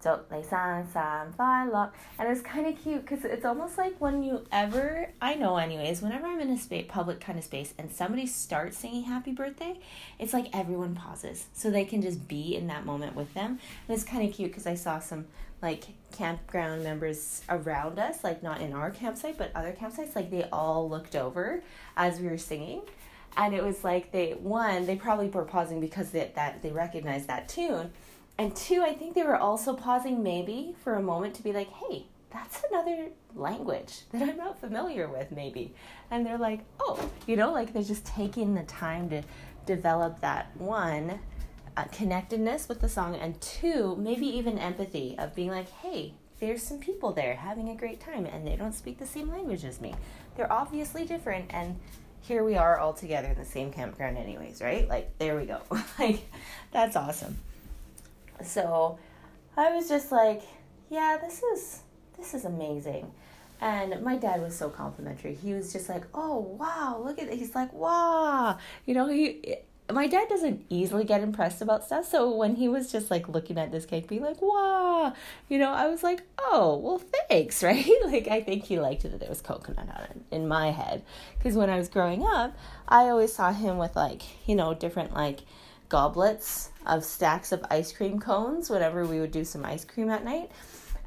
so 0.00 0.20
they 0.30 0.42
sang, 0.42 0.86
sang, 0.92 1.32
fly, 1.32 1.66
lock. 1.66 1.94
And 2.18 2.28
it's 2.28 2.40
kind 2.40 2.66
of 2.66 2.80
cute 2.80 3.02
because 3.02 3.24
it's 3.24 3.44
almost 3.44 3.76
like 3.76 4.00
when 4.00 4.22
you 4.22 4.46
ever, 4.52 5.10
I 5.20 5.34
know 5.34 5.56
anyways, 5.56 6.02
whenever 6.02 6.26
I'm 6.26 6.40
in 6.40 6.50
a 6.50 6.58
space, 6.58 6.86
public 6.88 7.20
kind 7.20 7.38
of 7.38 7.44
space 7.44 7.74
and 7.78 7.90
somebody 7.90 8.26
starts 8.26 8.78
singing 8.78 9.04
happy 9.04 9.32
birthday, 9.32 9.80
it's 10.18 10.32
like 10.32 10.48
everyone 10.52 10.94
pauses 10.94 11.46
so 11.52 11.70
they 11.70 11.84
can 11.84 12.00
just 12.00 12.28
be 12.28 12.54
in 12.54 12.68
that 12.68 12.86
moment 12.86 13.16
with 13.16 13.34
them. 13.34 13.58
And 13.88 13.96
it's 13.96 14.04
kind 14.04 14.28
of 14.28 14.34
cute 14.34 14.52
because 14.52 14.66
I 14.66 14.74
saw 14.74 15.00
some 15.00 15.26
like 15.60 15.84
campground 16.12 16.84
members 16.84 17.42
around 17.48 17.98
us, 17.98 18.22
like 18.22 18.42
not 18.42 18.60
in 18.60 18.72
our 18.72 18.90
campsite, 18.90 19.36
but 19.36 19.50
other 19.56 19.72
campsites, 19.72 20.14
like 20.14 20.30
they 20.30 20.44
all 20.52 20.88
looked 20.88 21.16
over 21.16 21.62
as 21.96 22.20
we 22.20 22.28
were 22.28 22.38
singing. 22.38 22.82
And 23.36 23.54
it 23.54 23.64
was 23.64 23.82
like 23.82 24.12
they, 24.12 24.32
one, 24.32 24.86
they 24.86 24.96
probably 24.96 25.28
were 25.28 25.44
pausing 25.44 25.80
because 25.80 26.10
they, 26.10 26.30
that 26.34 26.62
they 26.62 26.70
recognized 26.70 27.26
that 27.26 27.48
tune 27.48 27.90
and 28.38 28.54
two, 28.54 28.82
I 28.82 28.94
think 28.94 29.14
they 29.14 29.24
were 29.24 29.36
also 29.36 29.74
pausing 29.74 30.22
maybe 30.22 30.76
for 30.84 30.94
a 30.94 31.02
moment 31.02 31.34
to 31.34 31.42
be 31.42 31.52
like, 31.52 31.70
hey, 31.70 32.06
that's 32.30 32.62
another 32.70 33.08
language 33.34 34.02
that 34.12 34.22
I'm 34.22 34.36
not 34.36 34.60
familiar 34.60 35.08
with, 35.08 35.32
maybe. 35.32 35.74
And 36.10 36.24
they're 36.24 36.38
like, 36.38 36.60
oh, 36.78 37.10
you 37.26 37.36
know, 37.36 37.52
like 37.52 37.72
they're 37.72 37.82
just 37.82 38.06
taking 38.06 38.54
the 38.54 38.62
time 38.62 39.10
to 39.10 39.22
develop 39.66 40.20
that 40.20 40.56
one, 40.56 41.18
uh, 41.76 41.84
connectedness 41.90 42.68
with 42.68 42.80
the 42.80 42.88
song, 42.88 43.16
and 43.16 43.40
two, 43.40 43.96
maybe 43.96 44.26
even 44.26 44.58
empathy 44.58 45.16
of 45.18 45.34
being 45.34 45.50
like, 45.50 45.70
hey, 45.70 46.14
there's 46.40 46.62
some 46.62 46.78
people 46.78 47.12
there 47.12 47.34
having 47.34 47.68
a 47.70 47.74
great 47.74 47.98
time 47.98 48.24
and 48.24 48.46
they 48.46 48.54
don't 48.54 48.72
speak 48.72 48.98
the 48.98 49.06
same 49.06 49.28
language 49.28 49.64
as 49.64 49.80
me. 49.80 49.94
They're 50.36 50.52
obviously 50.52 51.04
different, 51.04 51.46
and 51.50 51.76
here 52.20 52.44
we 52.44 52.56
are 52.56 52.78
all 52.78 52.92
together 52.92 53.28
in 53.28 53.38
the 53.38 53.44
same 53.44 53.72
campground, 53.72 54.16
anyways, 54.16 54.60
right? 54.62 54.88
Like, 54.88 55.18
there 55.18 55.36
we 55.36 55.46
go. 55.46 55.60
like, 55.98 56.20
that's 56.70 56.94
awesome. 56.94 57.38
So 58.42 58.98
I 59.56 59.74
was 59.74 59.88
just 59.88 60.12
like, 60.12 60.42
yeah, 60.90 61.18
this 61.20 61.42
is 61.42 61.82
this 62.16 62.34
is 62.34 62.44
amazing. 62.44 63.12
And 63.60 64.02
my 64.04 64.16
dad 64.16 64.40
was 64.40 64.56
so 64.56 64.70
complimentary. 64.70 65.34
He 65.34 65.52
was 65.52 65.72
just 65.72 65.88
like, 65.88 66.04
"Oh, 66.14 66.38
wow, 66.38 67.00
look 67.04 67.18
at 67.18 67.28
it." 67.28 67.38
He's 67.38 67.54
like, 67.56 67.72
"Wow." 67.72 68.58
You 68.86 68.94
know, 68.94 69.08
he 69.08 69.58
my 69.90 70.06
dad 70.06 70.28
doesn't 70.28 70.64
easily 70.68 71.04
get 71.04 71.22
impressed 71.22 71.62
about 71.62 71.84
stuff. 71.84 72.06
So 72.06 72.30
when 72.34 72.56
he 72.56 72.68
was 72.68 72.92
just 72.92 73.10
like 73.10 73.28
looking 73.28 73.58
at 73.58 73.72
this 73.72 73.86
cake, 73.86 74.06
being 74.06 74.22
like, 74.22 74.40
wow, 74.42 75.14
you 75.48 75.58
know, 75.58 75.72
I 75.72 75.88
was 75.88 76.02
like, 76.02 76.22
oh, 76.38 76.76
well, 76.76 77.00
thanks, 77.28 77.62
right? 77.62 77.86
like, 78.04 78.28
I 78.28 78.42
think 78.42 78.64
he 78.64 78.78
liked 78.78 79.04
it 79.04 79.10
that 79.10 79.20
there 79.20 79.28
was 79.28 79.40
coconut 79.40 79.88
on 79.88 80.04
it 80.04 80.16
in 80.30 80.46
my 80.46 80.70
head. 80.70 81.02
Because 81.38 81.56
when 81.56 81.70
I 81.70 81.78
was 81.78 81.88
growing 81.88 82.22
up, 82.24 82.56
I 82.86 83.04
always 83.04 83.32
saw 83.32 83.52
him 83.52 83.78
with 83.78 83.96
like, 83.96 84.22
you 84.46 84.54
know, 84.54 84.74
different 84.74 85.14
like 85.14 85.40
goblets 85.88 86.70
of 86.86 87.04
stacks 87.04 87.52
of 87.52 87.64
ice 87.70 87.92
cream 87.92 88.18
cones 88.18 88.70
whenever 88.70 89.06
we 89.06 89.20
would 89.20 89.30
do 89.32 89.44
some 89.44 89.64
ice 89.64 89.84
cream 89.84 90.10
at 90.10 90.24
night. 90.24 90.50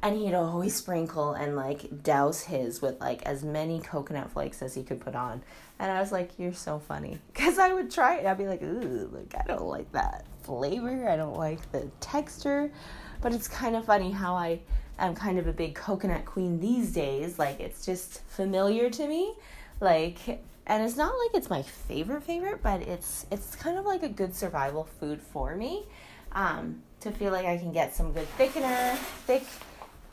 And 0.02 0.16
he'd 0.16 0.34
always 0.34 0.74
sprinkle 0.74 1.34
and 1.34 1.54
like 1.54 2.02
douse 2.02 2.42
his 2.42 2.82
with 2.82 3.00
like 3.00 3.22
as 3.22 3.44
many 3.44 3.80
coconut 3.80 4.32
flakes 4.32 4.60
as 4.60 4.74
he 4.74 4.82
could 4.82 5.00
put 5.00 5.14
on. 5.14 5.42
And 5.78 5.90
I 5.90 6.00
was 6.00 6.10
like, 6.10 6.38
You're 6.38 6.52
so 6.52 6.78
funny. 6.80 7.18
Because 7.32 7.58
I 7.58 7.72
would 7.72 7.90
try 7.90 8.16
it. 8.16 8.26
I'd 8.26 8.38
be 8.38 8.46
like, 8.46 8.62
Ooh, 8.62 9.10
like, 9.12 9.34
I 9.40 9.46
don't 9.46 9.66
like 9.66 9.90
that 9.92 10.26
flavor. 10.42 11.08
I 11.08 11.16
don't 11.16 11.36
like 11.36 11.70
the 11.70 11.88
texture. 12.00 12.72
But 13.20 13.32
it's 13.32 13.46
kind 13.46 13.76
of 13.76 13.84
funny 13.84 14.10
how 14.10 14.34
I 14.34 14.60
am 14.98 15.14
kind 15.14 15.38
of 15.38 15.46
a 15.46 15.52
big 15.52 15.74
coconut 15.76 16.24
queen 16.24 16.58
these 16.58 16.92
days. 16.92 17.38
Like, 17.38 17.60
it's 17.60 17.86
just 17.86 18.22
familiar 18.26 18.90
to 18.90 19.06
me. 19.06 19.34
Like, 19.80 20.42
and 20.66 20.82
it's 20.82 20.96
not 20.96 21.14
like 21.18 21.34
it's 21.34 21.50
my 21.50 21.62
favorite 21.62 22.22
favorite, 22.22 22.62
but 22.62 22.82
it's 22.82 23.26
it's 23.30 23.56
kind 23.56 23.78
of 23.78 23.84
like 23.84 24.02
a 24.02 24.08
good 24.08 24.34
survival 24.34 24.84
food 25.00 25.20
for 25.20 25.56
me. 25.56 25.84
Um, 26.32 26.82
to 27.00 27.10
feel 27.10 27.32
like 27.32 27.44
I 27.44 27.58
can 27.58 27.72
get 27.72 27.94
some 27.94 28.12
good 28.12 28.28
thickener, 28.38 28.96
thick 29.26 29.42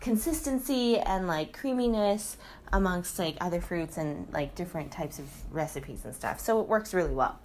consistency 0.01 0.97
and 0.97 1.27
like 1.27 1.57
creaminess 1.57 2.37
amongst 2.71 3.19
like 3.19 3.35
other 3.41 3.61
fruits 3.61 3.97
and 3.97 4.27
like 4.31 4.55
different 4.55 4.91
types 4.91 5.19
of 5.19 5.25
recipes 5.53 6.03
and 6.05 6.15
stuff. 6.15 6.39
So 6.39 6.59
it 6.61 6.67
works 6.67 6.93
really 6.93 7.13
well. 7.13 7.39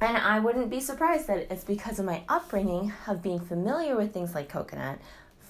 And 0.00 0.16
I 0.16 0.40
wouldn't 0.40 0.70
be 0.70 0.80
surprised 0.80 1.26
that 1.26 1.46
it's 1.50 1.64
because 1.64 1.98
of 1.98 2.06
my 2.06 2.22
upbringing 2.28 2.92
of 3.06 3.22
being 3.22 3.40
familiar 3.40 3.96
with 3.96 4.14
things 4.14 4.34
like 4.34 4.48
coconut 4.48 4.98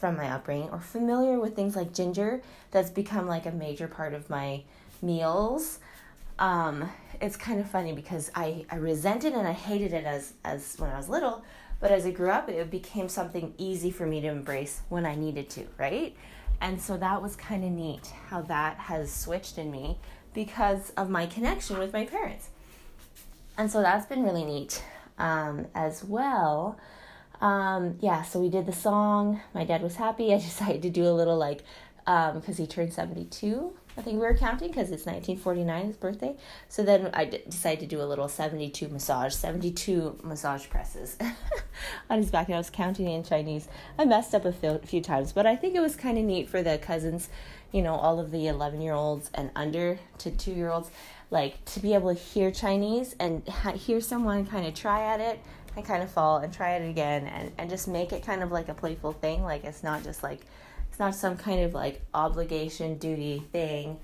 from 0.01 0.17
my 0.17 0.29
upbringing 0.31 0.71
or 0.71 0.81
familiar 0.81 1.39
with 1.39 1.55
things 1.55 1.77
like 1.77 1.95
ginger 1.95 2.43
that's 2.71 2.91
become 2.91 3.27
like 3.27 3.47
a 3.47 3.53
major 3.53 3.87
part 3.87 4.15
of 4.15 4.29
my 4.29 4.63
meals. 5.03 5.79
Um, 6.41 6.91
it's 7.21 7.37
kind 7.37 7.61
of 7.61 7.71
funny 7.71 7.93
because 7.93 8.31
I, 8.35 8.65
I 8.71 8.77
resented 8.77 9.35
and 9.35 9.47
I 9.47 9.53
hated 9.53 9.93
it 9.93 10.05
as, 10.05 10.33
as 10.43 10.75
when 10.79 10.91
I 10.91 10.97
was 10.97 11.09
little, 11.09 11.45
but 11.79 11.91
as 11.91 12.07
I 12.07 12.11
grew 12.11 12.31
up, 12.31 12.49
it 12.49 12.71
became 12.71 13.09
something 13.09 13.53
easy 13.59 13.91
for 13.91 14.07
me 14.07 14.23
to 14.23 14.29
embrace 14.29 14.81
when 14.89 15.05
I 15.05 15.15
needed 15.15 15.51
to, 15.51 15.67
right? 15.79 16.17
And 16.63 16.81
so 16.81 16.97
that 16.97 17.23
was 17.23 17.37
kind 17.37 17.63
of 17.63 17.71
neat 17.71 18.07
how 18.29 18.41
that 18.43 18.79
has 18.79 19.13
switched 19.13 19.59
in 19.59 19.71
me 19.71 19.99
because 20.33 20.91
of 20.97 21.11
my 21.11 21.27
connection 21.27 21.79
with 21.79 21.93
my 21.93 22.07
parents. 22.07 22.49
And 23.59 23.71
so 23.71 23.83
that's 23.83 24.07
been 24.07 24.23
really 24.23 24.45
neat 24.45 24.83
um, 25.19 25.67
as 25.75 26.03
well. 26.03 26.79
Um, 27.43 27.99
yeah, 28.01 28.23
so 28.23 28.41
we 28.41 28.49
did 28.49 28.65
the 28.65 28.73
song. 28.73 29.41
My 29.55 29.65
dad 29.65 29.83
was 29.83 29.97
happy. 29.97 30.33
I 30.33 30.39
decided 30.39 30.81
to 30.83 30.91
do 30.91 31.07
a 31.07 31.13
little 31.13 31.37
like, 31.37 31.63
because 32.05 32.49
um, 32.49 32.55
he 32.57 32.67
turned 32.67 32.95
72 32.95 33.75
I 34.01 34.03
think 34.03 34.15
we 34.15 34.27
were 34.27 34.35
counting 34.35 34.69
because 34.69 34.91
it's 34.91 35.05
1949, 35.05 35.87
his 35.89 35.97
birthday. 35.99 36.35
So 36.71 36.83
then 36.83 37.11
I 37.13 37.27
d- 37.27 37.43
decided 37.47 37.81
to 37.81 37.87
do 37.87 38.01
a 38.01 38.09
little 38.09 38.29
72 38.29 38.89
massage, 38.89 39.35
72 39.35 40.21
massage 40.25 40.71
presses 40.71 41.19
on 42.11 42.17
his 42.17 42.31
back. 42.31 42.47
And 42.47 42.55
I 42.55 42.59
was 42.59 42.71
counting 42.71 43.09
in 43.11 43.23
Chinese. 43.23 43.69
I 43.99 44.07
messed 44.07 44.35
up 44.35 44.47
a 44.47 44.79
few 44.79 45.03
times, 45.03 45.33
but 45.33 45.45
I 45.45 45.55
think 45.55 45.75
it 45.75 45.81
was 45.81 45.97
kind 45.97 46.17
of 46.17 46.25
neat 46.25 46.49
for 46.49 46.63
the 46.63 46.79
cousins, 46.79 47.29
you 47.73 47.83
know, 47.83 47.95
all 47.95 48.19
of 48.19 48.31
the 48.31 48.47
11 48.47 48.81
year 48.81 48.95
olds 48.95 49.31
and 49.35 49.51
under 49.55 49.99
to 50.17 50.31
two 50.31 50.53
year 50.53 50.71
olds, 50.71 50.91
like 51.31 51.63
to 51.67 51.81
be 51.81 51.93
able 51.93 52.15
to 52.15 52.19
hear 52.19 52.51
Chinese 52.51 53.15
and 53.21 53.47
ha- 53.47 53.73
hear 53.73 54.01
someone 54.01 54.47
kind 54.47 54.67
of 54.67 54.73
try 54.73 55.13
at 55.13 55.21
it 55.21 55.41
and 55.77 55.85
kind 55.85 56.03
of 56.03 56.11
fall 56.11 56.39
and 56.39 56.55
try 56.55 56.71
it 56.77 56.89
again 56.89 57.27
and, 57.27 57.53
and 57.59 57.69
just 57.69 57.87
make 57.87 58.15
it 58.15 58.25
kind 58.25 58.43
of 58.43 58.51
like 58.51 58.71
a 58.71 58.75
playful 58.75 59.13
thing. 59.13 59.43
Like 59.43 59.65
it's 59.65 59.83
not 59.83 60.03
just 60.03 60.23
like, 60.23 60.47
not 61.01 61.15
some 61.15 61.37
kind 61.37 61.65
of 61.65 61.75
like 61.75 62.03
obligation, 62.15 62.99
duty 62.99 63.43
thing 63.51 63.99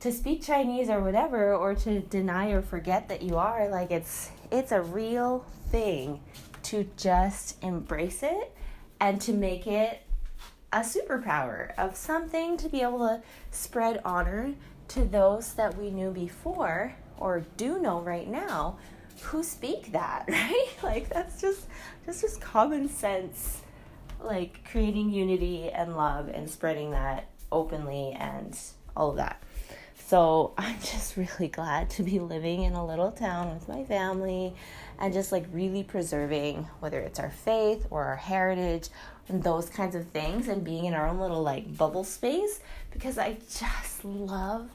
to 0.00 0.12
speak 0.12 0.42
Chinese 0.42 0.88
or 0.88 1.00
whatever 1.00 1.54
or 1.54 1.74
to 1.74 2.00
deny 2.00 2.50
or 2.50 2.62
forget 2.62 3.08
that 3.08 3.22
you 3.22 3.36
are. 3.36 3.68
Like 3.68 3.90
it's 3.90 4.30
it's 4.50 4.70
a 4.70 4.82
real 4.82 5.44
thing 5.70 6.20
to 6.64 6.88
just 6.96 7.62
embrace 7.64 8.22
it 8.22 8.54
and 9.00 9.20
to 9.22 9.32
make 9.32 9.66
it 9.66 10.02
a 10.72 10.80
superpower 10.80 11.74
of 11.78 11.96
something 11.96 12.56
to 12.58 12.68
be 12.68 12.82
able 12.82 12.98
to 12.98 13.22
spread 13.50 14.00
honor 14.04 14.52
to 14.88 15.04
those 15.04 15.54
that 15.54 15.76
we 15.76 15.90
knew 15.90 16.10
before 16.10 16.94
or 17.18 17.44
do 17.56 17.78
know 17.78 18.00
right 18.00 18.28
now 18.28 18.76
who 19.22 19.42
speak 19.42 19.92
that, 19.92 20.24
right? 20.28 20.68
Like 20.82 21.08
that's 21.08 21.40
just 21.40 21.66
that's 22.04 22.20
just 22.20 22.40
common 22.40 22.88
sense 22.88 23.62
like 24.20 24.68
creating 24.70 25.10
unity 25.10 25.70
and 25.70 25.96
love 25.96 26.28
and 26.28 26.48
spreading 26.48 26.90
that 26.92 27.28
openly 27.52 28.12
and 28.12 28.58
all 28.96 29.10
of 29.10 29.16
that. 29.16 29.42
So 30.06 30.54
I'm 30.58 30.78
just 30.80 31.16
really 31.16 31.48
glad 31.48 31.90
to 31.90 32.02
be 32.02 32.18
living 32.18 32.62
in 32.62 32.74
a 32.74 32.86
little 32.86 33.12
town 33.12 33.54
with 33.54 33.68
my 33.68 33.84
family 33.84 34.54
and 34.98 35.12
just 35.12 35.32
like 35.32 35.46
really 35.52 35.82
preserving 35.82 36.68
whether 36.80 37.00
it's 37.00 37.18
our 37.18 37.30
faith 37.30 37.86
or 37.90 38.04
our 38.04 38.16
heritage 38.16 38.88
and 39.28 39.42
those 39.42 39.68
kinds 39.68 39.94
of 39.94 40.06
things 40.08 40.48
and 40.48 40.64
being 40.64 40.84
in 40.84 40.94
our 40.94 41.08
own 41.08 41.18
little 41.18 41.42
like 41.42 41.76
bubble 41.76 42.04
space 42.04 42.60
because 42.92 43.18
I 43.18 43.38
just 43.50 44.04
love 44.04 44.70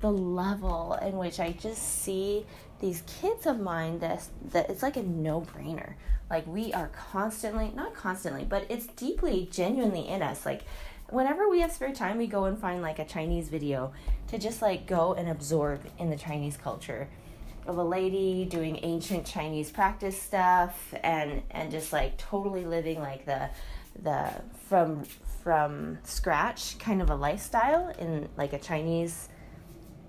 the 0.00 0.10
level 0.10 0.98
in 1.00 1.16
which 1.16 1.38
I 1.40 1.52
just 1.52 2.02
see 2.02 2.44
these 2.80 3.02
kids 3.06 3.46
of 3.46 3.60
mine 3.60 4.00
that 4.00 4.26
that 4.50 4.68
it's 4.68 4.82
like 4.82 4.96
a 4.96 5.02
no-brainer. 5.02 5.94
Like 6.32 6.46
we 6.46 6.72
are 6.72 6.88
constantly, 6.88 7.70
not 7.74 7.94
constantly, 7.94 8.44
but 8.44 8.64
it's 8.70 8.86
deeply 8.86 9.48
genuinely 9.52 10.08
in 10.08 10.22
us. 10.22 10.46
Like 10.46 10.62
whenever 11.10 11.48
we 11.48 11.60
have 11.60 11.70
spare 11.70 11.92
time, 11.92 12.16
we 12.16 12.26
go 12.26 12.44
and 12.44 12.58
find 12.58 12.80
like 12.80 12.98
a 12.98 13.04
Chinese 13.04 13.50
video 13.50 13.92
to 14.28 14.38
just 14.38 14.62
like 14.62 14.86
go 14.86 15.12
and 15.12 15.28
absorb 15.28 15.82
in 15.98 16.08
the 16.08 16.16
Chinese 16.16 16.56
culture 16.56 17.06
of 17.66 17.76
a 17.76 17.84
lady 17.84 18.46
doing 18.46 18.80
ancient 18.82 19.26
Chinese 19.26 19.70
practice 19.70 20.20
stuff 20.20 20.94
and 21.04 21.42
and 21.50 21.70
just 21.70 21.92
like 21.92 22.16
totally 22.16 22.64
living 22.64 22.98
like 22.98 23.26
the 23.26 23.50
the 24.02 24.28
from 24.68 25.04
from 25.44 25.98
scratch 26.02 26.78
kind 26.78 27.02
of 27.02 27.10
a 27.10 27.14
lifestyle 27.14 27.90
in 27.98 28.28
like 28.38 28.54
a 28.54 28.58
Chinese 28.58 29.28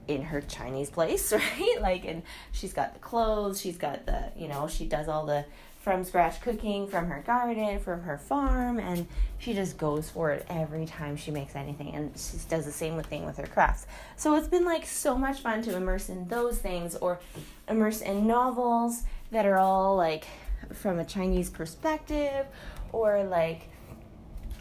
in 0.08 0.22
her 0.22 0.42
Chinese 0.42 0.90
place, 0.90 1.32
right? 1.60 1.78
Like, 1.82 2.06
and 2.06 2.24
she's 2.52 2.74
got 2.74 2.94
the 2.94 3.00
clothes, 3.00 3.60
she's 3.60 3.78
got 3.78 4.06
the, 4.06 4.32
you 4.38 4.48
know, 4.48 4.68
she 4.68 4.86
does 4.86 5.08
all 5.08 5.26
the 5.26 5.46
from 5.84 6.06
scratch 6.06 6.40
cooking 6.40 6.88
from 6.88 7.08
her 7.08 7.22
garden, 7.28 7.78
from 7.78 8.02
her 8.04 8.18
farm, 8.18 8.80
and 8.80 9.06
she 9.38 9.54
just 9.54 9.78
goes 9.78 10.10
for 10.10 10.32
it 10.32 10.46
every 10.50 10.86
time 10.86 11.18
she 11.18 11.30
makes 11.30 11.58
anything. 11.58 11.94
And 11.94 12.18
she 12.18 12.38
does 12.48 12.64
the 12.64 12.72
same 12.72 13.02
thing 13.04 13.26
with 13.26 13.36
her 13.36 13.46
crafts. 13.48 13.86
So 14.16 14.36
it's 14.36 14.48
been 14.48 14.64
like 14.64 14.86
so 14.86 15.18
much 15.18 15.42
fun 15.42 15.62
to 15.64 15.76
immerse 15.76 16.08
in 16.08 16.30
those 16.30 16.58
things 16.58 16.96
or 16.96 17.20
immerse 17.68 18.00
in 18.00 18.26
novels 18.26 19.04
that 19.32 19.46
are 19.46 19.58
all 19.58 19.98
like 19.98 20.26
from 20.72 21.00
a 21.00 21.06
Chinese 21.06 21.50
perspective 21.50 22.46
or 22.94 23.26
like 23.26 23.64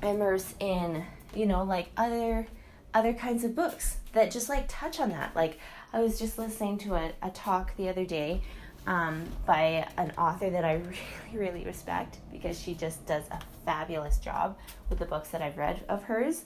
immerse 0.02 0.56
in, 0.58 1.04
you 1.36 1.46
know, 1.46 1.62
like 1.62 1.90
other 1.96 2.48
other 2.94 3.14
kinds 3.14 3.44
of 3.44 3.54
books 3.54 3.98
that 4.12 4.32
just 4.32 4.48
like 4.48 4.64
touch 4.66 4.98
on 4.98 5.10
that. 5.10 5.36
Like 5.36 5.60
I 5.92 6.00
was 6.00 6.18
just 6.18 6.36
listening 6.36 6.78
to 6.78 6.94
a, 6.94 7.12
a 7.22 7.30
talk 7.30 7.76
the 7.76 7.88
other 7.88 8.04
day 8.04 8.42
um, 8.86 9.24
by 9.46 9.86
an 9.96 10.12
author 10.18 10.50
that 10.50 10.64
I 10.64 10.74
really, 11.32 11.50
really 11.50 11.64
respect 11.64 12.18
because 12.30 12.60
she 12.60 12.74
just 12.74 13.04
does 13.06 13.24
a 13.30 13.40
fabulous 13.64 14.18
job 14.18 14.58
with 14.88 14.98
the 14.98 15.06
books 15.06 15.28
that 15.30 15.42
I've 15.42 15.56
read 15.56 15.84
of 15.88 16.04
hers. 16.04 16.44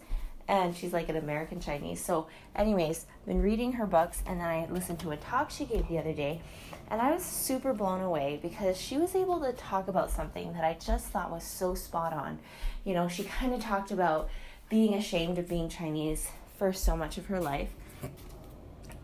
And 0.49 0.77
she's 0.77 0.93
like 0.93 1.09
an 1.09 1.17
American 1.17 1.61
Chinese. 1.61 2.05
So, 2.05 2.29
anyways, 2.55 3.07
been 3.27 3.43
reading 3.43 3.73
her 3.73 3.87
books, 3.87 4.23
and 4.27 4.41
then 4.41 4.47
I 4.47 4.67
listened 4.71 5.01
to 5.01 5.11
a 5.11 5.17
talk 5.17 5.51
she 5.51 5.65
gave 5.65 5.89
the 5.89 5.99
other 5.99 6.13
day, 6.13 6.41
and 6.89 7.03
I 7.03 7.13
was 7.13 7.25
super 7.25 7.73
blown 7.73 8.01
away 8.01 8.39
because 8.41 8.81
she 8.81 8.97
was 8.97 9.17
able 9.17 9.41
to 9.41 9.53
talk 9.53 9.89
about 9.89 10.09
something 10.09 10.53
that 10.53 10.63
I 10.63 10.75
just 10.75 11.09
thought 11.09 11.33
was 11.33 11.43
so 11.43 11.75
spot 11.75 12.13
on. 12.13 12.39
You 12.85 12.95
know, 12.95 13.09
she 13.09 13.25
kind 13.25 13.55
of 13.55 13.61
talked 13.61 13.91
about 13.91 14.29
being 14.69 14.95
ashamed 14.95 15.39
of 15.39 15.49
being 15.49 15.69
Chinese 15.69 16.29
for 16.59 16.73
so 16.73 16.97
much 16.97 17.19
of 17.19 17.27
her 17.27 17.41
life. 17.41 17.71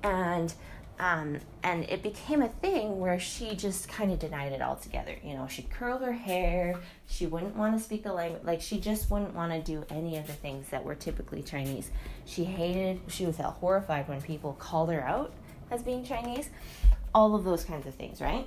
And 0.03 0.55
um, 1.03 1.41
and 1.65 1.83
it 1.91 2.01
became 2.01 2.43
a 2.43 2.49
thing 2.49 3.01
where 3.01 3.19
she 3.19 3.57
just 3.57 3.89
kind 3.89 4.13
of 4.13 4.21
denied 4.21 4.53
it 4.53 4.63
altogether. 4.63 5.17
You 5.25 5.35
know, 5.35 5.49
she'd 5.49 5.69
curl 5.69 5.99
her 5.99 6.13
hair. 6.13 6.77
She 7.09 7.27
wouldn't 7.27 7.57
want 7.57 7.77
to 7.77 7.83
speak 7.83 8.05
the 8.05 8.13
language. 8.13 8.45
Like, 8.45 8.61
she 8.61 8.79
just 8.79 9.11
wouldn't 9.11 9.35
want 9.35 9.53
to 9.53 9.61
do 9.61 9.85
any 9.91 10.17
of 10.17 10.29
the 10.29 10.33
things 10.33 10.69
that 10.69 10.85
were 10.85 10.95
typically 10.95 11.43
Chinese. 11.43 11.91
She 12.25 12.45
hated, 12.45 13.01
she 13.09 13.27
felt 13.33 13.57
horrified 13.57 14.09
when 14.09 14.23
people 14.23 14.53
called 14.53 14.93
her 14.93 15.03
out 15.03 15.33
as 15.73 15.83
being 15.83 16.05
Chinese. 16.05 16.51
All 17.13 17.35
of 17.35 17.43
those 17.43 17.65
kinds 17.65 17.89
of 17.89 17.97
things, 17.97 18.21
right? 18.21 18.47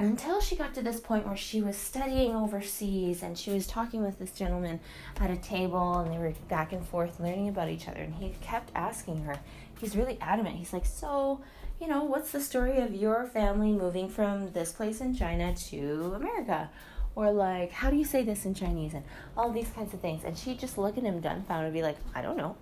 until 0.00 0.40
she 0.40 0.56
got 0.56 0.72
to 0.72 0.80
this 0.80 0.98
point 0.98 1.26
where 1.26 1.36
she 1.36 1.60
was 1.60 1.76
studying 1.76 2.34
overseas 2.34 3.22
and 3.22 3.36
she 3.36 3.50
was 3.50 3.66
talking 3.66 4.02
with 4.02 4.18
this 4.18 4.30
gentleman 4.32 4.80
at 5.20 5.30
a 5.30 5.36
table 5.36 5.98
and 5.98 6.10
they 6.10 6.16
were 6.16 6.32
back 6.48 6.72
and 6.72 6.82
forth 6.86 7.20
learning 7.20 7.50
about 7.50 7.68
each 7.68 7.86
other 7.86 8.00
and 8.00 8.14
he 8.14 8.32
kept 8.40 8.72
asking 8.74 9.22
her 9.24 9.36
he's 9.80 9.96
really 9.96 10.18
adamant. 10.20 10.56
He's 10.56 10.72
like 10.72 10.86
so 10.86 11.40
you 11.80 11.88
know 11.88 12.04
what's 12.04 12.30
the 12.30 12.40
story 12.40 12.78
of 12.78 12.94
your 12.94 13.26
family 13.26 13.72
moving 13.72 14.08
from 14.08 14.52
this 14.52 14.70
place 14.70 15.00
in 15.00 15.14
china 15.14 15.54
to 15.54 16.12
america? 16.14 16.70
Or 17.16 17.32
like 17.32 17.72
how 17.72 17.90
do 17.90 17.96
you 17.96 18.04
say 18.04 18.22
this 18.22 18.44
in 18.44 18.54
chinese? 18.54 18.94
And 18.94 19.04
all 19.36 19.50
these 19.50 19.68
kinds 19.70 19.94
of 19.94 20.00
things. 20.00 20.24
And 20.24 20.36
she'd 20.36 20.58
just 20.58 20.76
look 20.78 20.98
at 20.98 21.04
him 21.04 21.20
dumbfounded 21.20 21.66
and 21.66 21.74
be 21.74 21.82
like 21.82 21.96
i 22.14 22.22
don't 22.22 22.36
know. 22.36 22.56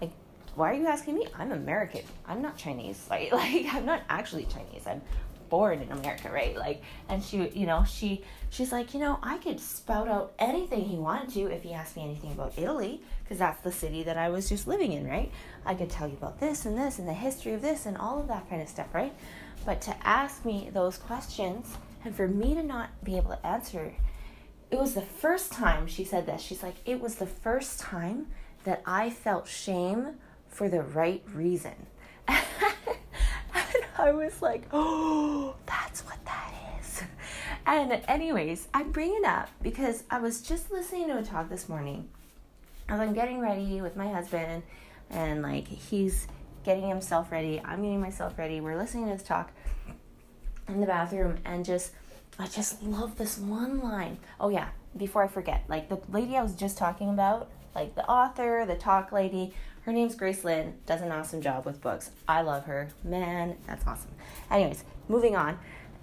Like 0.00 0.12
why 0.54 0.70
are 0.70 0.74
you 0.74 0.86
asking 0.86 1.16
me? 1.16 1.26
I'm 1.34 1.52
american. 1.52 2.02
I'm 2.26 2.40
not 2.40 2.56
chinese. 2.56 3.04
Like, 3.10 3.32
like 3.32 3.66
i'm 3.72 3.84
not 3.84 4.02
actually 4.08 4.44
chinese. 4.44 4.86
I'm 4.86 5.02
born 5.52 5.82
in 5.82 5.92
America, 5.92 6.30
right? 6.32 6.56
Like, 6.56 6.80
and 7.10 7.22
she, 7.22 7.46
you 7.50 7.66
know, 7.66 7.84
she, 7.84 8.24
she's 8.48 8.72
like, 8.72 8.94
you 8.94 9.00
know, 9.00 9.18
I 9.22 9.36
could 9.36 9.60
spout 9.60 10.08
out 10.08 10.32
anything 10.38 10.80
he 10.86 10.96
wanted 10.96 11.28
to 11.34 11.52
if 11.52 11.62
he 11.62 11.74
asked 11.74 11.94
me 11.94 12.04
anything 12.04 12.32
about 12.32 12.54
Italy, 12.56 13.02
because 13.22 13.36
that's 13.36 13.60
the 13.60 13.70
city 13.70 14.02
that 14.04 14.16
I 14.16 14.30
was 14.30 14.48
just 14.48 14.66
living 14.66 14.92
in, 14.92 15.06
right? 15.06 15.30
I 15.66 15.74
could 15.74 15.90
tell 15.90 16.08
you 16.08 16.14
about 16.14 16.40
this 16.40 16.64
and 16.64 16.78
this 16.78 16.98
and 16.98 17.06
the 17.06 17.12
history 17.12 17.52
of 17.52 17.60
this 17.60 17.84
and 17.84 17.98
all 17.98 18.18
of 18.18 18.28
that 18.28 18.48
kind 18.48 18.62
of 18.62 18.68
stuff, 18.70 18.94
right? 18.94 19.12
But 19.66 19.82
to 19.82 19.94
ask 20.08 20.42
me 20.46 20.70
those 20.72 20.96
questions 20.96 21.76
and 22.02 22.14
for 22.16 22.26
me 22.26 22.54
to 22.54 22.62
not 22.62 22.88
be 23.04 23.18
able 23.18 23.32
to 23.32 23.46
answer, 23.46 23.92
it 24.70 24.78
was 24.78 24.94
the 24.94 25.02
first 25.02 25.52
time 25.52 25.86
she 25.86 26.02
said 26.02 26.24
this. 26.24 26.40
She's 26.40 26.62
like, 26.62 26.76
it 26.86 26.98
was 26.98 27.16
the 27.16 27.26
first 27.26 27.78
time 27.78 28.28
that 28.64 28.80
I 28.86 29.10
felt 29.10 29.46
shame 29.46 30.14
for 30.48 30.70
the 30.70 30.80
right 30.80 31.22
reason. 31.30 31.74
I 33.98 34.12
was 34.12 34.40
like, 34.42 34.64
oh, 34.72 35.54
that's 35.66 36.04
what 36.04 36.24
that 36.24 36.52
is. 36.80 37.02
And, 37.66 38.00
anyways, 38.08 38.68
I 38.72 38.82
bring 38.82 39.14
it 39.14 39.24
up 39.24 39.48
because 39.62 40.04
I 40.10 40.18
was 40.18 40.42
just 40.42 40.70
listening 40.70 41.08
to 41.08 41.18
a 41.18 41.22
talk 41.22 41.48
this 41.48 41.68
morning 41.68 42.08
as 42.88 43.00
I'm 43.00 43.14
getting 43.14 43.40
ready 43.40 43.80
with 43.80 43.96
my 43.96 44.08
husband, 44.10 44.62
and 45.10 45.42
like 45.42 45.68
he's 45.68 46.26
getting 46.64 46.88
himself 46.88 47.30
ready, 47.30 47.60
I'm 47.64 47.82
getting 47.82 48.00
myself 48.00 48.38
ready. 48.38 48.60
We're 48.60 48.76
listening 48.76 49.06
to 49.06 49.12
this 49.12 49.22
talk, 49.22 49.50
in 50.68 50.80
the 50.80 50.86
bathroom 50.86 51.38
and 51.44 51.64
just 51.64 51.92
I 52.38 52.46
just 52.46 52.82
love 52.82 53.18
this 53.18 53.38
one 53.38 53.80
line. 53.80 54.18
Oh 54.40 54.48
yeah, 54.48 54.68
before 54.96 55.22
I 55.22 55.28
forget, 55.28 55.64
like 55.68 55.88
the 55.88 56.00
lady 56.10 56.36
I 56.36 56.42
was 56.42 56.54
just 56.54 56.78
talking 56.78 57.10
about, 57.10 57.50
like 57.74 57.94
the 57.94 58.08
author, 58.08 58.64
the 58.66 58.74
talk 58.74 59.12
lady, 59.12 59.54
her 59.82 59.92
name's 59.92 60.14
Grace 60.14 60.44
Lin, 60.44 60.74
does 60.86 61.02
an 61.02 61.10
awesome 61.10 61.40
job 61.40 61.66
with 61.66 61.80
books. 61.80 62.10
I 62.28 62.42
love 62.42 62.64
her. 62.66 62.88
Man, 63.02 63.56
that's 63.66 63.86
awesome. 63.86 64.12
Anyways, 64.50 64.84
moving 65.08 65.34
on. 65.34 65.58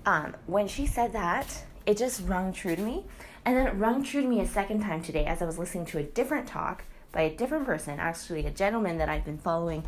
Um, 0.06 0.36
when 0.48 0.68
she 0.68 0.86
said 0.86 1.14
that, 1.14 1.64
it 1.86 1.98
just 1.98 2.28
rung 2.28 2.52
true 2.52 2.76
to 2.76 2.82
me. 2.82 3.06
And 3.46 3.56
then 3.56 3.68
it 3.68 3.72
rung 3.72 4.04
true 4.04 4.22
to 4.22 4.28
me 4.28 4.42
a 4.42 4.48
second 4.48 4.82
time 4.82 5.02
today 5.02 5.26
as 5.26 5.42
I 5.42 5.46
was 5.46 5.58
listening 5.58 5.86
to 5.88 5.98
a 5.98 6.04
different 6.04 6.48
talk 6.48 6.84
by 7.12 7.22
a 7.22 7.36
different 7.36 7.66
person, 7.66 8.00
actually 8.00 8.46
a 8.46 8.52
gentleman 8.52 8.98
that 8.98 9.10
I've 9.10 9.26
been 9.26 9.38
following 9.38 9.84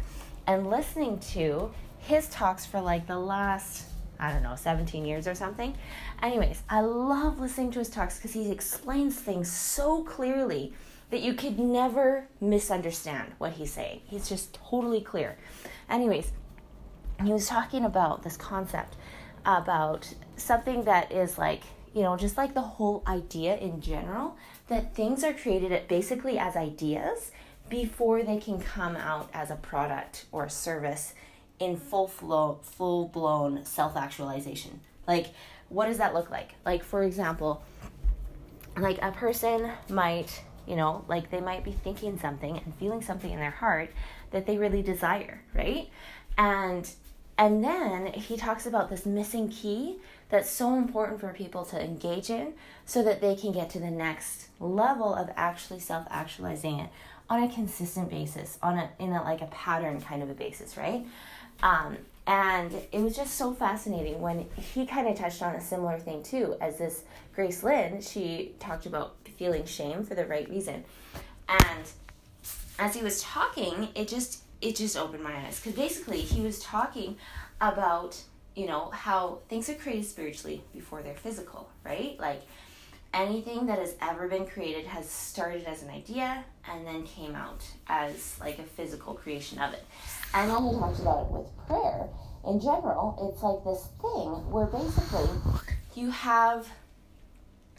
and 0.48 0.70
listening 0.70 1.20
to 1.32 1.72
his 2.00 2.30
talks 2.30 2.66
for 2.66 2.82
like 2.82 3.08
the 3.08 3.20
last 3.20 3.88
I 4.22 4.32
don't 4.32 4.44
know, 4.44 4.56
17 4.56 5.04
years 5.04 5.28
or 5.28 5.34
something. 5.34 5.76
Anyways, 6.22 6.62
I 6.70 6.82
love 6.82 7.40
listening 7.40 7.72
to 7.72 7.80
his 7.80 7.90
talks 7.90 8.18
because 8.18 8.34
he 8.34 8.52
explains 8.52 9.16
things 9.16 9.52
so 9.52 10.04
clearly 10.04 10.74
that 11.12 11.22
you 11.22 11.34
could 11.34 11.60
never 11.60 12.28
misunderstand 12.40 13.34
what 13.38 13.54
he's 13.54 13.72
saying. 13.72 14.02
He's 14.06 14.28
just 14.28 14.54
totally 14.54 15.02
clear. 15.02 15.38
Anyways, 15.90 16.32
he 17.24 17.32
was 17.32 17.48
talking 17.48 17.86
about 17.86 18.24
this 18.24 18.38
concept 18.38 18.96
about 19.46 20.14
something 20.38 20.86
that 20.86 21.12
is 21.12 21.38
like, 21.38 21.62
you 21.94 22.02
know, 22.02 22.16
just 22.16 22.38
like 22.38 22.54
the 22.54 22.62
whole 22.62 23.04
idea 23.06 23.58
in 23.58 23.82
general 23.82 24.38
that 24.68 24.96
things 24.96 25.24
are 25.24 25.34
created 25.34 25.88
basically 25.88 26.40
as 26.40 26.56
ideas 26.56 27.32
before 27.70 28.24
they 28.24 28.38
can 28.38 28.60
come 28.60 28.96
out 28.96 29.30
as 29.34 29.52
a 29.52 29.56
product 29.56 30.26
or 30.32 30.46
a 30.46 30.50
service 30.50 31.14
in 31.60 31.78
full 31.78 32.08
flow, 32.08 32.60
full 32.64 33.08
blown 33.08 33.66
self 33.66 33.96
actualization. 33.96 34.80
Like, 35.08 35.28
what 35.70 35.88
does 35.88 35.98
that 35.98 36.14
look 36.14 36.30
like? 36.30 36.56
Like, 36.66 36.84
for 36.84 37.04
example, 37.04 37.64
like 38.78 39.00
a 39.02 39.12
person 39.12 39.72
might, 39.90 40.44
you 40.68 40.76
know, 40.76 41.06
like 41.08 41.32
they 41.32 41.42
might 41.42 41.64
be 41.64 41.72
thinking 41.72 42.20
something 42.20 42.58
and 42.58 42.76
feeling 42.76 43.02
something 43.02 43.32
in 43.32 43.40
their 43.40 43.52
heart 43.52 43.92
that 44.32 44.46
they 44.46 44.58
really 44.58 44.82
desire, 44.82 45.42
right? 45.54 45.90
And 46.38 46.90
and 47.38 47.64
then 47.64 48.08
he 48.14 48.38
talks 48.38 48.66
about 48.66 48.90
this 48.90 49.06
missing 49.06 49.50
key 49.50 49.98
that's 50.30 50.50
so 50.50 50.76
important 50.76 51.20
for 51.20 51.34
people 51.34 51.66
to 51.66 51.84
engage 51.84 52.30
in 52.30 52.54
so 52.86 53.02
that 53.04 53.20
they 53.20 53.36
can 53.36 53.52
get 53.52 53.70
to 53.72 53.80
the 53.80 53.92
next 53.92 54.48
level 54.60 55.14
of 55.14 55.30
actually 55.36 55.80
self 55.80 56.06
actualizing 56.10 56.80
it 56.80 56.90
on 57.30 57.44
a 57.44 57.50
consistent 57.50 58.10
basis, 58.10 58.60
on 58.62 58.78
a 58.78 58.90
in 59.00 59.12
a 59.12 59.24
like 59.24 59.42
a 59.42 59.48
pattern 59.48 60.02
kind 60.02 60.22
of 60.22 60.30
a 60.30 60.34
basis, 60.34 60.78
right? 60.78 61.06
Um, 61.64 61.98
and 62.28 62.74
it 62.92 63.00
was 63.00 63.16
just 63.16 63.36
so 63.36 63.54
fascinating 63.54 64.22
when 64.22 64.48
he 64.56 64.86
kind 64.86 65.08
of 65.08 65.18
touched 65.18 65.42
on 65.42 65.56
a 65.56 65.62
similar 65.62 65.98
thing 65.98 66.24
too, 66.24 66.56
as 66.62 66.78
this 66.78 67.04
Grace 67.34 67.64
Lin 67.64 68.02
she 68.02 68.54
talked 68.60 68.86
about 68.86 69.21
feeling 69.42 69.66
shame 69.66 70.04
for 70.04 70.14
the 70.14 70.24
right 70.24 70.48
reason. 70.52 70.84
And 71.50 71.84
as 72.78 72.94
he 72.94 73.02
was 73.02 73.24
talking, 73.24 73.88
it 73.96 74.08
just 74.08 74.44
it 74.62 74.76
just 74.76 74.96
opened 74.96 75.24
my 75.24 75.36
eyes 75.36 75.60
because 75.60 75.74
basically 75.74 76.20
he 76.20 76.42
was 76.42 76.60
talking 76.60 77.18
about 77.60 78.22
you 78.56 78.68
know 78.68 78.92
how 78.92 79.40
things 79.50 79.68
are 79.68 79.74
created 79.74 80.06
spiritually 80.06 80.64
before 80.74 81.02
they're 81.02 81.16
physical, 81.16 81.68
right? 81.84 82.20
Like 82.20 82.44
anything 83.16 83.66
that 83.66 83.80
has 83.80 83.96
ever 84.00 84.28
been 84.28 84.46
created 84.46 84.86
has 84.86 85.10
started 85.10 85.64
as 85.64 85.82
an 85.82 85.90
idea 85.90 86.46
and 86.72 86.86
then 86.86 87.02
came 87.02 87.34
out 87.34 87.64
as 87.88 88.38
like 88.40 88.60
a 88.60 88.64
physical 88.64 89.16
creation 89.16 89.58
of 89.58 89.74
it. 89.74 89.84
And 90.36 90.52
then 90.52 90.64
he 90.64 90.74
talks 90.74 91.00
about 91.00 91.26
it 91.26 91.32
with 91.32 91.48
prayer. 91.66 92.08
In 92.46 92.60
general, 92.60 93.08
it's 93.28 93.42
like 93.42 93.64
this 93.64 93.88
thing 94.04 94.52
where 94.52 94.68
basically 94.68 95.30
you 95.96 96.12
have 96.12 96.68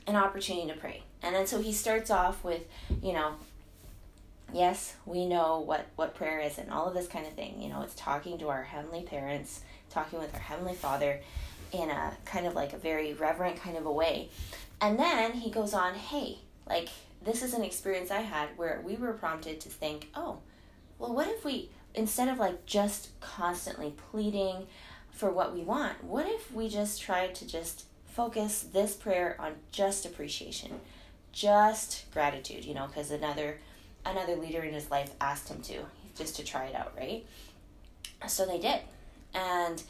an 0.09 0.17
opportunity 0.17 0.67
to 0.67 0.77
pray. 0.77 1.05
And 1.23 1.35
then 1.35 1.47
so 1.47 1.61
he 1.61 1.73
starts 1.73 2.11
off 2.11 2.43
with, 2.43 2.63
you 3.03 3.13
know, 3.13 3.35
yes, 4.53 4.95
we 5.07 5.27
know 5.27 5.61
what, 5.61 5.87
what 5.97 6.15
prayer 6.15 6.41
is 6.41 6.59
and 6.59 6.71
all 6.71 6.87
of 6.87 6.95
this 6.95 7.07
kind 7.07 7.27
of 7.27 7.33
thing. 7.35 7.61
You 7.63 7.69
know, 7.69 7.83
it's 7.83 7.95
talking 7.95 8.39
to 8.39 8.49
our 8.49 8.65
heavenly 8.65 9.03
parents, 9.03 9.61
talking 9.91 10.19
with 10.19 10.35
our 10.35 10.41
heavenly 10.41 10.75
father 10.75 11.21
in 11.73 11.91
a 11.91 12.13
kind 12.25 12.47
of 12.47 12.55
like 12.55 12.73
a 12.73 12.79
very 12.79 13.15
reverent 13.15 13.57
kind 13.57 13.77
of 13.77 13.87
a 13.87 13.93
way. 13.93 14.29
And 14.81 14.99
then 14.99 15.33
he 15.33 15.51
goes 15.51 15.75
on, 15.75 15.95
hey, 15.95 16.39
like 16.69 16.89
this 17.25 17.43
is 17.43 17.55
an 17.55 17.63
experience 17.63 18.11
I 18.11 18.21
had 18.21 18.49
where 18.57 18.83
we 18.85 18.97
were 18.97 19.13
prompted 19.13 19.61
to 19.61 19.69
think, 19.69 20.09
oh, 20.15 20.39
well, 20.99 21.15
what 21.15 21.29
if 21.29 21.45
we, 21.45 21.71
instead 21.95 22.29
of 22.29 22.39
like 22.39 22.67
just 22.67 23.19
constantly 23.21 23.95
pleading 24.11 24.67
for 25.11 25.31
what 25.31 25.55
we 25.55 25.63
want, 25.63 26.03
what 26.05 26.27
if 26.27 26.53
we 26.53 26.69
just 26.69 27.01
tried 27.01 27.35
to 27.37 27.47
just 27.47 27.85
focus 28.07 28.63
this 28.63 28.95
prayer 28.95 29.37
on 29.39 29.53
just 29.71 30.05
appreciation, 30.05 30.81
just 31.33 32.11
gratitude, 32.13 32.65
you 32.65 32.75
know, 32.75 32.87
because 32.87 33.11
another 33.11 33.59
another 34.05 34.37
leader 34.37 34.63
in 34.63 34.75
his 34.75 34.91
life 34.91 35.13
asked 35.21 35.49
him 35.49 35.61
to 35.63 35.79
just 36.17 36.37
to 36.37 36.45
try 36.45 36.65
it 36.67 36.75
out, 36.75 36.93
right? 36.97 37.25
So 38.27 38.47
they 38.47 38.59
did. 38.59 38.81
And 39.35 39.83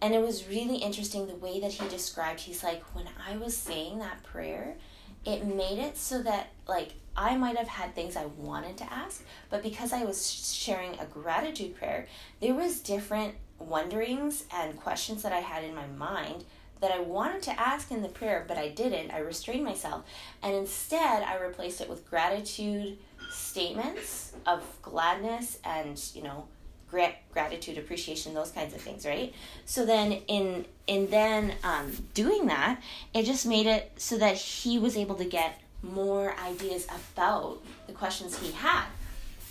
and 0.00 0.14
it 0.14 0.20
was 0.20 0.48
really 0.48 0.76
interesting 0.76 1.26
the 1.26 1.34
way 1.34 1.60
that 1.60 1.72
he 1.72 1.88
described 1.88 2.40
he's 2.40 2.62
like 2.62 2.82
when 2.94 3.06
I 3.28 3.36
was 3.36 3.56
saying 3.56 3.98
that 3.98 4.22
prayer, 4.22 4.76
it 5.24 5.44
made 5.44 5.78
it 5.78 5.96
so 5.96 6.22
that 6.22 6.48
like 6.66 6.92
I 7.16 7.36
might 7.36 7.56
have 7.56 7.68
had 7.68 7.94
things 7.94 8.16
I 8.16 8.26
wanted 8.26 8.76
to 8.78 8.92
ask, 8.92 9.24
but 9.50 9.62
because 9.62 9.92
I 9.92 10.04
was 10.04 10.30
sharing 10.30 10.98
a 10.98 11.06
gratitude 11.06 11.76
prayer, 11.76 12.06
there 12.40 12.54
was 12.54 12.80
different 12.80 13.34
wonderings 13.58 14.44
and 14.54 14.76
questions 14.76 15.22
that 15.22 15.32
I 15.32 15.40
had 15.40 15.64
in 15.64 15.74
my 15.74 15.86
mind 15.86 16.44
that 16.80 16.92
I 16.92 17.00
wanted 17.00 17.42
to 17.42 17.60
ask 17.60 17.90
in 17.90 18.02
the 18.02 18.08
prayer, 18.08 18.44
but 18.46 18.56
I 18.56 18.68
didn't. 18.68 19.10
I 19.10 19.18
restrained 19.18 19.64
myself, 19.64 20.04
and 20.42 20.54
instead 20.54 21.22
I 21.22 21.38
replaced 21.38 21.80
it 21.80 21.88
with 21.88 22.08
gratitude 22.08 22.98
statements 23.30 24.32
of 24.46 24.62
gladness 24.82 25.58
and 25.64 26.02
you 26.14 26.22
know 26.22 26.46
gra- 26.90 27.16
gratitude, 27.32 27.78
appreciation, 27.78 28.34
those 28.34 28.50
kinds 28.50 28.74
of 28.74 28.80
things, 28.80 29.06
right? 29.06 29.32
So 29.64 29.84
then 29.84 30.12
in 30.12 30.66
in 30.86 31.10
then 31.10 31.54
um, 31.62 31.92
doing 32.14 32.46
that, 32.46 32.80
it 33.14 33.24
just 33.24 33.46
made 33.46 33.66
it 33.66 33.92
so 33.96 34.18
that 34.18 34.36
he 34.36 34.78
was 34.78 34.96
able 34.96 35.16
to 35.16 35.24
get 35.24 35.60
more 35.82 36.34
ideas 36.38 36.86
about 36.86 37.58
the 37.86 37.92
questions 37.92 38.38
he 38.38 38.52
had. 38.52 38.86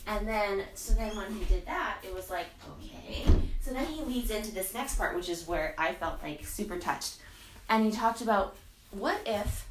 And 0.08 0.28
then, 0.28 0.63
so 0.74 0.94
then 0.94 1.16
when 1.16 1.34
he 1.34 1.44
did 1.46 1.66
that, 1.66 1.98
it 2.04 2.13
was 2.13 2.30
like, 2.30 2.48
okay. 2.80 3.26
So 3.67 3.73
then 3.73 3.86
he 3.88 4.01
leads 4.01 4.32
into 4.32 4.53
this 4.53 4.73
next 4.73 4.95
part, 4.95 5.13
which 5.13 5.27
is 5.27 5.45
where 5.45 5.75
I 5.77 5.93
felt 5.93 6.23
like 6.23 6.45
super 6.45 6.80
touched. 6.80 7.17
And 7.67 7.84
he 7.84 7.91
talked 7.91 8.21
about 8.21 8.56
what 8.91 9.19
if 9.25 9.67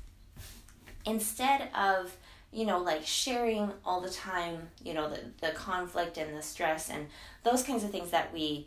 instead 1.06 1.70
of, 1.74 2.14
you 2.52 2.66
know, 2.66 2.78
like 2.78 3.06
sharing 3.06 3.72
all 3.86 4.02
the 4.02 4.10
time, 4.10 4.68
you 4.84 4.92
know, 4.92 5.08
the, 5.08 5.20
the 5.40 5.54
conflict 5.54 6.18
and 6.18 6.36
the 6.36 6.42
stress 6.42 6.90
and 6.90 7.06
those 7.42 7.62
kinds 7.62 7.84
of 7.84 7.90
things 7.90 8.10
that 8.10 8.34
we 8.34 8.66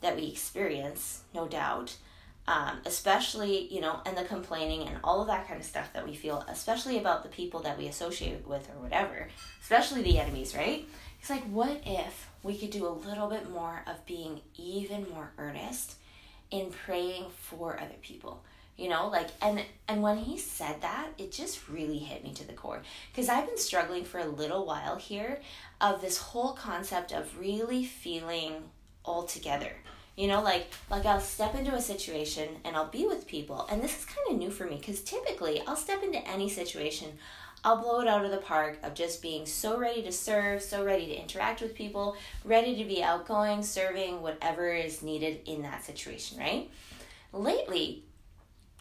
that 0.00 0.16
we 0.16 0.28
experience, 0.28 1.24
no 1.34 1.46
doubt, 1.46 1.94
um, 2.48 2.78
especially 2.86 3.68
you 3.70 3.82
know 3.82 4.00
and 4.06 4.16
the 4.16 4.24
complaining 4.24 4.88
and 4.88 4.96
all 5.04 5.20
of 5.20 5.26
that 5.26 5.46
kind 5.46 5.60
of 5.60 5.66
stuff 5.66 5.92
that 5.92 6.06
we 6.06 6.14
feel 6.14 6.42
especially 6.48 6.98
about 6.98 7.22
the 7.22 7.28
people 7.28 7.60
that 7.60 7.76
we 7.76 7.86
associate 7.86 8.46
with 8.48 8.68
or 8.70 8.82
whatever 8.82 9.28
especially 9.60 10.00
the 10.00 10.18
enemies 10.18 10.56
right 10.56 10.88
it's 11.20 11.28
like 11.28 11.44
what 11.44 11.82
if 11.84 12.29
we 12.42 12.56
could 12.56 12.70
do 12.70 12.86
a 12.86 12.88
little 12.88 13.28
bit 13.28 13.50
more 13.50 13.82
of 13.86 14.04
being 14.06 14.40
even 14.56 15.08
more 15.10 15.32
earnest 15.38 15.96
in 16.50 16.70
praying 16.70 17.26
for 17.36 17.78
other 17.78 17.94
people 18.02 18.42
you 18.80 18.88
know 18.88 19.08
like 19.08 19.28
and 19.42 19.62
and 19.86 20.02
when 20.02 20.16
he 20.16 20.38
said 20.38 20.80
that 20.80 21.08
it 21.18 21.30
just 21.30 21.68
really 21.68 21.98
hit 21.98 22.24
me 22.24 22.32
to 22.32 22.46
the 22.46 22.52
core. 22.52 22.82
Because 23.12 23.28
i've 23.28 23.46
been 23.46 23.58
struggling 23.58 24.04
for 24.04 24.18
a 24.18 24.26
little 24.26 24.64
while 24.64 24.96
here 24.96 25.40
of 25.80 26.00
this 26.00 26.18
whole 26.18 26.52
concept 26.52 27.12
of 27.12 27.38
really 27.38 27.84
feeling 27.84 28.54
all 29.04 29.24
together 29.24 29.72
you 30.20 30.28
know, 30.28 30.42
like 30.42 30.70
like 30.90 31.06
I'll 31.06 31.18
step 31.18 31.54
into 31.54 31.74
a 31.74 31.80
situation 31.80 32.48
and 32.66 32.76
I'll 32.76 32.90
be 32.90 33.06
with 33.06 33.26
people, 33.26 33.66
and 33.70 33.82
this 33.82 33.98
is 33.98 34.04
kind 34.04 34.30
of 34.30 34.38
new 34.38 34.50
for 34.50 34.66
me 34.66 34.76
because 34.76 35.00
typically 35.00 35.62
I'll 35.66 35.76
step 35.76 36.02
into 36.02 36.18
any 36.28 36.50
situation, 36.50 37.08
I'll 37.64 37.80
blow 37.80 38.00
it 38.02 38.06
out 38.06 38.26
of 38.26 38.30
the 38.30 38.36
park 38.36 38.78
of 38.82 38.92
just 38.92 39.22
being 39.22 39.46
so 39.46 39.78
ready 39.78 40.02
to 40.02 40.12
serve, 40.12 40.60
so 40.60 40.84
ready 40.84 41.06
to 41.06 41.18
interact 41.18 41.62
with 41.62 41.74
people, 41.74 42.18
ready 42.44 42.76
to 42.76 42.84
be 42.84 43.02
outgoing, 43.02 43.62
serving 43.62 44.20
whatever 44.20 44.70
is 44.70 45.00
needed 45.00 45.40
in 45.46 45.62
that 45.62 45.84
situation, 45.84 46.38
right? 46.38 46.68
Lately, 47.32 48.02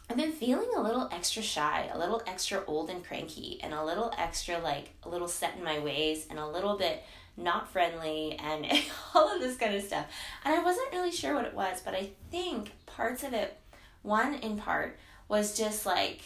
I've 0.09 0.17
been 0.17 0.33
feeling 0.33 0.71
a 0.75 0.81
little 0.81 1.07
extra 1.09 1.41
shy, 1.41 1.89
a 1.93 1.97
little 1.97 2.21
extra 2.27 2.65
old 2.67 2.89
and 2.89 3.01
cranky, 3.01 3.59
and 3.63 3.73
a 3.73 3.85
little 3.85 4.11
extra 4.17 4.59
like 4.59 4.89
a 5.03 5.09
little 5.09 5.29
set 5.29 5.55
in 5.55 5.63
my 5.63 5.79
ways, 5.79 6.25
and 6.29 6.37
a 6.37 6.47
little 6.47 6.77
bit 6.77 7.01
not 7.39 7.71
friendly, 7.71 8.37
and 8.39 8.65
all 9.15 9.33
of 9.33 9.41
this 9.41 9.57
kind 9.57 9.75
of 9.75 9.83
stuff. 9.83 10.05
And 10.43 10.53
I 10.53 10.63
wasn't 10.63 10.91
really 10.91 11.11
sure 11.11 11.35
what 11.35 11.45
it 11.45 11.53
was, 11.53 11.81
but 11.83 11.95
I 11.95 12.09
think 12.31 12.71
parts 12.85 13.23
of 13.23 13.33
it, 13.33 13.57
one 14.01 14.35
in 14.35 14.57
part, 14.57 14.97
was 15.27 15.57
just 15.57 15.85
like, 15.85 16.21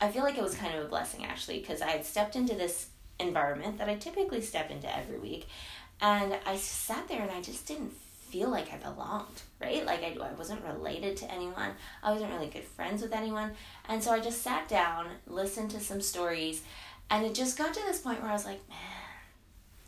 I 0.00 0.10
feel 0.10 0.22
like 0.22 0.38
it 0.38 0.42
was 0.42 0.54
kind 0.54 0.76
of 0.76 0.84
a 0.84 0.88
blessing 0.88 1.24
actually, 1.24 1.58
because 1.58 1.82
I 1.82 1.90
had 1.90 2.04
stepped 2.04 2.36
into 2.36 2.54
this 2.54 2.88
environment 3.18 3.78
that 3.78 3.88
I 3.88 3.96
typically 3.96 4.40
step 4.40 4.70
into 4.70 4.94
every 4.96 5.18
week. 5.18 5.46
And 6.00 6.36
I 6.46 6.56
sat 6.56 7.08
there 7.08 7.22
and 7.22 7.30
I 7.30 7.42
just 7.42 7.66
didn't 7.66 7.92
feel 8.28 8.50
like 8.50 8.72
I 8.72 8.76
belonged, 8.76 9.42
right? 9.60 9.84
Like 9.84 10.02
I, 10.02 10.16
I 10.22 10.32
wasn't 10.34 10.64
related 10.64 11.16
to 11.18 11.32
anyone. 11.32 11.70
I 12.02 12.12
wasn't 12.12 12.32
really 12.32 12.48
good 12.48 12.64
friends 12.64 13.02
with 13.02 13.12
anyone. 13.12 13.52
And 13.88 14.02
so 14.02 14.12
I 14.12 14.20
just 14.20 14.42
sat 14.42 14.68
down, 14.68 15.06
listened 15.26 15.70
to 15.72 15.80
some 15.80 16.00
stories, 16.00 16.62
and 17.10 17.24
it 17.24 17.34
just 17.34 17.56
got 17.56 17.72
to 17.74 17.80
this 17.80 18.00
point 18.00 18.20
where 18.20 18.30
I 18.30 18.34
was 18.34 18.44
like, 18.44 18.60
man, 18.68 18.78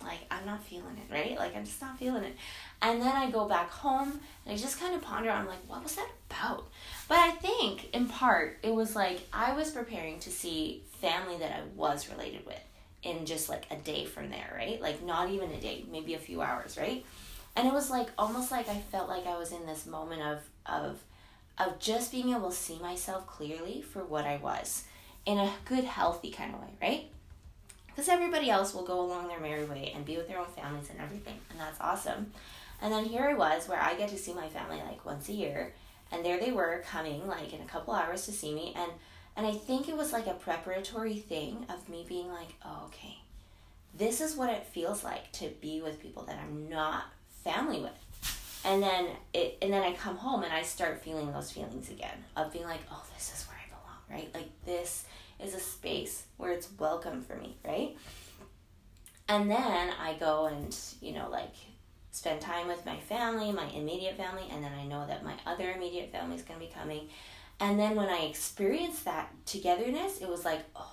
like 0.02 0.20
I'm 0.30 0.46
not 0.46 0.64
feeling 0.64 0.96
it, 0.98 1.12
right? 1.12 1.36
Like 1.38 1.56
I'm 1.56 1.64
just 1.64 1.80
not 1.80 1.98
feeling 1.98 2.24
it. 2.24 2.36
And 2.82 3.00
then 3.00 3.14
I 3.14 3.30
go 3.30 3.46
back 3.46 3.70
home 3.70 4.20
and 4.44 4.54
I 4.54 4.56
just 4.56 4.80
kind 4.80 4.94
of 4.94 5.02
ponder, 5.02 5.30
I'm 5.30 5.46
like, 5.46 5.68
what 5.68 5.82
was 5.82 5.96
that 5.96 6.08
about? 6.30 6.68
But 7.08 7.18
I 7.18 7.30
think 7.32 7.92
in 7.94 8.06
part 8.06 8.58
it 8.62 8.72
was 8.72 8.96
like 8.96 9.20
I 9.32 9.54
was 9.54 9.70
preparing 9.70 10.18
to 10.20 10.30
see 10.30 10.82
family 11.00 11.38
that 11.38 11.52
I 11.52 11.62
was 11.76 12.08
related 12.08 12.46
with 12.46 12.62
in 13.02 13.26
just 13.26 13.48
like 13.48 13.64
a 13.70 13.76
day 13.76 14.04
from 14.04 14.30
there, 14.30 14.54
right? 14.56 14.80
Like 14.80 15.04
not 15.04 15.30
even 15.30 15.50
a 15.50 15.60
day, 15.60 15.84
maybe 15.90 16.14
a 16.14 16.18
few 16.18 16.42
hours, 16.42 16.76
right? 16.78 17.04
And 17.56 17.66
it 17.66 17.74
was 17.74 17.90
like 17.90 18.08
almost 18.16 18.50
like 18.50 18.68
I 18.68 18.78
felt 18.92 19.08
like 19.08 19.26
I 19.26 19.38
was 19.38 19.52
in 19.52 19.66
this 19.66 19.86
moment 19.86 20.22
of 20.22 20.38
of 20.66 20.98
of 21.58 21.78
just 21.78 22.10
being 22.10 22.30
able 22.30 22.50
to 22.50 22.56
see 22.56 22.78
myself 22.78 23.26
clearly 23.26 23.82
for 23.82 24.02
what 24.04 24.24
I 24.24 24.38
was 24.38 24.84
in 25.26 25.38
a 25.38 25.52
good 25.66 25.84
healthy 25.84 26.30
kind 26.30 26.54
of 26.54 26.60
way, 26.60 26.68
right? 26.80 27.04
Because 27.90 28.08
everybody 28.08 28.50
else 28.50 28.74
will 28.74 28.84
go 28.84 29.00
along 29.00 29.28
their 29.28 29.40
merry 29.40 29.64
way 29.64 29.92
and 29.94 30.04
be 30.04 30.16
with 30.16 30.28
their 30.28 30.38
own 30.38 30.46
families 30.56 30.90
and 30.90 31.00
everything, 31.00 31.38
and 31.50 31.60
that's 31.60 31.80
awesome. 31.80 32.32
And 32.82 32.92
then 32.92 33.04
here 33.04 33.24
I 33.24 33.34
was 33.34 33.68
where 33.68 33.80
I 33.80 33.94
get 33.94 34.08
to 34.10 34.18
see 34.18 34.32
my 34.32 34.48
family 34.48 34.78
like 34.78 35.04
once 35.04 35.28
a 35.28 35.32
year, 35.32 35.74
and 36.12 36.24
there 36.24 36.40
they 36.40 36.52
were 36.52 36.82
coming 36.86 37.26
like 37.26 37.52
in 37.52 37.60
a 37.60 37.66
couple 37.66 37.94
hours 37.94 38.24
to 38.26 38.32
see 38.32 38.54
me 38.54 38.72
and 38.76 38.90
and 39.36 39.46
I 39.46 39.52
think 39.52 39.88
it 39.88 39.96
was 39.96 40.12
like 40.12 40.26
a 40.26 40.34
preparatory 40.34 41.16
thing 41.16 41.64
of 41.68 41.88
me 41.88 42.04
being 42.06 42.28
like, 42.28 42.48
oh, 42.64 42.82
okay, 42.86 43.16
this 43.96 44.20
is 44.20 44.36
what 44.36 44.50
it 44.50 44.66
feels 44.66 45.04
like 45.04 45.30
to 45.32 45.48
be 45.60 45.80
with 45.80 46.00
people 46.00 46.24
that 46.24 46.38
I'm 46.38 46.68
not 46.68 47.04
family 47.44 47.80
with. 47.80 47.92
And 48.64 48.82
then 48.82 49.06
it 49.32 49.56
and 49.62 49.72
then 49.72 49.82
I 49.82 49.92
come 49.92 50.16
home 50.16 50.42
and 50.42 50.52
I 50.52 50.62
start 50.62 51.02
feeling 51.02 51.32
those 51.32 51.50
feelings 51.50 51.88
again 51.90 52.24
of 52.36 52.52
being 52.52 52.66
like, 52.66 52.80
oh, 52.90 53.02
this 53.14 53.32
is 53.34 53.46
where 53.48 53.56
I 53.56 53.68
belong, 53.68 54.20
right? 54.20 54.34
Like 54.34 54.50
this 54.66 55.04
is 55.42 55.54
a 55.54 55.60
space 55.60 56.24
where 56.36 56.52
it's 56.52 56.68
welcome 56.78 57.22
for 57.22 57.36
me, 57.36 57.56
right? 57.64 57.96
And 59.28 59.50
then 59.50 59.90
I 60.00 60.14
go 60.18 60.46
and, 60.46 60.76
you 61.00 61.12
know, 61.12 61.28
like 61.30 61.54
spend 62.10 62.40
time 62.40 62.66
with 62.66 62.84
my 62.84 62.96
family, 62.96 63.52
my 63.52 63.66
immediate 63.66 64.16
family, 64.16 64.44
and 64.50 64.64
then 64.64 64.72
I 64.72 64.84
know 64.84 65.06
that 65.06 65.24
my 65.24 65.34
other 65.46 65.70
immediate 65.70 66.10
family 66.10 66.36
is 66.36 66.42
going 66.42 66.58
to 66.58 66.66
be 66.66 66.72
coming. 66.72 67.08
And 67.60 67.78
then 67.78 67.94
when 67.94 68.08
I 68.08 68.24
experienced 68.24 69.04
that 69.04 69.32
togetherness, 69.46 70.18
it 70.18 70.28
was 70.28 70.44
like, 70.44 70.62
oh, 70.74 70.90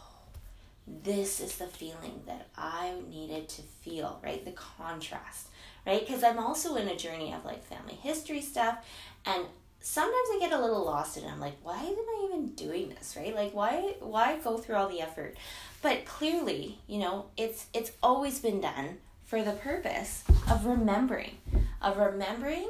this 0.85 1.39
is 1.39 1.55
the 1.57 1.65
feeling 1.65 2.21
that 2.27 2.47
I 2.55 2.93
needed 3.09 3.49
to 3.49 3.61
feel, 3.61 4.19
right? 4.23 4.43
The 4.43 4.51
contrast, 4.51 5.47
right? 5.85 6.05
Because 6.05 6.23
I'm 6.23 6.39
also 6.39 6.75
in 6.75 6.87
a 6.87 6.95
journey 6.95 7.33
of 7.33 7.43
like 7.43 7.65
family 7.65 7.95
history 7.95 8.41
stuff, 8.41 8.77
and 9.25 9.45
sometimes 9.79 10.29
I 10.33 10.37
get 10.39 10.51
a 10.51 10.61
little 10.61 10.83
lost 10.83 11.17
and. 11.17 11.25
I'm 11.27 11.39
like, 11.39 11.57
why 11.63 11.79
am 11.79 11.95
I 11.97 12.27
even 12.29 12.49
doing 12.49 12.89
this, 12.89 13.15
right? 13.15 13.35
Like, 13.35 13.53
why 13.53 13.95
why 13.99 14.37
go 14.43 14.57
through 14.57 14.75
all 14.75 14.89
the 14.89 15.01
effort? 15.01 15.35
But 15.81 16.05
clearly, 16.05 16.79
you 16.87 16.99
know, 16.99 17.25
it's 17.37 17.67
it's 17.73 17.91
always 18.01 18.39
been 18.39 18.61
done 18.61 18.97
for 19.25 19.43
the 19.43 19.51
purpose 19.51 20.23
of 20.49 20.65
remembering, 20.65 21.37
of 21.81 21.97
remembering 21.97 22.69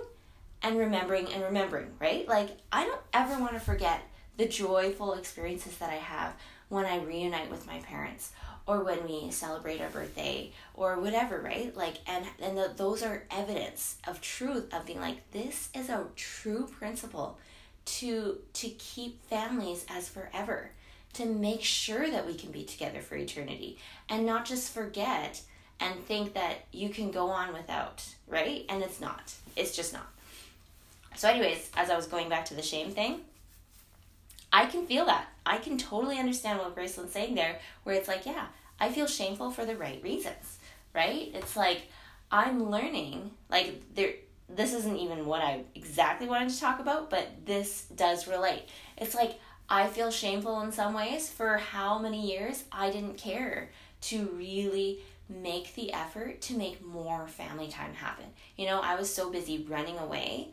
and 0.64 0.78
remembering 0.78 1.32
and 1.32 1.44
remembering, 1.44 1.92
right? 2.00 2.28
Like, 2.28 2.58
I 2.72 2.84
don't 2.84 3.02
ever 3.14 3.40
want 3.40 3.54
to 3.54 3.60
forget 3.60 4.02
the 4.38 4.48
joyful 4.48 5.14
experiences 5.14 5.78
that 5.78 5.90
I 5.90 5.96
have 5.96 6.34
when 6.70 6.86
I 6.86 7.00
reunite 7.00 7.50
with 7.50 7.66
my 7.66 7.80
parents 7.80 8.32
or 8.68 8.84
when 8.84 9.04
we 9.08 9.32
celebrate 9.32 9.82
our 9.82 9.90
birthday 9.90 10.52
or 10.74 11.00
whatever, 11.00 11.40
right? 11.40 11.76
Like, 11.76 11.96
and, 12.06 12.26
and 12.42 12.58
the, 12.58 12.72
those 12.76 13.02
are 13.02 13.24
evidence 13.32 13.96
of 14.06 14.22
truth, 14.22 14.74
of 14.74 14.86
being 14.86 15.00
like, 15.00 15.32
this 15.32 15.70
is 15.74 15.90
a 15.90 16.06
true 16.16 16.68
principle 16.68 17.40
to 17.86 18.38
to 18.52 18.68
keep 18.68 19.24
families 19.30 19.86
as 19.90 20.10
forever 20.10 20.72
to 21.14 21.26
make 21.26 21.64
sure 21.64 22.12
that 22.12 22.28
we 22.28 22.36
can 22.36 22.52
be 22.52 22.64
together 22.64 23.00
for 23.00 23.16
eternity 23.16 23.78
and 24.10 24.26
not 24.26 24.46
just 24.46 24.74
forget 24.74 25.42
and 25.80 26.06
think 26.06 26.34
that 26.34 26.66
you 26.72 26.90
can 26.90 27.12
go 27.12 27.30
on 27.30 27.54
without, 27.54 28.06
right? 28.28 28.66
And 28.70 28.84
it's 28.84 29.00
not. 29.00 29.34
It's 29.56 29.76
just 29.76 29.94
not. 29.94 30.08
So, 31.16 31.30
anyways, 31.30 31.72
as 31.76 31.90
I 31.90 31.96
was 31.96 32.08
going 32.08 32.30
back 32.30 32.46
to 32.46 32.54
the 32.54 32.62
shame 32.62 32.92
thing, 32.92 33.22
I 34.52 34.66
can 34.66 34.86
feel 34.86 35.06
that. 35.06 35.28
I 35.46 35.58
can 35.58 35.78
totally 35.78 36.20
understand 36.20 36.60
what 36.60 36.76
Grace 36.76 36.98
Lin's 36.98 37.12
saying 37.12 37.36
there, 37.36 37.60
where 37.84 37.96
it's 37.96 38.08
like, 38.08 38.26
yeah, 38.26 38.48
I 38.80 38.92
feel 38.92 39.08
shameful 39.08 39.52
for 39.52 39.66
the 39.66 39.76
right 39.76 40.02
reasons, 40.04 40.60
right? 40.94 41.32
It's 41.34 41.56
like 41.56 41.84
I'm 42.32 42.70
learning, 42.70 43.32
like 43.50 43.82
there 43.96 44.14
this 44.50 44.74
isn't 44.74 44.98
even 44.98 45.26
what 45.26 45.42
I 45.42 45.64
exactly 45.76 46.28
wanted 46.28 46.50
to 46.50 46.60
talk 46.60 46.80
about, 46.80 47.10
but 47.10 47.28
this 47.46 47.84
does 47.96 48.28
relate. 48.28 48.64
It's 48.98 49.16
like 49.16 49.40
I 49.70 49.88
feel 49.88 50.12
shameful 50.12 50.62
in 50.62 50.72
some 50.72 50.94
ways 50.94 51.30
for 51.30 51.58
how 51.58 52.00
many 52.00 52.32
years 52.32 52.64
I 52.72 52.90
didn't 52.90 53.18
care 53.18 53.70
to 54.02 54.28
really 54.38 55.00
make 55.30 55.76
the 55.76 55.92
effort 55.92 56.40
to 56.42 56.56
make 56.56 56.86
more 56.86 57.28
family 57.28 57.68
time 57.68 57.94
happen. 57.94 58.26
You 58.56 58.66
know, 58.66 58.80
I 58.80 58.96
was 58.96 59.14
so 59.14 59.30
busy 59.30 59.66
running 59.68 59.98
away 59.98 60.50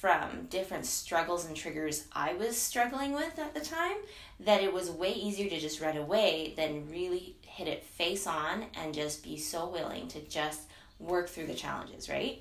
from 0.00 0.46
different 0.48 0.86
struggles 0.86 1.46
and 1.46 1.56
triggers 1.56 2.06
I 2.12 2.34
was 2.34 2.56
struggling 2.56 3.12
with 3.12 3.38
at 3.38 3.54
the 3.54 3.60
time 3.60 3.96
that 4.40 4.62
it 4.62 4.72
was 4.72 4.90
way 4.90 5.12
easier 5.12 5.50
to 5.50 5.58
just 5.58 5.80
run 5.80 5.96
away 5.96 6.54
than 6.56 6.88
really 6.88 7.34
hit 7.42 7.66
it 7.66 7.82
face 7.82 8.26
on 8.26 8.66
and 8.76 8.94
just 8.94 9.24
be 9.24 9.36
so 9.36 9.68
willing 9.68 10.06
to 10.08 10.20
just 10.20 10.60
work 11.00 11.28
through 11.28 11.46
the 11.46 11.54
challenges, 11.54 12.08
right? 12.08 12.40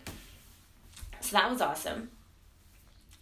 So 1.21 1.35
that 1.35 1.49
was 1.49 1.61
awesome. 1.61 2.09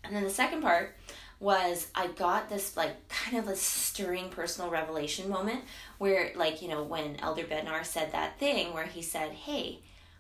And 0.04 0.14
then 0.14 0.24
the 0.24 0.30
second 0.30 0.62
part 0.62 0.96
was 1.40 1.88
I 1.96 2.08
got 2.08 2.50
this 2.50 2.76
like 2.76 3.08
kind 3.08 3.38
of 3.38 3.48
a 3.48 3.56
stirring 3.56 4.30
personal 4.30 4.70
revelation 4.70 5.30
moment 5.30 5.64
where 5.98 6.32
like 6.36 6.62
you 6.62 6.68
know 6.68 6.84
when 6.84 7.18
Elder 7.22 7.44
Bednar 7.44 7.86
said 7.86 8.12
that 8.12 8.40
thing 8.40 8.74
where 8.74 8.86
he 8.86 9.02
said, 9.02 9.32
"Hey, 9.32 9.80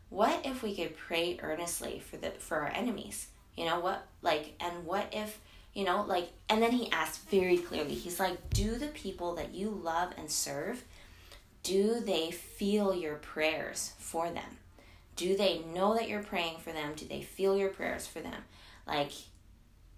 what 0.09 0.45
if 0.45 0.63
we 0.63 0.75
could 0.75 0.97
pray 0.97 1.37
earnestly 1.41 1.99
for 1.99 2.17
the 2.17 2.31
for 2.31 2.57
our 2.57 2.69
enemies? 2.69 3.27
You 3.57 3.65
know 3.65 3.79
what 3.79 4.07
like 4.21 4.53
and 4.59 4.85
what 4.85 5.07
if 5.11 5.39
you 5.73 5.83
know 5.83 6.03
like 6.07 6.29
and 6.49 6.61
then 6.61 6.71
he 6.71 6.91
asked 6.91 7.29
very 7.29 7.57
clearly. 7.57 7.93
He's 7.93 8.19
like, 8.19 8.49
"Do 8.49 8.75
the 8.75 8.87
people 8.87 9.35
that 9.35 9.53
you 9.53 9.69
love 9.69 10.13
and 10.17 10.29
serve 10.29 10.83
do 11.65 11.99
they 11.99 12.29
feel 12.29 12.93
your 12.93 13.15
prayers 13.15 13.93
for 13.97 14.29
them? 14.29 14.59
Do 15.15 15.35
they 15.35 15.63
know 15.73 15.95
that 15.95 16.07
you're 16.07 16.21
praying 16.21 16.59
for 16.59 16.71
them? 16.71 16.93
Do 16.95 17.07
they 17.07 17.23
feel 17.23 17.57
your 17.57 17.69
prayers 17.69 18.05
for 18.05 18.19
them? 18.19 18.43
Like 18.85 19.11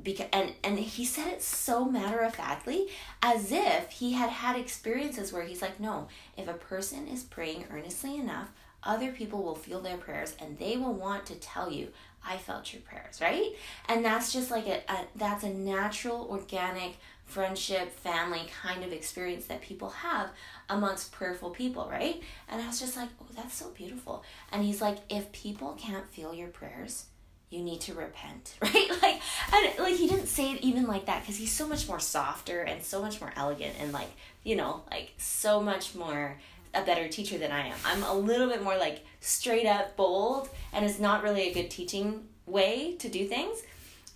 because 0.02 0.28
and 0.32 0.54
and 0.64 0.80
he 0.80 1.04
said 1.04 1.28
it 1.28 1.42
so 1.42 1.84
matter 1.84 2.20
of 2.20 2.36
factly 2.36 2.88
as 3.22 3.52
if 3.52 3.92
he 3.92 4.14
had 4.14 4.30
had 4.30 4.58
experiences 4.58 5.34
where 5.34 5.44
he's 5.44 5.62
like 5.62 5.80
no 5.80 6.08
if 6.38 6.48
a 6.48 6.54
person 6.54 7.08
is 7.08 7.24
praying 7.24 7.66
earnestly 7.72 8.16
enough 8.16 8.52
other 8.84 9.12
people 9.12 9.42
will 9.42 9.56
feel 9.56 9.82
their 9.82 9.98
prayers 9.98 10.36
and 10.40 10.60
they 10.60 10.78
will 10.78 10.94
want 10.94 11.26
to 11.26 11.34
tell 11.34 11.72
you 11.72 11.88
i 12.26 12.38
felt 12.38 12.74
your 12.74 12.82
prayers 12.82 13.20
right? 13.22 13.54
And 13.90 14.04
that's 14.04 14.32
just 14.32 14.52
like 14.52 14.68
a, 14.68 14.82
a 14.90 15.06
that's 15.16 15.44
a 15.44 15.50
natural 15.50 16.28
organic 16.30 16.98
friendship 17.26 17.92
family 17.92 18.44
kind 18.64 18.84
of 18.86 18.94
experience 18.94 19.48
that 19.48 19.62
people 19.62 19.90
have 19.90 20.30
amongst 20.70 21.12
prayerful 21.12 21.50
people 21.50 21.88
right? 21.92 22.22
And 22.50 22.62
i 22.62 22.68
was 22.68 22.80
just 22.80 22.96
like 22.96 23.10
oh 23.22 23.26
that's 23.36 23.56
so 23.56 23.70
beautiful. 23.72 24.24
And 24.52 24.64
he's 24.64 24.82
like 24.82 24.98
if 25.10 25.32
people 25.32 25.78
can't 25.80 26.08
feel 26.08 26.34
your 26.34 26.50
prayers 26.50 27.06
you 27.50 27.64
need 27.64 27.80
to 27.82 27.94
repent, 27.94 28.56
right? 28.62 28.90
Like, 29.02 29.22
and 29.54 29.80
like 29.80 29.96
he 29.96 30.08
didn't 30.08 30.28
say 30.28 30.52
it 30.52 30.62
even 30.62 30.86
like 30.86 31.06
that 31.06 31.22
because 31.22 31.38
he's 31.38 31.52
so 31.52 31.68
much 31.68 31.88
more 31.88 32.00
softer 32.00 32.62
and 32.62 32.84
so 32.84 33.02
much 33.02 33.22
more 33.22 33.32
elegant 33.36 33.76
and 33.80 33.94
like 33.94 34.10
you 34.44 34.56
know 34.56 34.82
like 34.92 35.12
so 35.18 35.62
much 35.62 35.96
more 35.96 36.38
a 36.82 36.86
better 36.86 37.08
teacher 37.08 37.38
than 37.38 37.52
I 37.52 37.68
am. 37.68 37.78
I'm 37.86 38.04
a 38.04 38.14
little 38.14 38.48
bit 38.48 38.64
more 38.64 38.78
like 38.78 39.06
straight 39.20 39.66
up 39.66 39.96
bold, 39.96 40.50
and 40.74 40.86
it's 40.86 41.00
not 41.00 41.24
really 41.24 41.50
a 41.50 41.54
good 41.54 41.70
teaching 41.70 42.28
way 42.46 42.96
to 43.00 43.10
do 43.10 43.28
things. 43.28 43.64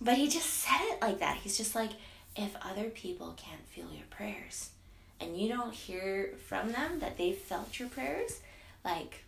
But 0.00 0.16
he 0.16 0.28
just 0.28 0.50
said 0.50 0.80
it 0.80 1.00
like 1.00 1.20
that. 1.20 1.36
He's 1.38 1.56
just 1.56 1.74
like, 1.74 1.90
if 2.34 2.56
other 2.62 2.90
people 2.90 3.34
can't 3.36 3.66
feel 3.68 3.92
your 3.92 4.06
prayers, 4.10 4.70
and 5.20 5.36
you 5.36 5.48
don't 5.48 5.72
hear 5.72 6.34
from 6.48 6.72
them 6.72 6.98
that 6.98 7.18
they 7.18 7.32
felt 7.32 7.78
your 7.78 7.88
prayers, 7.88 8.40
like, 8.84 9.24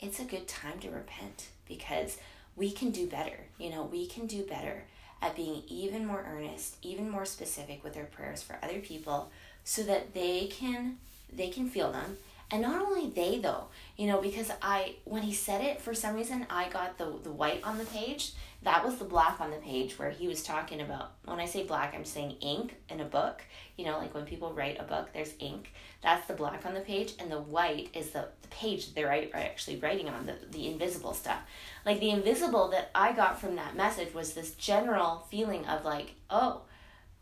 it's 0.00 0.20
a 0.20 0.24
good 0.24 0.46
time 0.46 0.78
to 0.80 0.90
repent 0.90 1.48
because 1.66 2.18
we 2.54 2.70
can 2.70 2.90
do 2.90 3.06
better. 3.06 3.46
You 3.58 3.70
know, 3.70 3.82
we 3.84 4.06
can 4.06 4.26
do 4.26 4.44
better 4.44 4.84
at 5.20 5.34
being 5.34 5.62
even 5.68 6.06
more 6.06 6.24
earnest, 6.28 6.76
even 6.82 7.10
more 7.10 7.24
specific 7.24 7.82
with 7.82 7.96
our 7.96 8.04
prayers 8.04 8.42
for 8.42 8.58
other 8.62 8.78
people 8.78 9.30
so 9.64 9.82
that 9.82 10.14
they 10.14 10.46
can 10.46 10.98
they 11.30 11.48
can 11.48 11.68
feel 11.68 11.92
them 11.92 12.16
And 12.50 12.62
not 12.62 12.80
only 12.80 13.10
they 13.10 13.38
though, 13.38 13.64
you 13.96 14.06
know, 14.06 14.20
because 14.22 14.50
I 14.62 14.96
when 15.04 15.22
he 15.22 15.34
said 15.34 15.62
it, 15.62 15.80
for 15.80 15.92
some 15.94 16.14
reason 16.14 16.46
I 16.48 16.68
got 16.70 16.96
the 16.96 17.18
the 17.22 17.32
white 17.32 17.62
on 17.64 17.78
the 17.78 17.84
page. 17.84 18.32
That 18.62 18.84
was 18.84 18.96
the 18.96 19.04
black 19.04 19.40
on 19.40 19.52
the 19.52 19.58
page 19.58 20.00
where 20.00 20.10
he 20.10 20.26
was 20.26 20.42
talking 20.42 20.80
about 20.80 21.12
when 21.24 21.38
I 21.38 21.46
say 21.46 21.62
black, 21.62 21.94
I'm 21.94 22.04
saying 22.04 22.38
ink 22.40 22.74
in 22.88 22.98
a 23.00 23.04
book. 23.04 23.42
You 23.76 23.84
know, 23.84 23.98
like 23.98 24.14
when 24.14 24.24
people 24.24 24.52
write 24.52 24.80
a 24.80 24.82
book, 24.82 25.10
there's 25.12 25.34
ink. 25.38 25.72
That's 26.02 26.26
the 26.26 26.34
black 26.34 26.66
on 26.66 26.74
the 26.74 26.80
page, 26.80 27.14
and 27.20 27.30
the 27.30 27.40
white 27.40 27.90
is 27.94 28.10
the, 28.10 28.28
the 28.42 28.48
page 28.48 28.94
they're 28.94 29.12
actually 29.32 29.76
writing 29.76 30.08
on, 30.08 30.26
the, 30.26 30.34
the 30.50 30.66
invisible 30.66 31.14
stuff. 31.14 31.38
Like 31.86 32.00
the 32.00 32.10
invisible 32.10 32.68
that 32.70 32.90
I 32.96 33.12
got 33.12 33.40
from 33.40 33.54
that 33.56 33.76
message 33.76 34.12
was 34.12 34.32
this 34.32 34.52
general 34.54 35.26
feeling 35.30 35.64
of 35.66 35.84
like, 35.84 36.14
oh, 36.28 36.62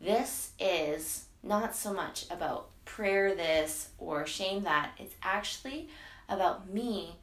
this 0.00 0.52
is 0.58 1.26
not 1.42 1.76
so 1.76 1.92
much 1.92 2.26
about 2.30 2.68
prayer 2.86 3.34
this 3.34 3.90
or 3.98 4.26
shame 4.26 4.62
that. 4.62 4.92
It's 4.98 5.14
actually 5.22 5.88
about 6.28 6.72
me 6.72 7.16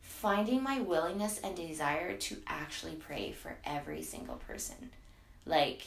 finding 0.00 0.62
my 0.62 0.80
willingness 0.80 1.38
and 1.38 1.54
desire 1.54 2.16
to 2.16 2.36
actually 2.46 2.96
pray 2.96 3.32
for 3.32 3.56
every 3.64 4.02
single 4.02 4.36
person. 4.36 4.90
Like 5.46 5.82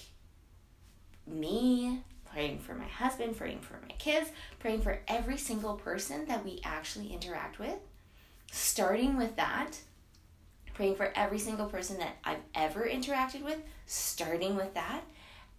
me, 1.27 2.01
praying 2.31 2.59
for 2.59 2.73
my 2.75 2.87
husband, 2.87 3.37
praying 3.37 3.59
for 3.59 3.79
my 3.81 3.93
kids, 3.97 4.29
praying 4.59 4.81
for 4.81 4.99
every 5.07 5.37
single 5.37 5.75
person 5.75 6.25
that 6.27 6.43
we 6.43 6.61
actually 6.63 7.13
interact 7.13 7.59
with. 7.59 7.77
Starting 8.51 9.17
with 9.17 9.35
that, 9.35 9.79
praying 10.73 10.95
for 10.95 11.11
every 11.15 11.39
single 11.39 11.67
person 11.67 11.97
that 11.99 12.15
I've 12.23 12.43
ever 12.53 12.87
interacted 12.87 13.43
with, 13.43 13.57
starting 13.85 14.55
with 14.55 14.73
that, 14.73 15.01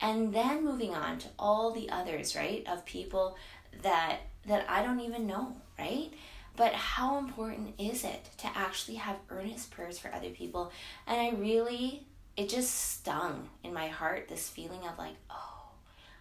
and 0.00 0.34
then 0.34 0.64
moving 0.64 0.94
on 0.94 1.18
to 1.18 1.28
all 1.38 1.72
the 1.72 1.88
others, 1.90 2.36
right? 2.36 2.64
Of 2.68 2.84
people 2.84 3.36
that 3.82 4.20
that 4.46 4.66
I 4.68 4.82
don't 4.82 5.00
even 5.00 5.26
know, 5.26 5.56
right? 5.78 6.10
But 6.56 6.72
how 6.72 7.18
important 7.18 7.74
is 7.78 8.04
it 8.04 8.30
to 8.38 8.46
actually 8.56 8.96
have 8.96 9.16
earnest 9.28 9.70
prayers 9.70 9.98
for 9.98 10.12
other 10.14 10.30
people? 10.30 10.72
And 11.06 11.20
I 11.20 11.38
really 11.38 12.06
it 12.36 12.48
just 12.48 12.98
stung 12.98 13.48
in 13.64 13.72
my 13.72 13.88
heart 13.88 14.28
this 14.28 14.48
feeling 14.48 14.80
of 14.80 14.98
like, 14.98 15.14
oh, 15.30 15.56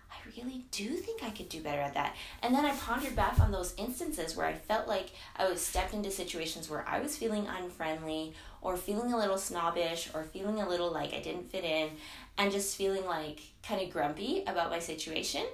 I 0.09 0.15
really 0.37 0.65
do 0.71 0.87
think 0.95 1.23
I 1.23 1.29
could 1.29 1.49
do 1.49 1.61
better 1.61 1.81
at 1.81 1.93
that. 1.95 2.15
And 2.41 2.55
then 2.55 2.65
I 2.65 2.73
pondered 2.73 3.15
back 3.15 3.39
on 3.39 3.51
those 3.51 3.73
instances 3.77 4.35
where 4.35 4.45
I 4.45 4.53
felt 4.53 4.87
like 4.87 5.11
I 5.35 5.47
was 5.49 5.61
stepped 5.61 5.93
into 5.93 6.09
situations 6.09 6.69
where 6.69 6.87
I 6.87 6.99
was 6.99 7.17
feeling 7.17 7.47
unfriendly 7.47 8.33
or 8.61 8.77
feeling 8.77 9.11
a 9.11 9.17
little 9.17 9.37
snobbish 9.37 10.09
or 10.13 10.23
feeling 10.23 10.61
a 10.61 10.69
little 10.69 10.91
like 10.91 11.13
I 11.13 11.19
didn't 11.19 11.51
fit 11.51 11.65
in 11.65 11.89
and 12.37 12.51
just 12.51 12.77
feeling 12.77 13.05
like 13.05 13.41
kind 13.61 13.81
of 13.81 13.91
grumpy 13.91 14.43
about 14.47 14.71
my 14.71 14.79
situation. 14.79 15.45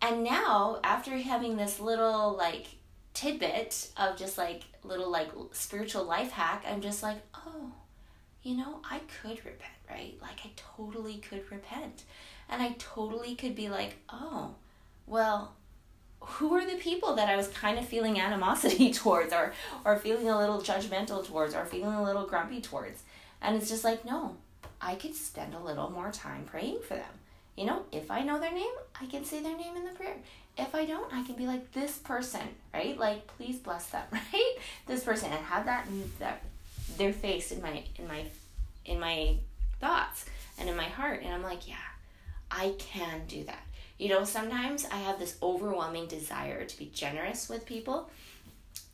And 0.00 0.22
now, 0.22 0.78
after 0.84 1.16
having 1.16 1.56
this 1.56 1.80
little 1.80 2.36
like 2.36 2.66
tidbit 3.14 3.88
of 3.96 4.16
just 4.16 4.36
like 4.36 4.62
little 4.84 5.10
like 5.10 5.30
spiritual 5.52 6.04
life 6.04 6.30
hack, 6.30 6.64
I'm 6.68 6.80
just 6.80 7.02
like, 7.02 7.18
oh, 7.34 7.72
you 8.42 8.56
know, 8.56 8.80
I 8.88 9.00
could 9.22 9.38
repent, 9.44 9.72
right? 9.90 10.16
Like 10.20 10.40
I 10.44 10.50
totally 10.56 11.16
could 11.16 11.50
repent. 11.50 12.04
And 12.48 12.62
I 12.62 12.76
totally 12.78 13.34
could 13.34 13.56
be 13.56 13.68
like, 13.68 13.96
oh, 14.08 14.54
well, 15.06 15.54
who 16.20 16.54
are 16.54 16.66
the 16.66 16.76
people 16.76 17.14
that 17.16 17.28
I 17.28 17.36
was 17.36 17.48
kind 17.48 17.78
of 17.78 17.86
feeling 17.86 18.20
animosity 18.20 18.92
towards 18.92 19.32
or 19.32 19.52
or 19.84 19.96
feeling 19.96 20.28
a 20.28 20.38
little 20.38 20.60
judgmental 20.60 21.24
towards 21.26 21.54
or 21.54 21.64
feeling 21.64 21.94
a 21.94 22.04
little 22.04 22.26
grumpy 22.26 22.60
towards? 22.60 23.02
And 23.40 23.56
it's 23.56 23.68
just 23.68 23.84
like, 23.84 24.04
no, 24.04 24.36
I 24.80 24.94
could 24.94 25.14
spend 25.14 25.54
a 25.54 25.60
little 25.60 25.90
more 25.90 26.10
time 26.10 26.44
praying 26.44 26.80
for 26.86 26.94
them. 26.94 27.14
You 27.56 27.64
know, 27.64 27.82
if 27.90 28.10
I 28.10 28.22
know 28.22 28.38
their 28.38 28.52
name, 28.52 28.72
I 29.00 29.06
can 29.06 29.24
say 29.24 29.42
their 29.42 29.56
name 29.56 29.76
in 29.76 29.84
the 29.84 29.90
prayer. 29.92 30.16
If 30.58 30.74
I 30.74 30.84
don't, 30.84 31.12
I 31.12 31.22
can 31.22 31.36
be 31.36 31.46
like 31.46 31.72
this 31.72 31.98
person, 31.98 32.42
right? 32.72 32.98
Like 32.98 33.26
please 33.26 33.58
bless 33.58 33.86
them, 33.86 34.04
right? 34.12 34.56
This 34.86 35.04
person 35.04 35.30
and 35.32 35.44
have 35.44 35.64
that 35.66 35.86
that 36.18 36.42
their 36.96 37.12
face 37.12 37.52
in 37.52 37.62
my 37.62 37.82
in 37.96 38.06
my 38.06 38.24
in 38.84 39.00
my 39.00 39.36
thoughts 39.80 40.26
and 40.58 40.68
in 40.68 40.76
my 40.76 40.84
heart 40.84 41.22
and 41.22 41.34
I'm 41.34 41.42
like, 41.42 41.68
yeah, 41.68 41.76
I 42.50 42.74
can 42.78 43.22
do 43.26 43.44
that. 43.44 43.62
You 43.98 44.10
know, 44.10 44.24
sometimes 44.24 44.86
I 44.86 44.96
have 44.96 45.18
this 45.18 45.36
overwhelming 45.42 46.06
desire 46.06 46.64
to 46.64 46.78
be 46.78 46.90
generous 46.92 47.48
with 47.48 47.64
people. 47.64 48.10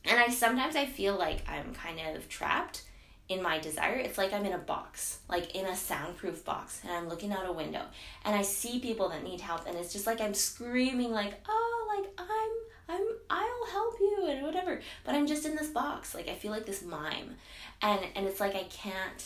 And 0.05 0.19
I 0.19 0.29
sometimes 0.29 0.75
I 0.75 0.85
feel 0.85 1.17
like 1.17 1.47
I'm 1.49 1.73
kind 1.73 1.99
of 2.15 2.29
trapped 2.29 2.83
in 3.29 3.41
my 3.41 3.59
desire. 3.59 3.95
It's 3.95 4.17
like 4.17 4.33
I'm 4.33 4.45
in 4.45 4.53
a 4.53 4.57
box, 4.57 5.19
like 5.29 5.55
in 5.55 5.65
a 5.65 5.75
soundproof 5.75 6.43
box, 6.43 6.81
and 6.83 6.91
I'm 6.91 7.09
looking 7.09 7.31
out 7.31 7.47
a 7.47 7.51
window 7.51 7.83
and 8.25 8.35
I 8.35 8.41
see 8.41 8.79
people 8.79 9.09
that 9.09 9.23
need 9.23 9.41
help 9.41 9.65
and 9.67 9.77
it's 9.77 9.93
just 9.93 10.07
like 10.07 10.21
I'm 10.21 10.33
screaming 10.33 11.11
like, 11.11 11.33
"Oh, 11.47 11.95
like 11.95 12.11
I'm 12.17 12.97
I'm 12.97 13.07
I'll 13.29 13.71
help 13.71 13.99
you 13.99 14.27
and 14.29 14.43
whatever." 14.45 14.81
But 15.05 15.15
I'm 15.15 15.27
just 15.27 15.45
in 15.45 15.55
this 15.55 15.69
box. 15.69 16.13
Like 16.13 16.27
I 16.27 16.35
feel 16.35 16.51
like 16.51 16.65
this 16.65 16.83
mime. 16.83 17.35
And 17.81 18.01
and 18.15 18.27
it's 18.27 18.39
like 18.39 18.55
I 18.55 18.63
can't 18.63 19.23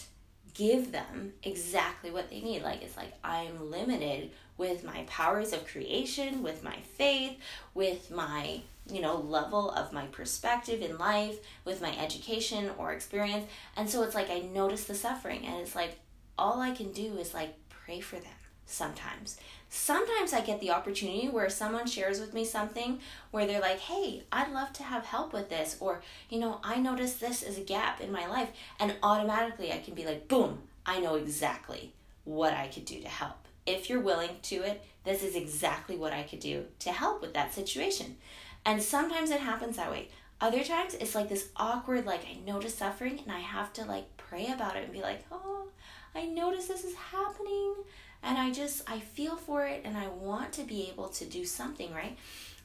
give 0.57 0.91
them 0.91 1.33
exactly 1.43 2.09
what 2.11 2.29
they 2.29 2.41
need. 2.41 2.63
Like, 2.63 2.81
it's 2.81 2.97
like 2.97 3.13
I'm 3.23 3.69
limited 3.69 4.31
with 4.57 4.83
my 4.83 5.03
powers 5.07 5.53
of 5.53 5.67
creation, 5.67 6.41
with 6.41 6.63
my 6.63 6.75
faith, 6.97 7.37
with 7.75 8.09
my, 8.09 8.61
you 8.91 9.01
know, 9.01 9.17
level 9.17 9.71
of 9.71 9.93
my 9.93 10.05
perspective 10.05 10.81
in 10.81 10.97
life, 10.97 11.37
with 11.65 11.81
my 11.81 11.97
education 11.97 12.71
or 12.77 12.93
experience. 12.93 13.45
And 13.75 13.89
so 13.89 14.03
it's 14.03 14.15
like 14.15 14.29
I 14.29 14.39
notice 14.39 14.85
the 14.85 14.95
suffering, 14.95 15.45
and 15.45 15.57
it's 15.57 15.75
like 15.75 15.99
all 16.37 16.61
I 16.61 16.71
can 16.71 16.91
do 16.91 17.17
is 17.17 17.33
like 17.33 17.55
pray 17.69 17.99
for 17.99 18.17
them 18.17 18.31
sometimes. 18.65 19.37
Sometimes 19.69 20.33
I 20.33 20.41
get 20.41 20.59
the 20.61 20.71
opportunity 20.71 21.27
where 21.27 21.49
someone 21.49 21.87
shares 21.87 22.19
with 22.19 22.33
me 22.33 22.45
something 22.45 22.99
where 23.31 23.45
they're 23.45 23.59
like, 23.59 23.79
hey, 23.79 24.23
I'd 24.31 24.51
love 24.51 24.71
to 24.73 24.83
have 24.83 25.05
help 25.05 25.33
with 25.33 25.49
this, 25.49 25.75
or, 25.79 26.01
you 26.29 26.39
know, 26.39 26.59
I 26.63 26.77
notice 26.77 27.15
this 27.15 27.43
as 27.43 27.57
a 27.57 27.61
gap 27.61 27.99
in 27.99 28.11
my 28.11 28.27
life, 28.27 28.49
and 28.79 28.95
automatically 29.03 29.71
I 29.71 29.79
can 29.79 29.93
be 29.93 30.05
like, 30.05 30.27
boom, 30.27 30.59
I 30.85 30.99
know 30.99 31.15
exactly 31.15 31.93
what 32.23 32.53
I 32.53 32.67
could 32.67 32.85
do 32.85 33.01
to 33.01 33.09
help. 33.09 33.47
If 33.65 33.89
you're 33.89 33.99
willing 33.99 34.37
to 34.43 34.55
it, 34.63 34.81
this 35.03 35.23
is 35.23 35.35
exactly 35.35 35.97
what 35.97 36.13
I 36.13 36.23
could 36.23 36.39
do 36.39 36.65
to 36.79 36.91
help 36.91 37.21
with 37.21 37.33
that 37.33 37.53
situation. 37.53 38.17
And 38.67 38.83
sometimes 38.83 39.31
it 39.31 39.39
happens 39.39 39.77
that 39.77 39.89
way. 39.89 40.09
Other 40.41 40.61
times 40.61 40.93
it's 40.93 41.15
like 41.15 41.29
this 41.29 41.47
awkward, 41.55 42.05
like 42.05 42.25
I 42.25 42.37
notice 42.45 42.75
suffering 42.75 43.17
and 43.23 43.31
I 43.31 43.39
have 43.39 43.71
to 43.73 43.85
like 43.85 44.17
pray 44.17 44.47
about 44.47 44.75
it 44.75 44.83
and 44.83 44.91
be 44.91 45.01
like, 45.01 45.25
oh, 45.31 45.69
I 46.13 46.25
notice 46.25 46.67
this 46.67 46.83
is 46.83 46.93
happening 46.93 47.75
and 48.21 48.37
I 48.37 48.51
just 48.51 48.83
I 48.87 48.99
feel 48.99 49.37
for 49.37 49.65
it 49.65 49.83
and 49.85 49.95
I 49.95 50.09
want 50.09 50.51
to 50.53 50.63
be 50.63 50.89
able 50.91 51.07
to 51.07 51.23
do 51.23 51.45
something, 51.45 51.93
right? 51.93 52.17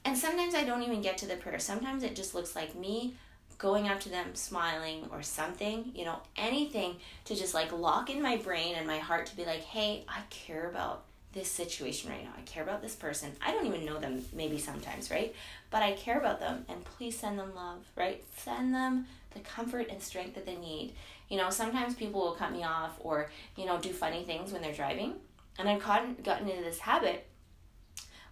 And 0.05 0.19
sometimes 0.19 0.57
I 0.57 0.65
don't 0.65 0.83
even 0.83 1.03
get 1.03 1.19
to 1.19 1.27
the 1.27 1.37
prayer. 1.37 1.61
Sometimes 1.61 2.03
it 2.03 2.17
just 2.17 2.35
looks 2.35 2.57
like 2.57 2.75
me 2.75 3.15
going 3.59 3.87
up 3.87 4.01
to 4.01 4.09
them, 4.09 4.35
smiling 4.35 5.07
or 5.13 5.23
something, 5.23 5.93
you 5.95 6.05
know, 6.05 6.19
anything 6.37 6.97
to 7.27 7.37
just 7.37 7.55
like 7.55 7.71
lock 7.71 8.11
in 8.11 8.21
my 8.21 8.37
brain 8.39 8.75
and 8.75 8.89
my 8.89 8.99
heart 8.99 9.27
to 9.27 9.37
be 9.37 9.45
like, 9.45 9.63
"Hey, 9.63 10.05
I 10.09 10.23
care 10.31 10.69
about 10.69 11.05
this 11.33 11.51
situation 11.51 12.11
right 12.11 12.23
now. 12.25 12.33
I 12.37 12.43
care 12.43 12.63
about 12.63 12.83
this 12.83 12.95
person. 12.95 13.33
I 13.45 13.53
don't 13.53 13.67
even 13.67 13.85
know 13.85 13.99
them 13.99 14.25
maybe 14.33 14.59
sometimes, 14.59 15.11
right? 15.11 15.35
But 15.71 15.83
I 15.83 15.93
care 15.93 16.19
about 16.19 16.41
them 16.41 16.65
and 16.69 16.85
please 16.85 17.19
send 17.19 17.39
them 17.39 17.55
love, 17.55 17.85
right? 17.97 18.23
Send 18.37 18.75
them 18.75 19.07
the 19.33 19.41
comfort 19.41 19.89
and 19.91 20.03
strength 20.03 20.35
that 20.35 20.47
they 20.47 20.57
need. 20.57 20.93
You 21.29 21.39
know, 21.39 21.51
sometimes 21.51 21.95
people 21.95 22.21
will 22.21 22.35
cut 22.35 22.53
me 22.53 22.65
off 22.65 22.99
or, 23.01 23.31
you 23.57 23.65
know, 23.65 23.79
do 23.79 23.91
funny 23.91 24.25
things 24.25 24.53
when 24.53 24.61
they're 24.61 24.75
driving 24.75 25.15
and 25.59 25.69
I've 25.69 25.83
gotten 25.83 26.49
into 26.49 26.63
this 26.63 26.81
habit 26.81 27.27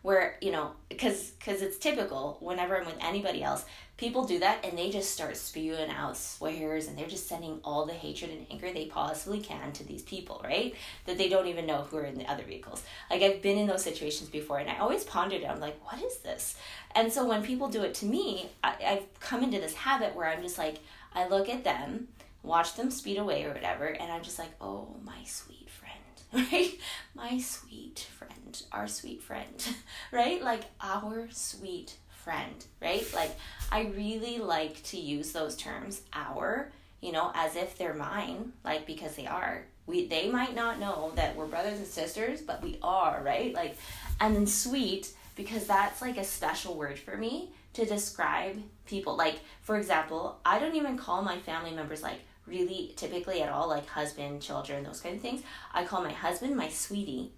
where 0.03 0.37
you 0.41 0.51
know 0.51 0.73
because 0.89 1.31
because 1.33 1.61
it's 1.63 1.77
typical 1.77 2.39
whenever 2.41 2.79
i'm 2.79 2.87
with 2.87 2.97
anybody 3.01 3.43
else 3.43 3.65
people 4.01 4.25
do 4.25 4.39
that 4.39 4.65
and 4.65 4.79
they 4.79 4.91
just 4.91 5.11
start 5.11 5.37
spewing 5.37 5.91
out 5.91 6.17
swears 6.17 6.89
and 6.89 6.97
they're 6.97 7.07
just 7.07 7.29
sending 7.29 7.61
all 7.63 7.85
the 7.85 7.93
hatred 7.93 8.31
and 8.31 8.47
anger 8.51 8.73
they 8.73 8.87
possibly 8.87 9.41
can 9.41 9.71
to 9.73 9.85
these 9.85 10.03
people 10.03 10.41
right? 10.43 10.75
That 11.05 11.19
they 11.19 11.29
don't 11.29 11.49
even 11.49 11.67
know 11.67 11.83
who 11.83 11.99
are 11.99 12.05
in 12.05 12.17
the 12.17 12.25
other 12.25 12.43
vehicles. 12.43 12.83
Like 13.11 13.21
i've 13.21 13.43
been 13.43 13.59
in 13.59 13.67
those 13.67 13.85
situations 13.85 14.31
before 14.31 14.59
and 14.59 14.71
i 14.71 14.79
always 14.79 15.05
pondered 15.05 15.43
it. 15.43 15.51
I'm 15.51 15.61
like 15.61 15.79
what 15.85 16.03
is 16.03 16.17
this? 16.19 16.57
And 16.95 17.13
so 17.13 17.27
when 17.27 17.43
people 17.43 17.69
do 17.69 17.83
it 17.83 17.95
to 17.97 18.07
me 18.07 18.49
I, 18.65 18.75
i've 18.87 19.21
come 19.21 19.43
into 19.43 19.61
this 19.61 19.75
habit 19.75 20.17
where 20.17 20.27
i'm 20.27 20.43
just 20.43 20.59
like 20.59 20.79
i 21.15 21.29
look 21.29 21.49
at 21.49 21.63
them 21.63 22.09
watch 22.43 22.75
them 22.75 22.91
speed 22.91 23.19
away 23.19 23.45
or 23.45 23.53
whatever 23.53 23.85
and 23.85 24.11
i'm 24.11 24.23
just 24.23 24.39
like 24.39 24.51
oh 24.63 24.89
my 25.05 25.23
sweet 25.25 25.69
friend 25.69 26.01
right? 26.33 26.79
My 27.15 27.39
sweet 27.39 28.07
friend, 28.17 28.33
our 28.73 28.89
sweet 28.89 29.23
friend, 29.23 29.67
right? 30.13 30.43
Like 30.43 30.63
our 30.81 31.29
sweet 31.31 31.97
friend, 32.09 32.65
right? 32.81 33.07
Like 33.15 33.37
I 33.73 33.93
really 33.97 34.39
like 34.39 34.83
to 34.85 34.99
use 34.99 35.33
those 35.33 35.57
terms, 35.57 36.03
our, 36.13 36.71
you 37.01 37.13
know, 37.13 37.33
as 37.35 37.57
if 37.57 37.77
they're 37.77 37.95
mine, 37.95 38.53
like 38.65 38.87
because 38.87 39.17
they 39.17 39.27
are. 39.27 39.65
We 39.87 40.07
they 40.07 40.31
might 40.31 40.55
not 40.55 40.79
know 40.79 41.13
that 41.17 41.35
we're 41.35 41.47
brothers 41.47 41.79
and 41.79 41.87
sisters, 41.87 42.43
but 42.43 42.63
we 42.63 42.79
are, 42.83 43.23
right? 43.25 43.55
Like 43.55 43.77
and 44.21 44.37
then 44.37 44.47
sweet 44.47 45.13
because 45.35 45.67
that's 45.67 46.03
like 46.03 46.19
a 46.19 46.25
special 46.25 46.75
word 46.75 46.99
for 46.99 47.17
me 47.17 47.51
to 47.73 47.85
describe 47.85 48.63
people. 48.87 49.17
Like 49.17 49.41
for 49.63 49.79
example, 49.79 50.39
I 50.45 50.59
don't 50.59 50.77
even 50.77 50.97
call 50.97 51.23
my 51.23 51.39
family 51.39 51.73
members 51.73 52.03
like 52.03 52.21
really 52.47 52.93
typically 52.97 53.43
at 53.43 53.51
all 53.51 53.69
like 53.69 53.87
husband, 53.87 54.43
children, 54.43 54.85
those 54.85 55.01
kind 55.01 55.17
of 55.17 55.23
things. 55.23 55.43
I 55.73 55.85
call 55.85 56.03
my 56.03 56.13
husband 56.13 56.57
my 56.57 56.69
sweetie. 56.69 57.33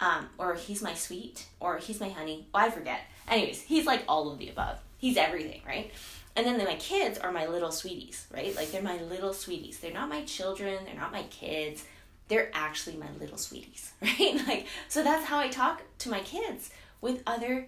Um, 0.00 0.28
or 0.38 0.54
he's 0.54 0.82
my 0.82 0.94
sweet, 0.94 1.46
or 1.60 1.76
he's 1.76 2.00
my 2.00 2.08
honey. 2.08 2.46
Oh, 2.54 2.58
I 2.58 2.70
forget. 2.70 3.00
Anyways, 3.28 3.62
he's 3.62 3.86
like 3.86 4.02
all 4.08 4.32
of 4.32 4.38
the 4.38 4.48
above. 4.48 4.78
He's 4.98 5.16
everything, 5.16 5.60
right? 5.66 5.92
and 6.36 6.46
then 6.46 6.64
my 6.64 6.76
kids 6.76 7.18
are 7.18 7.32
my 7.32 7.46
little 7.46 7.72
sweeties, 7.72 8.26
right? 8.32 8.54
Like 8.54 8.70
they're 8.70 8.82
my 8.82 9.00
little 9.02 9.32
sweeties. 9.32 9.78
They're 9.78 9.92
not 9.92 10.08
my 10.08 10.22
children, 10.22 10.84
they're 10.84 10.94
not 10.94 11.12
my 11.12 11.24
kids. 11.24 11.84
They're 12.28 12.50
actually 12.54 12.96
my 12.96 13.10
little 13.18 13.38
sweeties, 13.38 13.92
right? 14.02 14.40
Like 14.46 14.66
so 14.88 15.02
that's 15.02 15.26
how 15.26 15.38
I 15.38 15.48
talk 15.48 15.82
to 15.98 16.10
my 16.10 16.20
kids 16.20 16.70
with 17.00 17.22
other 17.26 17.66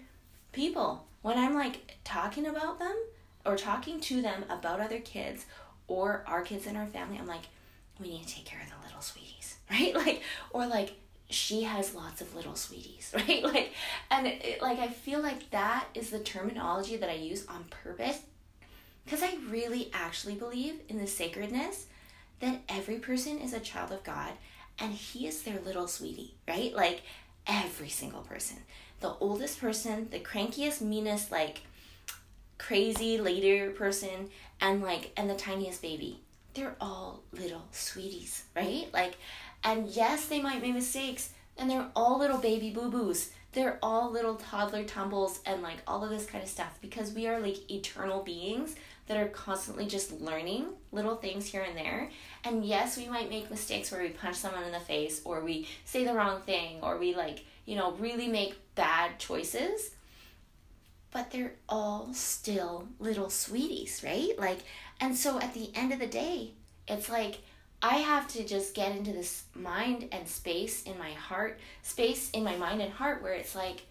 people. 0.51 1.05
When 1.21 1.37
I'm 1.37 1.53
like 1.53 1.97
talking 2.03 2.47
about 2.47 2.79
them 2.79 2.95
or 3.45 3.57
talking 3.57 3.99
to 4.01 4.21
them 4.21 4.45
about 4.49 4.79
other 4.79 4.99
kids 4.99 5.45
or 5.87 6.23
our 6.27 6.41
kids 6.41 6.65
in 6.65 6.75
our 6.75 6.87
family, 6.87 7.17
I'm 7.17 7.27
like, 7.27 7.43
we 7.99 8.09
need 8.09 8.25
to 8.27 8.35
take 8.35 8.45
care 8.45 8.61
of 8.61 8.69
the 8.69 8.87
little 8.87 9.01
sweeties, 9.01 9.57
right? 9.71 9.93
Like 9.95 10.21
or 10.51 10.65
like 10.67 10.95
she 11.29 11.63
has 11.63 11.95
lots 11.95 12.21
of 12.21 12.35
little 12.35 12.55
sweeties, 12.55 13.11
right? 13.15 13.43
Like, 13.43 13.73
and 14.11 14.27
it, 14.27 14.61
like 14.61 14.79
I 14.79 14.87
feel 14.87 15.21
like 15.21 15.49
that 15.51 15.87
is 15.93 16.09
the 16.09 16.19
terminology 16.19 16.97
that 16.97 17.09
I 17.09 17.15
use 17.15 17.45
on 17.47 17.65
purpose 17.65 18.19
because 19.05 19.21
I 19.21 19.37
really 19.49 19.89
actually 19.93 20.35
believe 20.35 20.75
in 20.87 20.97
the 20.97 21.07
sacredness 21.07 21.87
that 22.39 22.61
every 22.69 22.99
person 22.99 23.39
is 23.39 23.53
a 23.53 23.59
child 23.59 23.91
of 23.91 24.03
God 24.03 24.31
and 24.79 24.93
He 24.93 25.27
is 25.27 25.41
their 25.43 25.59
little 25.59 25.87
sweetie, 25.87 26.35
right? 26.47 26.73
Like 26.73 27.01
every 27.47 27.89
single 27.89 28.21
person. 28.21 28.57
The 28.99 29.15
oldest 29.19 29.59
person, 29.59 30.07
the 30.11 30.19
crankiest, 30.19 30.81
meanest, 30.81 31.31
like 31.31 31.61
crazy 32.57 33.19
later 33.19 33.71
person, 33.71 34.29
and 34.61 34.81
like, 34.81 35.11
and 35.17 35.29
the 35.29 35.35
tiniest 35.35 35.81
baby. 35.81 36.19
They're 36.53 36.75
all 36.79 37.23
little 37.31 37.63
sweeties, 37.71 38.43
right? 38.55 38.87
Like, 38.93 39.15
and 39.63 39.87
yes, 39.87 40.25
they 40.25 40.41
might 40.41 40.61
make 40.61 40.73
mistakes, 40.73 41.31
and 41.57 41.69
they're 41.69 41.89
all 41.95 42.19
little 42.19 42.39
baby 42.39 42.71
boo 42.71 42.89
boos. 42.89 43.31
They're 43.53 43.77
all 43.83 44.09
little 44.11 44.35
toddler 44.35 44.83
tumbles 44.83 45.39
and 45.45 45.61
like 45.61 45.77
all 45.85 46.03
of 46.03 46.09
this 46.09 46.25
kind 46.25 46.43
of 46.43 46.49
stuff 46.49 46.79
because 46.81 47.13
we 47.13 47.27
are 47.27 47.39
like 47.39 47.71
eternal 47.71 48.23
beings 48.23 48.75
that 49.05 49.17
are 49.17 49.27
constantly 49.27 49.85
just 49.85 50.19
learning 50.19 50.67
little 50.91 51.15
things 51.15 51.45
here 51.45 51.61
and 51.61 51.77
there. 51.77 52.09
And 52.43 52.65
yes, 52.65 52.97
we 52.97 53.07
might 53.07 53.29
make 53.29 53.51
mistakes 53.51 53.91
where 53.91 54.01
we 54.01 54.09
punch 54.09 54.37
someone 54.37 54.63
in 54.63 54.71
the 54.71 54.79
face 54.79 55.21
or 55.23 55.41
we 55.41 55.67
say 55.85 56.03
the 56.03 56.15
wrong 56.15 56.41
thing 56.41 56.79
or 56.81 56.97
we 56.97 57.15
like, 57.15 57.45
you 57.65 57.75
know, 57.75 57.91
really 57.93 58.27
make 58.27 58.55
bad 58.73 59.19
choices. 59.19 59.91
But 61.11 61.29
they're 61.29 61.53
all 61.69 62.11
still 62.13 62.87
little 62.99 63.29
sweeties, 63.29 64.01
right? 64.03 64.31
Like, 64.39 64.59
and 64.99 65.15
so 65.15 65.39
at 65.39 65.53
the 65.53 65.69
end 65.75 65.93
of 65.93 65.99
the 65.99 66.07
day, 66.07 66.53
it's 66.87 67.07
like, 67.07 67.39
I 67.83 67.95
have 67.95 68.29
to 68.29 68.45
just 68.45 68.73
get 68.73 68.95
into 68.95 69.11
this 69.11 69.43
mind 69.53 70.07
and 70.13 70.25
space 70.25 70.83
in 70.83 70.97
my 70.97 71.11
heart, 71.11 71.59
space 71.81 72.31
in 72.31 72.41
my 72.41 72.55
mind 72.55 72.81
and 72.81 72.93
heart 72.93 73.21
where 73.21 73.33
it's 73.33 73.55
like, 73.55 73.81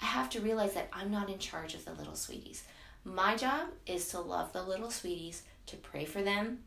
I 0.00 0.04
have 0.04 0.30
to 0.30 0.40
realize 0.40 0.74
that 0.74 0.88
I'm 0.92 1.10
not 1.10 1.28
in 1.28 1.40
charge 1.40 1.74
of 1.74 1.84
the 1.84 1.92
little 1.92 2.14
sweeties. 2.14 2.62
My 3.04 3.34
job 3.34 3.70
is 3.86 4.08
to 4.10 4.20
love 4.20 4.52
the 4.52 4.62
little 4.62 4.90
sweeties, 4.90 5.42
to 5.66 5.76
pray 5.76 6.04
for 6.04 6.22
them. 6.22 6.60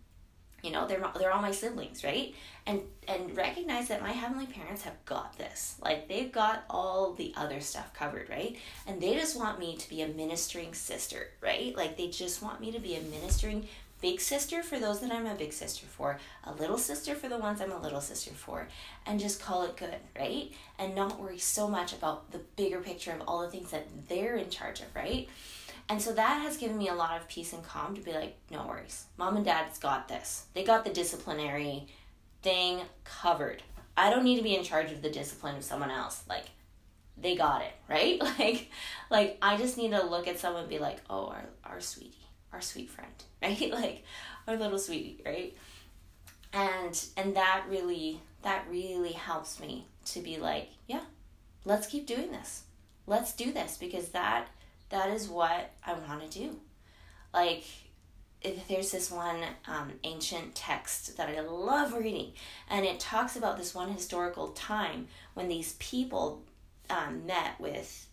You 0.61 0.71
know, 0.71 0.85
they're 0.85 1.03
they're 1.19 1.31
all 1.31 1.41
my 1.41 1.51
siblings, 1.51 2.03
right? 2.03 2.35
And 2.65 2.81
and 3.07 3.35
recognize 3.35 3.87
that 3.87 4.01
my 4.01 4.11
heavenly 4.11 4.45
parents 4.45 4.83
have 4.83 5.05
got 5.05 5.37
this. 5.37 5.77
Like 5.81 6.09
they've 6.09 6.31
got 6.31 6.65
all 6.69 7.13
the 7.13 7.33
other 7.37 7.61
stuff 7.61 7.93
covered, 7.93 8.29
right? 8.29 8.57
And 8.87 9.01
they 9.01 9.13
just 9.15 9.37
want 9.37 9.59
me 9.59 9.77
to 9.77 9.89
be 9.89 10.01
a 10.01 10.07
ministering 10.09 10.73
sister, 10.73 11.29
right? 11.41 11.75
Like 11.75 11.97
they 11.97 12.07
just 12.07 12.41
want 12.41 12.59
me 12.59 12.71
to 12.71 12.79
be 12.79 12.95
a 12.95 13.01
ministering 13.01 13.67
big 14.03 14.19
sister 14.19 14.61
for 14.61 14.77
those 14.77 14.99
that 14.99 15.13
I'm 15.13 15.25
a 15.25 15.33
big 15.33 15.53
sister 15.53 15.85
for, 15.85 16.19
a 16.43 16.51
little 16.51 16.77
sister 16.77 17.15
for 17.15 17.29
the 17.29 17.37
ones 17.37 17.61
I'm 17.61 17.71
a 17.71 17.81
little 17.81 18.01
sister 18.01 18.31
for, 18.31 18.67
and 19.05 19.17
just 19.17 19.41
call 19.41 19.63
it 19.63 19.77
good, 19.77 19.95
right? 20.19 20.51
And 20.77 20.93
not 20.93 21.21
worry 21.21 21.37
so 21.37 21.69
much 21.69 21.93
about 21.93 22.29
the 22.33 22.41
bigger 22.57 22.81
picture 22.81 23.13
of 23.13 23.21
all 23.25 23.43
the 23.43 23.49
things 23.49 23.71
that 23.71 23.87
they're 24.09 24.35
in 24.35 24.49
charge 24.49 24.81
of, 24.81 24.93
right? 24.93 25.29
And 25.87 26.01
so 26.01 26.11
that 26.15 26.41
has 26.41 26.57
given 26.57 26.77
me 26.77 26.89
a 26.89 26.93
lot 26.93 27.15
of 27.15 27.29
peace 27.29 27.53
and 27.53 27.63
calm 27.63 27.95
to 27.95 28.01
be 28.01 28.11
like, 28.11 28.35
no 28.51 28.67
worries. 28.67 29.05
Mom 29.17 29.37
and 29.37 29.45
dad's 29.45 29.79
got 29.79 30.09
this. 30.09 30.47
They 30.53 30.65
got 30.65 30.83
the 30.83 30.91
disciplinary 30.91 31.87
thing 32.41 32.81
covered. 33.05 33.63
I 33.95 34.09
don't 34.09 34.25
need 34.25 34.35
to 34.35 34.43
be 34.43 34.57
in 34.57 34.65
charge 34.65 34.91
of 34.91 35.01
the 35.01 35.09
discipline 35.09 35.55
of 35.55 35.63
someone 35.63 35.91
else. 35.91 36.23
Like, 36.27 36.47
they 37.17 37.37
got 37.37 37.61
it, 37.61 37.73
right? 37.89 38.19
Like, 38.19 38.69
like 39.09 39.37
I 39.41 39.55
just 39.55 39.77
need 39.77 39.91
to 39.91 40.05
look 40.05 40.27
at 40.27 40.39
someone 40.39 40.63
and 40.63 40.69
be 40.69 40.79
like, 40.79 40.97
oh, 41.09 41.27
our, 41.27 41.45
our 41.63 41.79
sweetie, 41.79 42.22
our 42.53 42.61
sweet 42.61 42.89
friend, 42.89 43.11
right? 43.41 43.71
Like, 43.71 44.03
our 44.47 44.55
little 44.55 44.79
sweetie, 44.79 45.21
right? 45.25 45.55
And 46.53 47.03
and 47.17 47.35
that 47.35 47.65
really 47.67 48.21
that 48.43 48.65
really 48.69 49.13
helps 49.13 49.59
me 49.59 49.87
to 50.05 50.19
be 50.19 50.37
like, 50.37 50.69
yeah, 50.87 51.01
let's 51.65 51.87
keep 51.87 52.05
doing 52.05 52.31
this. 52.31 52.63
Let's 53.07 53.33
do 53.33 53.51
this 53.51 53.77
because 53.77 54.09
that 54.09 54.47
that 54.89 55.09
is 55.09 55.27
what 55.27 55.71
I 55.85 55.93
want 55.93 56.29
to 56.29 56.39
do. 56.39 56.59
Like, 57.33 57.63
if 58.41 58.67
there's 58.67 58.91
this 58.91 59.09
one 59.09 59.39
um, 59.67 59.93
ancient 60.03 60.53
text 60.53 61.17
that 61.17 61.29
I 61.29 61.39
love 61.39 61.93
reading, 61.93 62.33
and 62.69 62.85
it 62.85 62.99
talks 62.99 63.35
about 63.35 63.57
this 63.57 63.73
one 63.73 63.91
historical 63.91 64.49
time 64.49 65.07
when 65.33 65.47
these 65.47 65.73
people 65.73 66.43
um, 66.89 67.25
met 67.25 67.59
with 67.59 68.07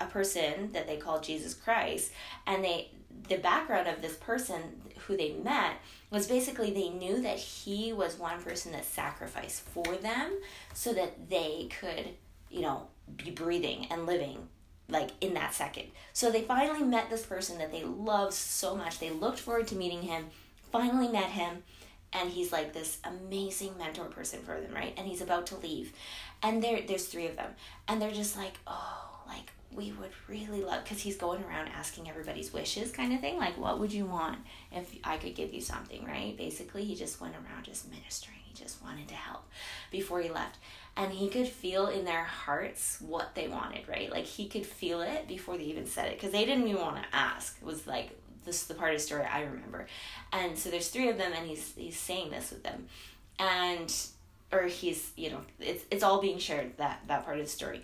a 0.00 0.06
person 0.06 0.72
that 0.72 0.88
they 0.88 0.96
called 0.96 1.22
Jesus 1.22 1.54
Christ, 1.54 2.10
and 2.46 2.64
they 2.64 2.90
the 3.28 3.36
background 3.36 3.88
of 3.88 4.02
this 4.02 4.16
person 4.16 4.60
who 5.06 5.16
they 5.16 5.32
met 5.32 5.76
was 6.10 6.26
basically 6.26 6.72
they 6.72 6.90
knew 6.90 7.22
that 7.22 7.38
he 7.38 7.92
was 7.92 8.18
one 8.18 8.42
person 8.42 8.72
that 8.72 8.84
sacrificed 8.84 9.62
for 9.62 9.96
them 9.96 10.38
so 10.72 10.92
that 10.92 11.28
they 11.28 11.68
could, 11.80 12.10
you 12.50 12.60
know, 12.60 12.86
be 13.16 13.30
breathing 13.30 13.86
and 13.90 14.06
living 14.06 14.48
like 14.88 15.10
in 15.20 15.34
that 15.34 15.54
second. 15.54 15.86
So 16.12 16.30
they 16.30 16.42
finally 16.42 16.82
met 16.82 17.10
this 17.10 17.24
person 17.24 17.58
that 17.58 17.72
they 17.72 17.84
loved 17.84 18.34
so 18.34 18.76
much. 18.76 18.98
They 18.98 19.10
looked 19.10 19.40
forward 19.40 19.66
to 19.68 19.76
meeting 19.76 20.02
him, 20.02 20.26
finally 20.70 21.08
met 21.08 21.30
him, 21.30 21.62
and 22.12 22.30
he's 22.30 22.52
like 22.52 22.72
this 22.72 22.98
amazing 23.04 23.76
mentor 23.78 24.04
person 24.04 24.40
for 24.42 24.60
them, 24.60 24.72
right? 24.72 24.94
And 24.96 25.06
he's 25.06 25.22
about 25.22 25.46
to 25.48 25.56
leave. 25.56 25.92
And 26.42 26.62
there 26.62 26.82
there's 26.86 27.06
three 27.06 27.26
of 27.26 27.36
them. 27.36 27.50
And 27.88 28.00
they're 28.00 28.12
just 28.12 28.36
like, 28.36 28.54
"Oh, 28.66 29.22
like 29.26 29.52
we 29.74 29.92
would 29.92 30.10
really 30.28 30.62
love 30.62 30.84
because 30.84 31.00
he's 31.00 31.16
going 31.16 31.42
around 31.44 31.68
asking 31.68 32.08
everybody's 32.08 32.52
wishes 32.52 32.92
kind 32.92 33.12
of 33.12 33.20
thing 33.20 33.36
like 33.36 33.56
what 33.58 33.78
would 33.78 33.92
you 33.92 34.04
want 34.04 34.38
if 34.72 34.94
i 35.04 35.16
could 35.16 35.34
give 35.34 35.52
you 35.52 35.60
something 35.60 36.04
right 36.04 36.36
basically 36.36 36.84
he 36.84 36.94
just 36.94 37.20
went 37.20 37.34
around 37.34 37.64
just 37.64 37.90
ministering 37.90 38.38
he 38.44 38.54
just 38.54 38.82
wanted 38.82 39.08
to 39.08 39.14
help 39.14 39.48
before 39.90 40.20
he 40.20 40.30
left 40.30 40.58
and 40.96 41.12
he 41.12 41.28
could 41.28 41.48
feel 41.48 41.88
in 41.88 42.04
their 42.04 42.22
hearts 42.22 42.98
what 43.00 43.34
they 43.34 43.48
wanted, 43.48 43.88
right? 43.88 44.10
Like 44.10 44.26
he 44.26 44.46
could 44.46 44.64
feel 44.64 45.00
it 45.00 45.26
before 45.26 45.56
they 45.56 45.64
even 45.64 45.86
said 45.86 46.06
it 46.06 46.14
because 46.14 46.32
they 46.32 46.44
didn't 46.44 46.68
even 46.68 46.80
want 46.80 46.96
to 46.96 47.16
ask. 47.16 47.56
It 47.60 47.66
was 47.66 47.86
like 47.86 48.10
this 48.44 48.62
is 48.62 48.66
the 48.68 48.74
part 48.74 48.92
of 48.92 49.00
the 49.00 49.04
story 49.04 49.24
I 49.24 49.42
remember. 49.42 49.86
And 50.32 50.56
so 50.56 50.70
there's 50.70 50.88
three 50.88 51.08
of 51.08 51.18
them 51.18 51.32
and 51.34 51.46
he's 51.46 51.74
he's 51.76 51.98
saying 51.98 52.30
this 52.30 52.50
with 52.50 52.62
them. 52.62 52.86
And 53.38 53.92
or 54.52 54.64
he's, 54.64 55.10
you 55.16 55.30
know, 55.30 55.40
it's 55.58 55.84
it's 55.90 56.04
all 56.04 56.20
being 56.20 56.38
shared 56.38 56.76
that 56.76 57.00
that 57.08 57.24
part 57.24 57.38
of 57.38 57.44
the 57.44 57.50
story. 57.50 57.82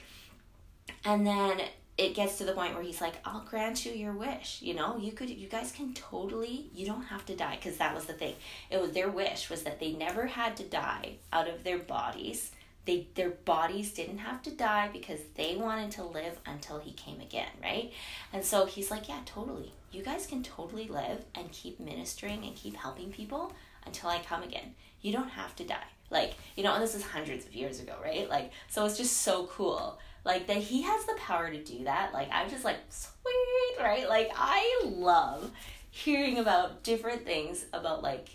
And 1.05 1.26
then 1.26 1.61
it 2.01 2.14
gets 2.14 2.38
to 2.38 2.44
the 2.44 2.53
point 2.53 2.74
where 2.74 2.82
he's 2.82 3.01
like, 3.01 3.14
"I'll 3.24 3.44
grant 3.44 3.84
you 3.84 3.92
your 3.92 4.12
wish." 4.12 4.62
You 4.62 4.74
know, 4.74 4.96
you 4.98 5.12
could, 5.12 5.30
you 5.30 5.48
guys 5.48 5.70
can 5.70 5.92
totally. 5.92 6.70
You 6.74 6.86
don't 6.86 7.03
have 7.03 7.26
to 7.26 7.36
die 7.36 7.57
because 7.57 7.78
that 7.78 7.94
was 7.94 8.07
the 8.07 8.14
thing. 8.14 8.34
It 8.70 8.80
was 8.80 8.92
their 8.92 9.11
wish 9.11 9.51
was 9.51 9.62
that 9.64 9.80
they 9.80 9.92
never 9.92 10.26
had 10.26 10.57
to 10.57 10.64
die 10.64 11.16
out 11.32 11.48
of 11.48 11.62
their 11.62 11.78
bodies, 11.78 12.53
they 12.86 13.07
their 13.14 13.30
bodies 13.30 13.92
didn't 13.92 14.18
have 14.18 14.42
to 14.42 14.51
die 14.51 14.88
because 14.92 15.20
they 15.34 15.57
wanted 15.57 15.90
to 15.92 16.05
live 16.05 16.38
until 16.46 16.78
he 16.78 16.92
came 16.92 17.20
again, 17.20 17.51
right? 17.62 17.92
And 18.32 18.44
so 18.44 18.66
he's 18.66 18.90
like, 18.90 19.09
yeah, 19.09 19.20
totally. 19.26 19.72
You 19.92 20.03
guys 20.03 20.26
can 20.26 20.42
totally 20.42 20.88
live 20.88 21.24
and 21.34 21.51
keep 21.53 21.78
ministering 21.80 22.44
and 22.44 22.55
keep 22.57 22.76
helping 22.76 23.11
people 23.12 23.53
until 23.86 24.09
I 24.09 24.20
come 24.20 24.42
again. 24.42 24.74
You 25.03 25.12
don't 25.12 25.28
have 25.28 25.55
to 25.57 25.64
die. 25.64 25.90
Like, 26.11 26.34
you 26.57 26.64
know, 26.64 26.74
and 26.74 26.82
this 26.82 26.94
is 26.94 27.03
hundreds 27.03 27.46
of 27.46 27.55
years 27.55 27.80
ago, 27.80 27.94
right? 28.03 28.28
Like, 28.28 28.51
so 28.68 28.84
it's 28.84 28.96
just 28.96 29.18
so 29.18 29.46
cool. 29.46 29.98
Like 30.25 30.47
that 30.49 30.59
he 30.59 30.83
has 30.83 31.05
the 31.07 31.14
power 31.14 31.51
to 31.51 31.62
do 31.62 31.85
that. 31.85 32.12
Like 32.12 32.29
I'm 32.33 32.51
just 32.51 32.64
like, 32.64 32.79
sweet, 32.89 33.83
right? 33.83 34.09
Like 34.09 34.31
I 34.37 34.83
love 34.85 35.51
hearing 35.91 36.39
about 36.39 36.83
different 36.83 37.25
things 37.25 37.64
about 37.73 38.03
like 38.03 38.29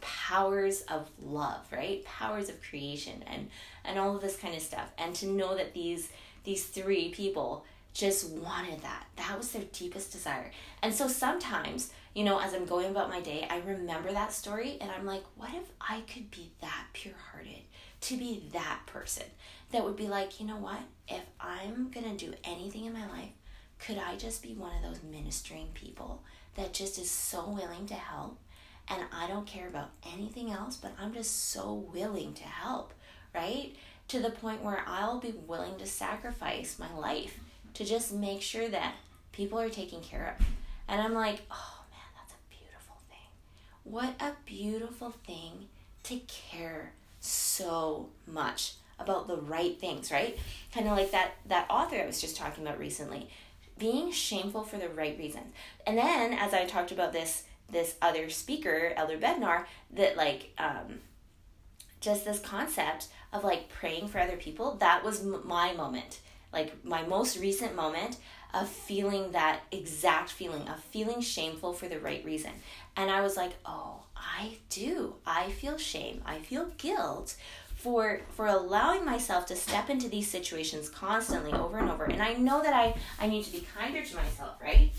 powers 0.00 0.82
of 0.82 1.08
love, 1.20 1.66
right? 1.72 2.04
Powers 2.04 2.48
of 2.48 2.62
creation 2.62 3.24
and 3.26 3.48
and 3.84 3.98
all 3.98 4.14
of 4.14 4.22
this 4.22 4.36
kind 4.36 4.54
of 4.54 4.60
stuff. 4.60 4.90
And 4.98 5.14
to 5.16 5.26
know 5.26 5.56
that 5.56 5.74
these 5.74 6.10
these 6.44 6.64
three 6.66 7.10
people 7.10 7.64
just 7.94 8.30
wanted 8.30 8.80
that. 8.82 9.06
That 9.16 9.36
was 9.36 9.50
their 9.50 9.64
deepest 9.72 10.12
desire. 10.12 10.52
And 10.82 10.94
so 10.94 11.08
sometimes, 11.08 11.90
you 12.14 12.22
know, 12.22 12.38
as 12.38 12.54
I'm 12.54 12.64
going 12.64 12.90
about 12.90 13.08
my 13.08 13.20
day, 13.20 13.46
I 13.50 13.58
remember 13.58 14.12
that 14.12 14.32
story 14.32 14.78
and 14.80 14.90
I'm 14.90 15.04
like, 15.04 15.24
what 15.36 15.50
if 15.54 15.64
I 15.80 16.02
could 16.02 16.30
be 16.30 16.52
that 16.60 16.84
pure-hearted? 16.92 17.62
To 18.02 18.16
be 18.16 18.44
that 18.52 18.82
person 18.86 19.24
that 19.70 19.84
would 19.84 19.96
be 19.96 20.08
like, 20.08 20.40
you 20.40 20.46
know 20.46 20.56
what? 20.56 20.80
If 21.06 21.22
I'm 21.40 21.90
going 21.90 22.16
to 22.16 22.26
do 22.26 22.34
anything 22.44 22.84
in 22.86 22.92
my 22.92 23.06
life, 23.08 23.30
could 23.78 23.98
I 23.98 24.16
just 24.16 24.42
be 24.42 24.54
one 24.54 24.72
of 24.76 24.82
those 24.82 25.02
ministering 25.02 25.68
people 25.74 26.22
that 26.54 26.72
just 26.72 26.98
is 26.98 27.10
so 27.10 27.48
willing 27.48 27.86
to 27.86 27.94
help 27.94 28.38
and 28.90 29.02
I 29.12 29.26
don't 29.26 29.46
care 29.46 29.68
about 29.68 29.90
anything 30.14 30.50
else, 30.50 30.76
but 30.76 30.92
I'm 30.98 31.12
just 31.12 31.50
so 31.50 31.74
willing 31.92 32.32
to 32.34 32.44
help, 32.44 32.94
right? 33.34 33.74
To 34.08 34.20
the 34.20 34.30
point 34.30 34.62
where 34.62 34.82
I'll 34.86 35.20
be 35.20 35.34
willing 35.46 35.76
to 35.78 35.86
sacrifice 35.86 36.78
my 36.78 36.92
life 36.94 37.38
to 37.74 37.84
just 37.84 38.12
make 38.12 38.40
sure 38.40 38.68
that 38.68 38.94
people 39.32 39.60
are 39.60 39.68
taken 39.68 40.00
care 40.00 40.34
of. 40.38 40.46
And 40.88 41.00
I'm 41.00 41.12
like, 41.12 41.42
oh 41.50 41.84
man, 41.90 42.00
that's 42.16 42.32
a 42.32 42.48
beautiful 42.48 42.96
thing. 43.08 43.28
What 43.84 44.14
a 44.20 44.32
beautiful 44.46 45.10
thing 45.26 45.68
to 46.04 46.18
care 46.20 46.92
so 47.20 48.08
much 48.26 48.74
about 48.98 49.28
the 49.28 49.36
right 49.36 49.78
things, 49.78 50.10
right? 50.10 50.38
Kind 50.72 50.88
of 50.88 50.96
like 50.96 51.10
that 51.12 51.32
that 51.46 51.66
author 51.70 51.96
I 51.96 52.06
was 52.06 52.20
just 52.20 52.36
talking 52.36 52.66
about 52.66 52.78
recently, 52.78 53.28
being 53.78 54.10
shameful 54.10 54.64
for 54.64 54.76
the 54.76 54.88
right 54.88 55.16
reasons. 55.18 55.52
And 55.86 55.96
then 55.98 56.32
as 56.32 56.52
I 56.54 56.64
talked 56.64 56.92
about 56.92 57.12
this 57.12 57.44
this 57.70 57.96
other 58.00 58.30
speaker, 58.30 58.92
Elder 58.96 59.18
Bednar, 59.18 59.64
that 59.92 60.16
like 60.16 60.50
um 60.58 61.00
just 62.00 62.24
this 62.24 62.40
concept 62.40 63.08
of 63.32 63.44
like 63.44 63.68
praying 63.68 64.08
for 64.08 64.18
other 64.18 64.36
people, 64.36 64.76
that 64.76 65.04
was 65.04 65.20
m- 65.20 65.42
my 65.44 65.72
moment. 65.72 66.20
Like 66.52 66.84
my 66.84 67.02
most 67.02 67.38
recent 67.38 67.74
moment 67.74 68.16
of 68.54 68.68
feeling 68.68 69.32
that 69.32 69.60
exact 69.70 70.30
feeling 70.30 70.66
of 70.68 70.82
feeling 70.84 71.20
shameful 71.20 71.74
for 71.74 71.86
the 71.88 71.98
right 72.00 72.24
reason. 72.24 72.52
And 72.96 73.10
I 73.10 73.20
was 73.20 73.36
like, 73.36 73.52
"Oh, 73.66 74.04
I 74.16 74.56
do. 74.70 75.16
I 75.26 75.50
feel 75.50 75.76
shame. 75.76 76.22
I 76.24 76.38
feel 76.38 76.70
guilt 76.78 77.36
for 77.78 78.20
for 78.30 78.46
allowing 78.48 79.04
myself 79.04 79.46
to 79.46 79.54
step 79.54 79.88
into 79.88 80.08
these 80.08 80.28
situations 80.28 80.88
constantly 80.88 81.52
over 81.52 81.78
and 81.78 81.88
over. 81.88 82.04
And 82.04 82.20
i 82.20 82.34
know 82.34 82.60
that 82.60 82.74
i 82.74 82.94
i 83.20 83.28
need 83.28 83.44
to 83.44 83.52
be 83.52 83.66
kinder 83.78 84.04
to 84.04 84.16
myself 84.16 84.60
right? 84.60 84.90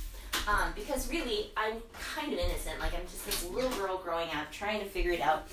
Um, 0.48 0.72
because 0.76 1.10
really 1.12 1.52
i'm 1.58 1.76
kind 2.16 2.32
of 2.32 2.40
innocent. 2.40 2.80
Like 2.80 2.94
i'm 2.94 3.04
just 3.04 3.26
this 3.26 3.46
little 3.50 3.70
girl 3.72 3.98
growing 3.98 4.30
up 4.30 4.50
trying 4.52 4.80
to 4.80 4.86
figure 4.86 5.12
it 5.12 5.20
out. 5.20 5.48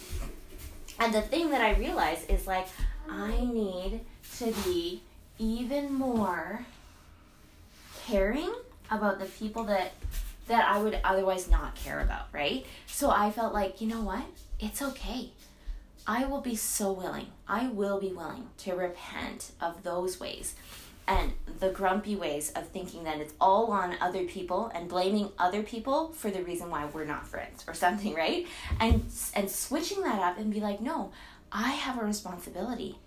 And 1.01 1.13
the 1.13 1.21
thing 1.21 1.51
that 1.51 1.61
i 1.61 1.75
realize 1.75 2.25
is 2.27 2.47
like 2.47 2.69
i 3.11 3.41
need 3.45 4.01
to 4.39 4.53
be 4.65 5.03
even 5.39 5.93
more 5.93 6.65
caring 8.07 8.53
about 8.91 9.19
the 9.19 9.27
people 9.27 9.65
that 9.65 9.93
that 10.47 10.65
i 10.69 10.79
would 10.81 10.97
otherwise 11.03 11.51
not 11.51 11.75
care 11.75 12.01
about 12.01 12.29
right? 12.33 12.65
So 12.87 13.11
i 13.11 13.33
felt 13.33 13.53
like 13.53 13.81
you 13.81 13.89
know 13.89 14.03
what? 14.03 14.25
It's 14.61 14.81
okay 14.81 15.33
I 16.07 16.25
will 16.25 16.41
be 16.41 16.55
so 16.55 16.93
willing, 16.93 17.27
I 17.49 17.69
will 17.69 18.01
be 18.01 18.13
willing 18.13 18.49
to 18.59 18.75
repent 18.75 19.51
of 19.61 19.83
those 19.83 20.21
ways 20.21 20.55
and 21.09 21.33
the 21.61 21.71
grumpy 21.71 22.17
ways 22.17 22.53
of 22.57 22.69
thinking 22.69 23.05
that 23.05 23.19
it's 23.19 23.35
all 23.41 23.71
on 23.73 23.97
other 24.01 24.25
people 24.25 24.71
and 24.75 24.89
blaming 24.89 25.31
other 25.39 25.63
people 25.63 26.09
for 26.13 26.31
the 26.31 26.43
reason 26.43 26.71
why 26.71 26.87
we're 26.87 27.05
not 27.05 27.27
friends 27.27 27.65
or 27.67 27.75
something, 27.75 28.15
right? 28.17 28.47
And 28.81 29.05
and 29.35 29.51
switching 29.51 30.03
that 30.03 30.21
up 30.21 30.39
and 30.39 30.53
be 30.53 30.61
like, 30.61 30.81
"No, 30.81 31.13
I 31.53 31.73
have 31.73 31.99
a 31.99 32.05
responsibility. 32.05 32.99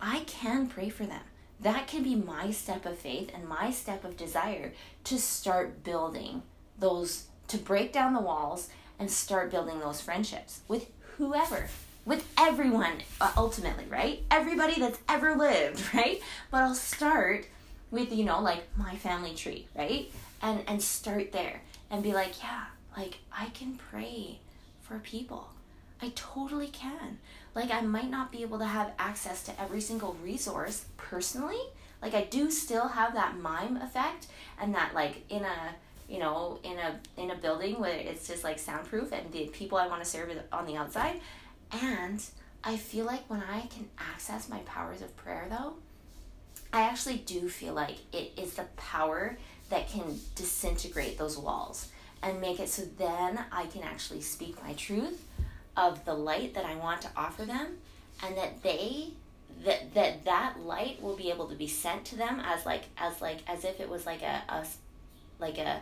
I 0.00 0.20
can 0.20 0.66
pray 0.66 0.88
for 0.88 1.04
them." 1.04 1.22
That 1.60 1.86
can 1.86 2.02
be 2.02 2.14
my 2.14 2.50
step 2.50 2.84
of 2.84 2.98
faith 2.98 3.30
and 3.34 3.48
my 3.48 3.70
step 3.70 4.04
of 4.04 4.18
desire 4.18 4.72
to 5.04 5.18
start 5.18 5.82
building 5.82 6.42
those 6.78 7.28
to 7.48 7.56
break 7.56 7.92
down 7.92 8.12
the 8.12 8.20
walls 8.20 8.68
and 8.98 9.10
start 9.10 9.50
building 9.50 9.80
those 9.80 10.00
friendships 10.00 10.60
with 10.68 10.90
whoever 11.16 11.68
with 12.06 12.26
everyone 12.38 13.02
uh, 13.20 13.32
ultimately, 13.36 13.84
right? 13.90 14.22
Everybody 14.30 14.80
that's 14.80 14.98
ever 15.08 15.34
lived, 15.34 15.82
right? 15.94 16.22
But 16.50 16.62
I'll 16.62 16.74
start 16.74 17.46
with 17.90 18.12
you 18.12 18.24
know 18.24 18.40
like 18.40 18.64
my 18.76 18.96
family 18.96 19.34
tree, 19.34 19.66
right? 19.76 20.10
And 20.40 20.62
and 20.66 20.82
start 20.82 21.32
there 21.32 21.60
and 21.90 22.02
be 22.02 22.14
like, 22.14 22.42
yeah, 22.42 22.64
like 22.96 23.18
I 23.36 23.46
can 23.46 23.78
pray 23.90 24.38
for 24.82 24.98
people. 25.00 25.48
I 26.00 26.12
totally 26.14 26.68
can. 26.68 27.18
Like 27.54 27.70
I 27.70 27.80
might 27.80 28.10
not 28.10 28.30
be 28.30 28.42
able 28.42 28.58
to 28.58 28.66
have 28.66 28.92
access 28.98 29.42
to 29.44 29.60
every 29.60 29.80
single 29.80 30.16
resource 30.22 30.84
personally. 30.96 31.60
Like 32.02 32.14
I 32.14 32.24
do 32.24 32.50
still 32.50 32.88
have 32.88 33.14
that 33.14 33.38
mime 33.38 33.78
effect 33.78 34.26
and 34.60 34.74
that 34.74 34.94
like 34.94 35.24
in 35.30 35.42
a 35.42 35.74
you 36.08 36.18
know 36.18 36.60
in 36.62 36.78
a 36.78 37.00
in 37.16 37.30
a 37.30 37.34
building 37.34 37.80
where 37.80 37.96
it's 37.96 38.28
just 38.28 38.44
like 38.44 38.58
soundproof 38.58 39.10
and 39.12 39.32
the 39.32 39.46
people 39.46 39.78
I 39.78 39.88
want 39.88 40.04
to 40.04 40.08
serve 40.08 40.30
on 40.52 40.66
the 40.66 40.76
outside 40.76 41.20
and 41.72 42.22
I 42.64 42.76
feel 42.76 43.04
like 43.04 43.28
when 43.28 43.42
I 43.42 43.62
can 43.66 43.88
access 43.98 44.48
my 44.48 44.58
powers 44.60 45.02
of 45.02 45.16
prayer, 45.16 45.46
though, 45.48 45.74
I 46.72 46.82
actually 46.82 47.18
do 47.18 47.48
feel 47.48 47.74
like 47.74 47.96
it 48.12 48.32
is 48.36 48.54
the 48.54 48.64
power 48.76 49.36
that 49.70 49.88
can 49.88 50.18
disintegrate 50.34 51.18
those 51.18 51.38
walls 51.38 51.88
and 52.22 52.40
make 52.40 52.60
it 52.60 52.68
so 52.68 52.82
then 52.98 53.38
I 53.52 53.66
can 53.66 53.82
actually 53.82 54.20
speak 54.20 54.62
my 54.62 54.72
truth 54.74 55.24
of 55.76 56.04
the 56.04 56.14
light 56.14 56.54
that 56.54 56.64
I 56.64 56.74
want 56.76 57.02
to 57.02 57.08
offer 57.16 57.44
them 57.44 57.78
and 58.22 58.36
that 58.36 58.62
they 58.62 59.12
that 59.64 59.94
that 59.94 60.24
that 60.24 60.60
light 60.60 61.02
will 61.02 61.16
be 61.16 61.30
able 61.30 61.48
to 61.48 61.54
be 61.54 61.66
sent 61.66 62.04
to 62.06 62.16
them 62.16 62.40
as 62.40 62.66
like 62.66 62.84
as 62.98 63.20
like 63.20 63.38
as 63.46 63.64
if 63.64 63.80
it 63.80 63.88
was 63.88 64.06
like 64.06 64.22
a, 64.22 64.42
a 64.48 64.66
like 65.38 65.58
a 65.58 65.80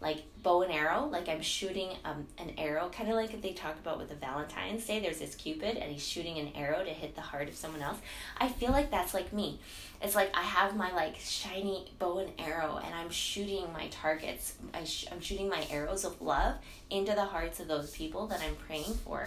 like 0.00 0.24
bow 0.42 0.62
and 0.62 0.72
arrow, 0.72 1.06
like 1.06 1.28
I'm 1.28 1.40
shooting 1.40 1.88
um, 2.04 2.26
an 2.38 2.52
arrow, 2.58 2.90
kind 2.90 3.08
of 3.08 3.16
like 3.16 3.40
they 3.40 3.52
talk 3.52 3.78
about 3.78 3.98
with 3.98 4.10
the 4.10 4.14
Valentine's 4.14 4.84
Day. 4.86 5.00
There's 5.00 5.18
this 5.18 5.34
Cupid, 5.34 5.76
and 5.76 5.90
he's 5.90 6.06
shooting 6.06 6.38
an 6.38 6.52
arrow 6.54 6.84
to 6.84 6.90
hit 6.90 7.14
the 7.14 7.22
heart 7.22 7.48
of 7.48 7.54
someone 7.54 7.82
else. 7.82 7.98
I 8.38 8.48
feel 8.48 8.70
like 8.70 8.90
that's 8.90 9.14
like 9.14 9.32
me. 9.32 9.60
It's 10.02 10.14
like 10.14 10.30
I 10.36 10.42
have 10.42 10.76
my 10.76 10.92
like 10.92 11.16
shiny 11.18 11.90
bow 11.98 12.18
and 12.18 12.32
arrow, 12.38 12.80
and 12.84 12.94
I'm 12.94 13.10
shooting 13.10 13.66
my 13.72 13.88
targets. 13.88 14.54
I 14.74 14.84
sh- 14.84 15.06
I'm 15.10 15.20
shooting 15.20 15.48
my 15.48 15.66
arrows 15.70 16.04
of 16.04 16.20
love 16.20 16.56
into 16.90 17.14
the 17.14 17.24
hearts 17.24 17.60
of 17.60 17.68
those 17.68 17.90
people 17.92 18.26
that 18.26 18.40
I'm 18.40 18.56
praying 18.56 18.94
for. 19.04 19.26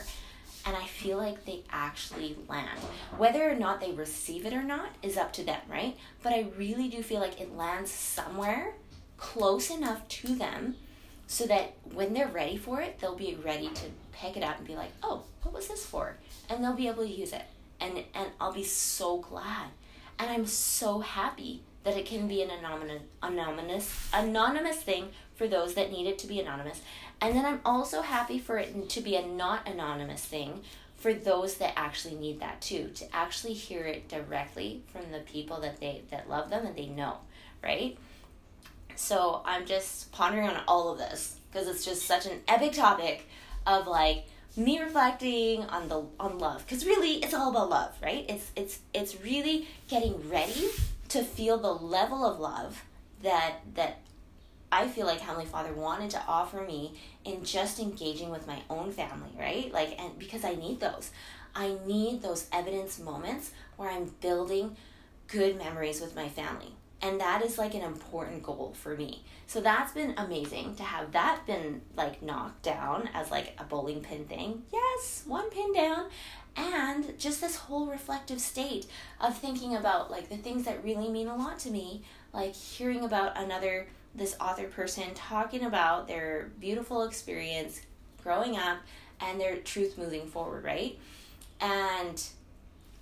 And 0.66 0.76
I 0.76 0.84
feel 0.86 1.18
like 1.18 1.46
they 1.46 1.64
actually 1.72 2.36
land. 2.50 2.80
Whether 3.18 3.50
or 3.50 3.56
not 3.56 3.80
they 3.80 3.94
receive 3.94 4.46
it 4.46 4.54
or 4.54 4.64
not 4.64 4.90
is 5.02 5.16
up 5.16 5.32
to 5.34 5.44
them, 5.44 5.62
right? 5.70 5.96
But 6.22 6.34
I 6.34 6.48
really 6.58 6.90
do 6.90 7.02
feel 7.02 7.22
like 7.22 7.40
it 7.40 7.56
lands 7.56 7.90
somewhere 7.90 8.74
close 9.18 9.70
enough 9.70 10.08
to 10.08 10.36
them 10.36 10.76
so 11.28 11.46
that 11.48 11.74
when 11.94 12.14
they're 12.14 12.28
ready 12.28 12.58
for 12.58 12.82
it, 12.82 13.00
they'll 13.00 13.16
be 13.16 13.38
ready 13.44 13.70
to 13.70 13.86
pick 14.14 14.38
it 14.38 14.44
up 14.44 14.58
and 14.58 14.68
be 14.68 14.76
like, 14.76 14.92
"Oh, 15.04 15.24
what 15.42 15.54
was 15.54 15.68
this 15.68 15.86
for?" 15.86 16.18
And 16.50 16.64
they'll 16.64 16.74
be 16.74 16.88
able 16.88 17.04
to 17.04 17.10
use 17.10 17.34
it. 17.34 17.44
And 17.80 18.04
and 18.14 18.30
I'll 18.40 18.54
be 18.54 18.64
so 18.64 19.18
glad. 19.18 19.70
And 20.20 20.30
I'm 20.30 20.46
so 20.46 21.00
happy 21.00 21.62
that 21.84 21.98
it 21.98 22.06
can 22.06 22.28
be 22.28 22.42
an 22.42 22.50
anonymous 22.50 23.04
anonymous 23.22 24.10
anonymous 24.14 24.78
thing 24.78 25.10
for 25.36 25.48
those 25.48 25.76
that 25.76 25.92
need 25.92 26.08
it 26.08 26.18
to 26.20 26.28
be 26.28 26.40
anonymous. 26.40 26.82
And 27.22 27.36
then 27.36 27.46
I'm 27.46 27.62
also 27.66 28.02
happy 28.02 28.40
for 28.40 28.58
it 28.58 28.90
to 28.90 29.02
be 29.02 29.16
a 29.16 29.26
not 29.26 29.68
anonymous 29.68 30.24
thing 30.24 30.62
for 30.96 31.14
those 31.14 31.56
that 31.56 31.74
actually 31.78 32.16
need 32.16 32.40
that 32.40 32.60
too, 32.60 32.90
to 32.96 33.16
actually 33.16 33.54
hear 33.54 33.84
it 33.84 34.10
directly 34.10 34.82
from 34.92 35.12
the 35.12 35.20
people 35.20 35.62
that 35.62 35.80
they 35.80 36.02
that 36.10 36.30
love 36.30 36.50
them 36.50 36.66
and 36.66 36.76
they 36.76 36.88
know, 36.88 37.18
right? 37.64 37.98
So 38.98 39.42
I'm 39.46 39.66
just 39.66 40.12
pondering 40.12 40.48
on 40.48 40.62
all 40.68 40.92
of 40.92 40.98
this 40.98 41.40
because 41.52 41.68
it's 41.68 41.86
just 41.86 42.04
such 42.04 42.26
an 42.26 42.42
epic 42.48 42.74
topic 42.74 43.28
of 43.66 43.86
like 43.86 44.26
me 44.56 44.80
reflecting 44.80 45.64
on 45.66 45.88
the 45.88 46.04
on 46.20 46.40
love 46.40 46.66
because 46.66 46.84
really 46.86 47.24
it's 47.24 47.34
all 47.34 47.52
about 47.52 47.70
love 47.70 47.94
right 48.02 48.26
it's 48.28 48.50
it's 48.56 48.80
it's 48.92 49.22
really 49.22 49.68
getting 49.88 50.28
ready 50.30 50.70
to 51.10 51.22
feel 51.22 51.60
the 51.60 51.72
level 51.72 52.26
of 52.26 52.40
love 52.40 52.84
that 53.22 53.58
that 53.76 54.00
I 54.72 54.88
feel 54.88 55.06
like 55.06 55.20
Heavenly 55.20 55.46
Father 55.46 55.74
wanted 55.74 56.10
to 56.12 56.24
offer 56.28 56.62
me 56.62 56.94
in 57.24 57.46
just 57.46 57.80
engaging 57.80 58.32
with 58.32 58.48
my 58.48 58.60
own 58.70 58.92
family, 58.92 59.30
right? 59.40 59.72
Like, 59.72 59.98
and 59.98 60.20
because 60.20 60.44
I 60.44 60.56
need 60.56 60.82
those. 60.82 61.12
I 61.56 61.78
need 61.86 62.22
those 62.22 62.48
evidence 62.52 63.00
moments 63.00 63.52
where 63.78 63.90
I'm 63.90 64.12
building 64.20 64.76
good 65.28 65.58
memories 65.58 66.02
with 66.02 66.18
my 66.18 66.28
family 66.28 66.74
and 67.02 67.20
that 67.22 67.44
is 67.44 67.58
like 67.58 67.76
an 67.76 67.82
important 67.82 68.44
goal 68.44 68.74
for 68.76 68.96
me. 68.96 69.24
So 69.46 69.62
that's 69.62 69.94
been 69.94 70.16
amazing 70.18 70.76
to 70.76 70.84
have 70.84 71.12
that 71.12 71.46
been 71.46 71.82
like 71.96 72.22
knocked 72.24 72.64
down 72.64 73.10
as 73.14 73.30
like 73.30 73.56
a 73.60 73.64
bowling 73.64 74.02
pin 74.02 74.26
thing. 74.26 74.64
Yes 74.74 75.24
one 75.26 75.50
pin 75.50 75.74
down. 75.74 76.08
And 76.56 77.18
just 77.20 77.40
this 77.40 77.56
whole 77.56 77.86
reflective 77.86 78.42
state 78.42 78.88
of 79.22 79.38
thinking 79.38 79.76
about 79.76 80.10
like 80.10 80.30
the 80.30 80.38
things 80.38 80.66
that 80.66 80.84
really 80.84 81.08
mean 81.10 81.28
a 81.28 81.36
lot 81.36 81.60
to 81.60 81.70
me 81.70 82.04
like 82.34 82.56
hearing 82.56 83.04
about 83.04 83.38
another 83.38 83.88
this 84.16 84.36
author 84.42 84.68
person 84.68 85.14
talking 85.14 85.64
about 85.64 86.08
their 86.08 86.50
beautiful 86.60 87.04
experience 87.04 87.82
growing 88.24 88.58
up 88.58 88.80
and 89.22 89.40
their 89.40 89.58
truth 89.58 89.98
moving 90.00 90.26
forward 90.28 90.64
right? 90.64 90.98
And 91.62 92.24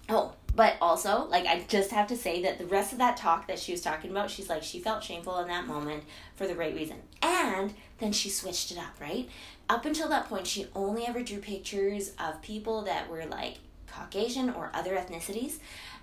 oh 0.09 0.33
but 0.55 0.75
also 0.81 1.25
like 1.25 1.45
i 1.45 1.63
just 1.67 1.91
have 1.91 2.07
to 2.07 2.15
say 2.15 2.41
that 2.41 2.57
the 2.57 2.65
rest 2.65 2.93
of 2.93 2.97
that 2.99 3.17
talk 3.17 3.47
that 3.47 3.59
she 3.59 3.71
was 3.71 3.81
talking 3.81 4.11
about 4.11 4.29
she's 4.29 4.49
like 4.49 4.63
she 4.63 4.79
felt 4.79 5.03
shameful 5.03 5.39
in 5.39 5.47
that 5.47 5.67
moment 5.67 6.03
for 6.35 6.47
the 6.47 6.55
right 6.55 6.75
reason. 6.75 6.97
And 7.21 7.73
then 7.97 8.11
she 8.11 8.29
switched 8.29 8.71
it 8.71 8.77
up 8.77 8.99
right? 8.99 9.29
Up 9.69 9.85
until 9.85 10.09
that 10.09 10.27
point 10.27 10.47
she 10.47 10.67
only 10.75 11.05
ever 11.05 11.21
drew 11.23 11.39
pictures 11.39 12.11
of 12.19 12.41
people 12.41 12.83
that 12.83 13.09
were 13.09 13.25
like 13.25 13.55
caucasian 13.87 14.49
or 14.49 14.71
other 14.73 14.95
ethnicities. 14.95 15.59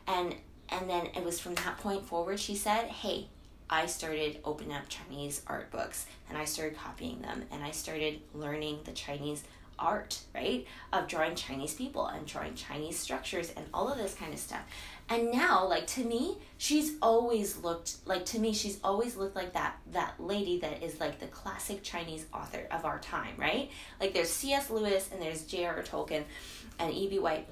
And 0.06 0.34
and 0.68 0.88
then 0.88 1.06
it 1.14 1.24
was 1.24 1.38
from 1.38 1.54
that 1.56 1.78
point 1.78 2.04
forward 2.04 2.40
she 2.40 2.56
said 2.56 2.86
hey 2.86 3.28
i 3.68 3.86
started 3.86 4.38
opening 4.44 4.72
up 4.74 4.88
chinese 4.88 5.42
art 5.46 5.70
books 5.70 6.06
and 6.28 6.38
i 6.38 6.44
started 6.44 6.76
copying 6.76 7.20
them 7.20 7.44
and 7.52 7.62
i 7.62 7.70
started 7.70 8.20
learning 8.32 8.78
the 8.84 8.92
chinese 8.92 9.44
art, 9.82 10.20
right? 10.34 10.64
Of 10.92 11.08
drawing 11.08 11.34
Chinese 11.34 11.74
people 11.74 12.06
and 12.06 12.24
drawing 12.24 12.54
Chinese 12.54 12.98
structures 12.98 13.52
and 13.56 13.66
all 13.74 13.88
of 13.88 13.98
this 13.98 14.14
kind 14.14 14.32
of 14.32 14.38
stuff. 14.38 14.62
And 15.08 15.30
now, 15.32 15.66
like 15.66 15.86
to 15.88 16.04
me, 16.04 16.38
she's 16.56 16.92
always 17.02 17.58
looked 17.58 17.96
like 18.06 18.24
to 18.26 18.38
me, 18.38 18.54
she's 18.54 18.78
always 18.82 19.16
looked 19.16 19.36
like 19.36 19.52
that 19.52 19.76
that 19.90 20.14
lady 20.18 20.60
that 20.60 20.82
is 20.82 21.00
like 21.00 21.18
the 21.18 21.26
classic 21.26 21.82
Chinese 21.82 22.26
author 22.32 22.66
of 22.70 22.84
our 22.84 22.98
time, 23.00 23.34
right? 23.36 23.70
Like 24.00 24.14
there's 24.14 24.30
C.S. 24.30 24.70
Lewis 24.70 25.10
and 25.12 25.20
there's 25.20 25.42
J.R.R. 25.42 25.82
Tolkien 25.82 26.22
and 26.78 26.94
E.B. 26.94 27.18
White. 27.18 27.48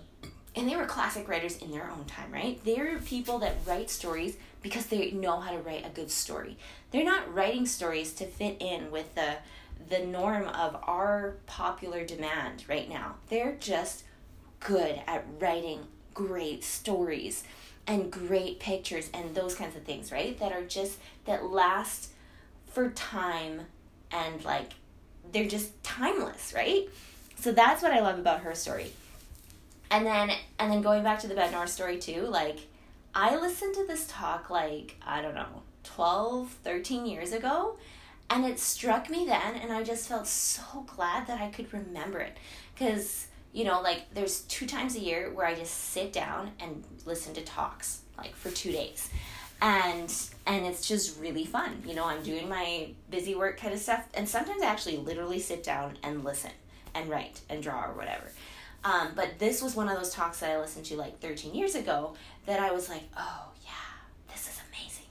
And 0.57 0.69
they 0.69 0.75
were 0.75 0.87
classic 0.87 1.29
writers 1.29 1.59
in 1.59 1.71
their 1.71 1.89
own 1.91 2.05
time, 2.07 2.33
right? 2.33 2.59
They're 2.65 2.99
people 2.99 3.39
that 3.41 3.57
write 3.67 3.89
stories 3.89 4.37
because 4.63 4.87
they 4.87 5.11
know 5.13 5.39
how 5.39 5.53
to 5.53 5.59
write 5.59 5.87
a 5.87 5.91
good 5.91 6.11
story. 6.11 6.57
They're 6.91 7.05
not 7.05 7.33
writing 7.33 7.67
stories 7.67 8.13
to 8.15 8.27
fit 8.27 8.57
in 8.61 8.91
with 8.91 9.15
the 9.15 9.37
the 9.91 9.99
norm 9.99 10.47
of 10.47 10.77
our 10.85 11.37
popular 11.47 12.05
demand 12.05 12.65
right 12.69 12.89
now. 12.89 13.17
They're 13.29 13.57
just 13.61 14.05
good 14.61 15.03
at 15.07 15.27
writing 15.39 15.81
great 16.15 16.65
stories 16.65 17.45
and 17.87 18.11
great 18.11 18.61
pictures 18.61 19.11
and 19.13 19.35
those 19.35 19.55
kinds 19.55 19.75
of 19.75 19.83
things, 19.83 20.13
right? 20.13 20.39
That 20.39 20.53
are 20.53 20.65
just 20.65 20.99
that 21.25 21.45
last 21.45 22.11
for 22.69 22.91
time 22.91 23.63
and 24.13 24.45
like 24.45 24.73
they're 25.33 25.49
just 25.49 25.83
timeless, 25.83 26.53
right? 26.55 26.89
So 27.37 27.53
that's 27.53 27.83
what 27.83 27.93
I 27.93 28.01
love 28.01 28.19
about 28.19 28.41
her 28.41 28.55
story. 28.55 28.93
And 29.91 30.07
then 30.07 30.31
and 30.59 30.73
then 30.73 30.83
going 30.83 31.03
back 31.03 31.19
to 31.21 31.27
the 31.27 31.35
Bednar 31.35 31.69
story 31.69 31.99
too, 31.99 32.27
like 32.27 32.61
I 33.13 33.37
listened 33.37 33.75
to 33.75 33.87
this 33.89 34.07
talk 34.07 34.51
like, 34.51 34.97
I 35.05 35.21
don't 35.21 35.35
know, 35.35 35.63
12, 35.83 36.51
13 36.63 37.07
years 37.07 37.33
ago 37.33 37.77
and 38.31 38.45
it 38.47 38.59
struck 38.59 39.11
me 39.11 39.27
then 39.27 39.57
and 39.57 39.73
i 39.73 39.83
just 39.83 40.09
felt 40.09 40.27
so 40.27 40.87
glad 40.87 41.27
that 41.27 41.41
i 41.41 41.49
could 41.49 41.71
remember 41.73 42.21
it. 42.21 42.37
Because 42.75 43.27
you 43.53 43.65
know 43.65 43.83
like 43.83 44.15
there's 44.15 44.43
two 44.43 44.67
times 44.67 44.95
a 44.97 45.01
year 45.01 45.31
where 45.35 45.47
i 45.47 45.55
just 45.55 45.75
sit 45.75 46.13
down 46.13 46.53
and 46.61 46.85
listen 47.05 47.35
to 47.35 47.43
talks 47.43 48.03
like 48.17 48.35
for 48.35 48.51
two 48.51 48.73
days. 48.73 49.11
And 49.61 50.11
and 50.47 50.65
it's 50.65 50.89
just 50.89 51.21
really 51.21 51.45
fun 51.45 51.83
you 51.87 51.95
know 51.95 52.07
i'm 52.07 52.23
doing 52.23 52.49
my 52.49 52.93
busy 53.11 53.35
work 53.35 53.59
kind 53.59 53.75
of 53.75 53.81
stuff 53.81 54.07
and 54.15 54.27
sometimes 54.27 54.63
i 54.63 54.67
actually 54.67 54.97
literally 54.97 55.39
sit 55.39 55.63
down 55.63 55.99
and 56.03 56.25
listen 56.25 56.53
and 56.95 57.11
write 57.11 57.41
and 57.51 57.63
draw 57.63 57.85
or 57.85 57.93
whatever. 57.93 58.31
Um, 58.83 59.09
but 59.15 59.39
this 59.39 59.61
was 59.61 59.77
one 59.77 59.91
of 59.91 59.99
those 59.99 60.15
talks 60.15 60.41
that 60.41 60.51
i 60.51 60.59
listened 60.59 60.87
to 60.87 60.97
like 60.97 61.21
13 61.21 61.55
years 61.55 61.75
ago 61.75 62.15
that 62.47 62.59
i 62.61 62.71
was 62.73 62.89
like 62.89 63.03
oh 63.19 63.50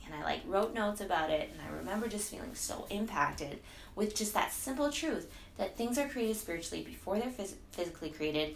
and 0.09 0.21
I 0.21 0.25
like 0.25 0.41
wrote 0.47 0.73
notes 0.73 1.01
about 1.01 1.29
it 1.29 1.49
and 1.51 1.61
I 1.61 1.77
remember 1.77 2.07
just 2.07 2.31
feeling 2.31 2.55
so 2.55 2.87
impacted 2.89 3.59
with 3.95 4.15
just 4.15 4.33
that 4.33 4.51
simple 4.51 4.91
truth 4.91 5.29
that 5.57 5.77
things 5.77 5.97
are 5.97 6.07
created 6.07 6.37
spiritually 6.37 6.83
before 6.83 7.19
they're 7.19 7.29
phys- 7.29 7.55
physically 7.71 8.09
created 8.09 8.55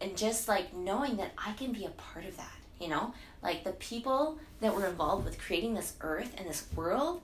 and 0.00 0.16
just 0.16 0.48
like 0.48 0.74
knowing 0.74 1.16
that 1.18 1.32
I 1.38 1.52
can 1.52 1.72
be 1.72 1.84
a 1.84 1.90
part 1.90 2.24
of 2.24 2.36
that, 2.36 2.56
you 2.80 2.88
know? 2.88 3.14
Like 3.42 3.64
the 3.64 3.72
people 3.72 4.38
that 4.60 4.74
were 4.74 4.86
involved 4.86 5.24
with 5.24 5.38
creating 5.38 5.74
this 5.74 5.94
earth 6.00 6.34
and 6.38 6.48
this 6.48 6.66
world 6.74 7.20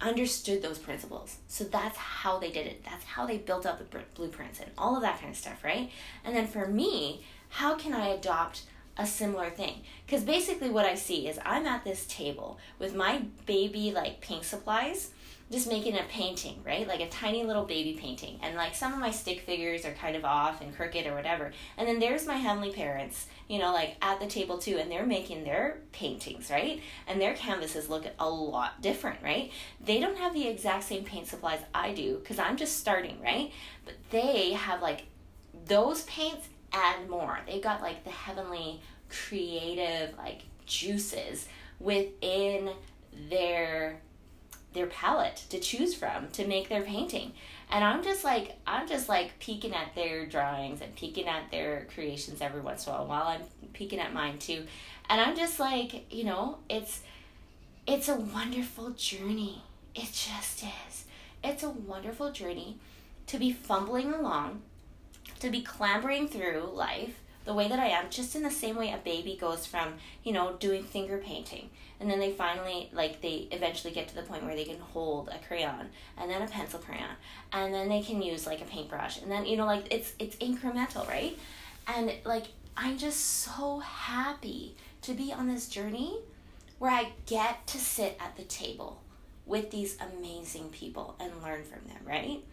understood 0.00 0.62
those 0.62 0.78
principles. 0.78 1.38
So 1.48 1.64
that's 1.64 1.96
how 1.96 2.38
they 2.38 2.50
did 2.50 2.66
it. 2.66 2.84
That's 2.84 3.04
how 3.04 3.26
they 3.26 3.38
built 3.38 3.66
out 3.66 3.78
the 3.78 4.00
blueprints 4.14 4.60
and 4.60 4.70
all 4.78 4.94
of 4.96 5.02
that 5.02 5.18
kind 5.18 5.30
of 5.30 5.36
stuff, 5.36 5.64
right? 5.64 5.90
And 6.24 6.36
then 6.36 6.46
for 6.46 6.66
me, 6.66 7.24
how 7.48 7.74
can 7.74 7.92
I 7.92 8.08
adopt 8.08 8.62
a 8.98 9.06
similar 9.06 9.48
thing. 9.48 9.82
Because 10.04 10.24
basically, 10.24 10.68
what 10.68 10.84
I 10.84 10.96
see 10.96 11.28
is 11.28 11.38
I'm 11.44 11.66
at 11.66 11.84
this 11.84 12.04
table 12.06 12.58
with 12.78 12.94
my 12.94 13.22
baby 13.46 13.92
like 13.92 14.20
paint 14.20 14.44
supplies, 14.44 15.12
just 15.50 15.68
making 15.68 15.96
a 15.96 16.02
painting, 16.10 16.60
right? 16.66 16.86
Like 16.86 17.00
a 17.00 17.08
tiny 17.08 17.44
little 17.44 17.64
baby 17.64 17.98
painting. 17.98 18.38
And 18.42 18.56
like 18.56 18.74
some 18.74 18.92
of 18.92 18.98
my 18.98 19.10
stick 19.10 19.40
figures 19.40 19.86
are 19.86 19.92
kind 19.92 20.16
of 20.16 20.24
off 20.24 20.60
and 20.60 20.74
crooked 20.76 21.06
or 21.06 21.14
whatever. 21.14 21.52
And 21.78 21.88
then 21.88 22.00
there's 22.00 22.26
my 22.26 22.34
heavenly 22.34 22.72
parents, 22.72 23.26
you 23.48 23.58
know, 23.58 23.72
like 23.72 23.96
at 24.02 24.20
the 24.20 24.26
table 24.26 24.58
too, 24.58 24.76
and 24.78 24.90
they're 24.90 25.06
making 25.06 25.44
their 25.44 25.78
paintings, 25.92 26.50
right? 26.50 26.82
And 27.06 27.20
their 27.20 27.34
canvases 27.34 27.88
look 27.88 28.06
a 28.18 28.28
lot 28.28 28.82
different, 28.82 29.22
right? 29.22 29.50
They 29.82 30.00
don't 30.00 30.18
have 30.18 30.34
the 30.34 30.48
exact 30.48 30.84
same 30.84 31.04
paint 31.04 31.28
supplies 31.28 31.60
I 31.72 31.92
do 31.92 32.18
because 32.18 32.38
I'm 32.38 32.56
just 32.56 32.78
starting, 32.78 33.20
right? 33.22 33.50
But 33.84 33.94
they 34.10 34.52
have 34.52 34.82
like 34.82 35.04
those 35.64 36.02
paints 36.02 36.48
and 36.78 37.08
more. 37.08 37.38
They've 37.46 37.62
got 37.62 37.82
like 37.82 38.04
the 38.04 38.10
heavenly 38.10 38.80
creative 39.08 40.16
like 40.18 40.42
juices 40.66 41.48
within 41.80 42.70
their 43.30 44.00
their 44.74 44.86
palette 44.86 45.44
to 45.48 45.58
choose 45.58 45.94
from 45.94 46.28
to 46.28 46.46
make 46.46 46.68
their 46.68 46.82
painting. 46.82 47.32
And 47.70 47.84
I'm 47.84 48.02
just 48.02 48.24
like 48.24 48.56
I'm 48.66 48.86
just 48.86 49.08
like 49.08 49.38
peeking 49.38 49.74
at 49.74 49.94
their 49.94 50.26
drawings 50.26 50.80
and 50.80 50.94
peeking 50.94 51.26
at 51.26 51.50
their 51.50 51.86
creations 51.94 52.40
every 52.40 52.60
once 52.60 52.86
in 52.86 52.92
a 52.92 52.96
while 52.96 53.06
while 53.06 53.26
I'm 53.28 53.42
peeking 53.72 53.98
at 53.98 54.12
mine 54.12 54.38
too. 54.38 54.66
And 55.10 55.20
I'm 55.20 55.36
just 55.36 55.58
like, 55.58 56.12
you 56.12 56.24
know, 56.24 56.58
it's 56.68 57.00
it's 57.86 58.08
a 58.08 58.16
wonderful 58.16 58.90
journey. 58.90 59.62
It 59.94 60.12
just 60.12 60.62
is. 60.62 61.04
It's 61.42 61.62
a 61.62 61.70
wonderful 61.70 62.32
journey 62.32 62.78
to 63.26 63.38
be 63.38 63.52
fumbling 63.52 64.12
along 64.12 64.62
to 65.40 65.50
be 65.50 65.62
clambering 65.62 66.28
through 66.28 66.70
life 66.72 67.20
the 67.44 67.54
way 67.54 67.66
that 67.66 67.78
I 67.78 67.86
am, 67.86 68.10
just 68.10 68.36
in 68.36 68.42
the 68.42 68.50
same 68.50 68.76
way 68.76 68.92
a 68.92 68.98
baby 68.98 69.36
goes 69.40 69.64
from, 69.64 69.94
you 70.22 70.32
know, 70.32 70.56
doing 70.60 70.82
finger 70.82 71.16
painting. 71.16 71.70
And 71.98 72.10
then 72.10 72.20
they 72.20 72.32
finally, 72.32 72.90
like, 72.92 73.22
they 73.22 73.48
eventually 73.50 73.92
get 73.92 74.06
to 74.08 74.14
the 74.14 74.22
point 74.22 74.44
where 74.44 74.54
they 74.54 74.66
can 74.66 74.78
hold 74.78 75.28
a 75.28 75.38
crayon 75.46 75.86
and 76.18 76.30
then 76.30 76.42
a 76.42 76.46
pencil 76.46 76.78
crayon. 76.78 77.08
And 77.52 77.72
then 77.72 77.88
they 77.88 78.02
can 78.02 78.20
use, 78.20 78.46
like, 78.46 78.60
a 78.60 78.66
paintbrush. 78.66 79.22
And 79.22 79.30
then, 79.30 79.46
you 79.46 79.56
know, 79.56 79.64
like, 79.64 79.86
it's, 79.90 80.12
it's 80.18 80.36
incremental, 80.36 81.08
right? 81.08 81.38
And, 81.86 82.12
like, 82.24 82.48
I'm 82.76 82.98
just 82.98 83.18
so 83.18 83.78
happy 83.78 84.76
to 85.02 85.14
be 85.14 85.32
on 85.32 85.48
this 85.48 85.68
journey 85.68 86.18
where 86.78 86.92
I 86.92 87.12
get 87.26 87.66
to 87.68 87.78
sit 87.78 88.16
at 88.20 88.36
the 88.36 88.44
table 88.44 89.02
with 89.46 89.70
these 89.70 89.96
amazing 90.00 90.68
people 90.68 91.16
and 91.18 91.42
learn 91.42 91.64
from 91.64 91.80
them, 91.88 92.02
right? 92.04 92.44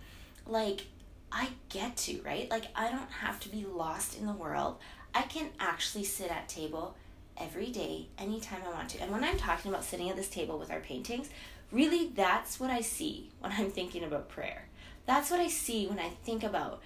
Like, 0.48 0.86
I 1.32 1.50
get 1.70 1.98
to, 1.98 2.22
right? 2.24 2.50
Like, 2.50 2.66
I 2.76 2.90
don't 2.90 3.12
have 3.12 3.40
to 3.42 3.50
be 3.50 3.66
lost 3.66 4.18
in 4.18 4.26
the 4.26 4.34
world. 4.34 4.78
I 5.14 5.24
can 5.24 5.50
actually 5.60 6.04
sit 6.04 6.32
at 6.32 6.48
table 6.48 6.96
every 7.38 7.72
day, 7.72 8.08
anytime 8.18 8.62
I 8.66 8.72
want 8.72 8.90
to. 8.90 9.02
And 9.02 9.12
when 9.12 9.24
I'm 9.24 9.38
talking 9.38 9.72
about 9.72 9.84
sitting 9.84 10.10
at 10.10 10.16
this 10.16 10.30
table 10.30 10.58
with 10.58 10.72
our 10.72 10.80
paintings, 10.80 11.30
really 11.72 12.10
that's 12.16 12.60
what 12.60 12.70
I 12.70 12.82
see 12.82 13.30
when 13.40 13.52
I'm 13.52 13.70
thinking 13.70 14.04
about 14.04 14.30
prayer. 14.30 14.68
That's 15.06 15.30
what 15.30 15.40
I 15.40 15.48
see 15.48 15.88
when 15.88 16.00
I 16.00 16.10
think 16.24 16.44
about 16.44 16.82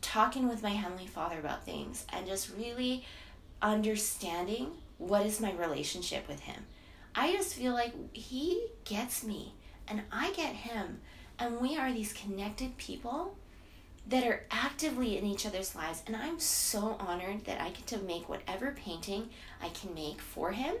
talking 0.00 0.48
with 0.48 0.62
my 0.62 0.70
Heavenly 0.70 1.06
Father 1.06 1.38
about 1.38 1.64
things 1.64 2.04
and 2.12 2.26
just 2.26 2.54
really 2.56 3.04
understanding 3.62 4.72
what 4.98 5.26
is 5.26 5.40
my 5.40 5.52
relationship 5.52 6.28
with 6.28 6.40
Him. 6.40 6.66
I 7.14 7.32
just 7.32 7.54
feel 7.54 7.72
like 7.72 7.92
He 8.14 8.66
gets 8.84 9.24
me 9.24 9.54
and 9.86 10.02
I 10.12 10.32
get 10.32 10.54
Him. 10.54 11.00
And 11.38 11.60
we 11.60 11.76
are 11.76 11.92
these 11.92 12.12
connected 12.12 12.76
people 12.76 13.36
that 14.08 14.24
are 14.24 14.44
actively 14.50 15.18
in 15.18 15.24
each 15.24 15.46
other's 15.46 15.74
lives. 15.74 16.02
And 16.06 16.16
I'm 16.16 16.40
so 16.40 16.96
honored 16.98 17.44
that 17.44 17.60
I 17.60 17.68
get 17.68 17.86
to 17.88 17.98
make 17.98 18.28
whatever 18.28 18.74
painting 18.76 19.28
I 19.62 19.68
can 19.68 19.94
make 19.94 20.20
for 20.20 20.52
him 20.52 20.76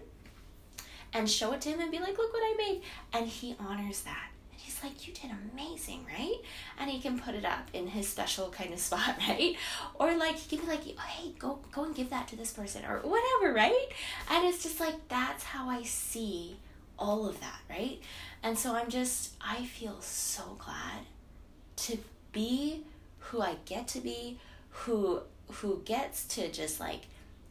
and 1.12 1.28
show 1.28 1.52
it 1.52 1.60
to 1.62 1.70
him 1.70 1.80
and 1.80 1.90
be 1.90 1.98
like, 1.98 2.16
look 2.18 2.32
what 2.32 2.42
I 2.42 2.54
made. 2.56 2.82
And 3.12 3.26
he 3.26 3.54
honors 3.60 4.00
that. 4.02 4.30
And 4.50 4.60
he's 4.60 4.82
like, 4.82 5.06
you 5.06 5.12
did 5.12 5.30
amazing, 5.52 6.06
right? 6.06 6.36
And 6.78 6.90
he 6.90 7.00
can 7.00 7.18
put 7.18 7.34
it 7.34 7.44
up 7.44 7.68
in 7.74 7.86
his 7.86 8.08
special 8.08 8.48
kind 8.48 8.72
of 8.72 8.78
spot, 8.80 9.16
right? 9.28 9.56
Or 9.94 10.16
like 10.16 10.36
he 10.36 10.56
can 10.56 10.66
be 10.66 10.72
like, 10.72 10.98
hey, 10.98 11.32
go 11.38 11.58
go 11.70 11.84
and 11.84 11.94
give 11.94 12.10
that 12.10 12.28
to 12.28 12.36
this 12.36 12.52
person 12.52 12.84
or 12.86 13.00
whatever, 13.00 13.52
right? 13.54 13.88
And 14.30 14.46
it's 14.46 14.62
just 14.62 14.80
like 14.80 15.08
that's 15.08 15.44
how 15.44 15.68
I 15.68 15.82
see 15.82 16.56
all 16.98 17.28
of 17.28 17.38
that, 17.40 17.60
right? 17.68 18.00
And 18.42 18.58
so 18.58 18.74
I'm 18.74 18.88
just 18.88 19.34
I 19.40 19.64
feel 19.64 20.00
so 20.00 20.56
glad 20.58 21.04
to 21.76 21.98
be 22.32 22.84
who 23.30 23.40
I 23.42 23.56
get 23.64 23.88
to 23.88 24.00
be, 24.00 24.38
who 24.70 25.20
who 25.50 25.82
gets 25.84 26.24
to 26.26 26.50
just 26.50 26.78
like 26.80 27.02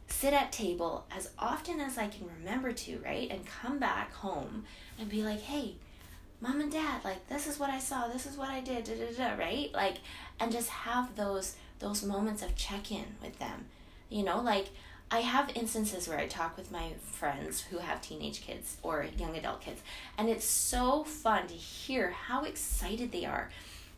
sit 0.06 0.32
at 0.32 0.52
table 0.52 1.04
as 1.14 1.30
often 1.38 1.80
as 1.80 1.98
I 1.98 2.06
can 2.08 2.28
remember 2.38 2.72
to, 2.72 2.98
right? 3.04 3.30
And 3.30 3.44
come 3.44 3.78
back 3.78 4.12
home 4.12 4.64
and 4.98 5.08
be 5.08 5.22
like, 5.22 5.40
"Hey, 5.40 5.76
mom 6.40 6.60
and 6.60 6.72
dad, 6.72 7.04
like 7.04 7.28
this 7.28 7.46
is 7.46 7.58
what 7.58 7.70
I 7.70 7.78
saw, 7.78 8.08
this 8.08 8.26
is 8.26 8.36
what 8.36 8.48
I 8.48 8.60
did, 8.60 8.84
da 8.84 8.94
da 8.94 9.12
da, 9.16 9.42
right? 9.42 9.72
Like 9.72 9.98
and 10.40 10.52
just 10.52 10.68
have 10.70 11.16
those 11.16 11.56
those 11.78 12.04
moments 12.04 12.42
of 12.42 12.56
check-in 12.56 13.04
with 13.22 13.38
them. 13.38 13.66
You 14.08 14.24
know, 14.24 14.40
like 14.40 14.70
I 15.10 15.20
have 15.20 15.50
instances 15.54 16.08
where 16.08 16.18
I 16.18 16.26
talk 16.26 16.56
with 16.56 16.70
my 16.70 16.92
friends 17.00 17.62
who 17.62 17.78
have 17.78 18.00
teenage 18.00 18.42
kids 18.42 18.76
or 18.82 19.06
young 19.16 19.36
adult 19.36 19.60
kids, 19.60 19.80
and 20.16 20.28
it's 20.28 20.44
so 20.44 21.04
fun 21.04 21.46
to 21.46 21.54
hear 21.54 22.10
how 22.10 22.44
excited 22.44 23.12
they 23.12 23.24
are 23.24 23.48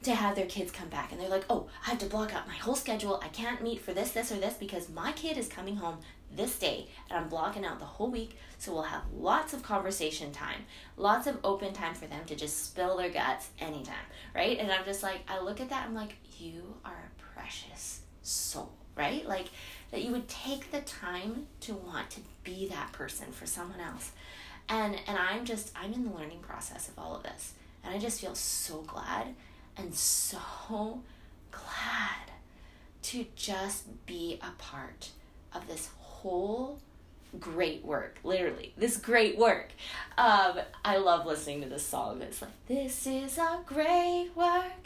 to 0.03 0.15
have 0.15 0.35
their 0.35 0.47
kids 0.47 0.73
come 0.73 0.89
back 0.89 1.13
and 1.13 1.21
they're 1.21 1.29
like, 1.29 1.45
oh, 1.51 1.69
I 1.87 1.91
have 1.91 1.99
to 1.99 2.07
block 2.07 2.35
out 2.35 2.49
my 2.49 2.55
whole 2.55 2.75
schedule. 2.75 3.21
I 3.23 3.29
can't 3.29 3.63
meet 3.63 3.81
for 3.81 3.93
this, 3.93 4.13
this, 4.13 4.33
or 4.33 4.37
this 4.37 4.55
because 4.55 4.89
my 4.89 5.13
kid 5.13 5.37
is 5.37 5.49
coming 5.49 5.77
home 5.77 5.99
this 6.35 6.59
day 6.59 6.89
and 7.09 7.19
I'm 7.19 7.29
blocking 7.29 7.65
out 7.65 7.79
the 7.79 7.85
whole 7.85 8.11
week. 8.11 8.39
So 8.59 8.73
we'll 8.73 8.83
have 8.83 9.03
lots 9.15 9.53
of 9.53 9.63
conversation 9.63 10.33
time, 10.33 10.65
lots 10.97 11.27
of 11.27 11.39
open 11.45 11.73
time 11.73 11.95
for 11.95 12.07
them 12.07 12.25
to 12.27 12.35
just 12.35 12.67
spill 12.67 12.97
their 12.97 13.11
guts 13.11 13.51
anytime, 13.59 13.95
right? 14.35 14.59
And 14.59 14.71
I'm 14.71 14.85
just 14.85 15.03
like, 15.03 15.21
I 15.29 15.41
look 15.41 15.61
at 15.61 15.69
that, 15.71 15.87
I'm 15.87 15.95
like, 15.95 16.17
you 16.39 16.75
are 16.85 16.93
a 17.11 17.35
precious 17.35 18.01
soul, 18.23 18.73
right? 18.97 19.27
Like 19.27 19.49
that 19.91 20.03
you 20.03 20.13
would 20.13 20.29
take 20.29 20.71
the 20.71 20.81
time 20.81 21.47
to 21.61 21.75
want 21.75 22.11
to 22.11 22.21
be 22.45 22.69
that 22.69 22.93
person 22.93 23.33
for 23.33 23.47
someone 23.47 23.81
else. 23.81 24.13
And 24.69 24.97
and 25.07 25.19
I'm 25.19 25.45
just 25.45 25.73
I'm 25.77 25.93
in 25.93 26.05
the 26.05 26.17
learning 26.17 26.41
process 26.41 26.89
of 26.89 26.99
all 26.99 27.17
of 27.17 27.23
this. 27.23 27.55
And 27.83 27.95
I 27.95 27.99
just 27.99 28.21
feel 28.21 28.35
so 28.35 28.83
glad 28.83 29.35
and 29.81 29.95
so 29.95 31.01
glad 31.51 32.31
to 33.03 33.25
just 33.35 33.85
be 34.05 34.39
a 34.43 34.51
part 34.61 35.11
of 35.55 35.67
this 35.67 35.89
whole 35.97 36.79
great 37.39 37.85
work 37.85 38.19
literally 38.25 38.75
this 38.77 38.97
great 38.97 39.39
work. 39.39 39.71
Um 40.19 40.59
i 40.85 40.97
love 40.97 41.27
listening 41.27 41.63
to 41.63 41.69
this 41.69 41.87
song. 41.87 42.21
It's 42.23 42.43
like 42.43 42.51
this 42.69 43.07
is 43.07 43.39
a 43.39 43.61
great 43.65 44.31
work 44.35 44.83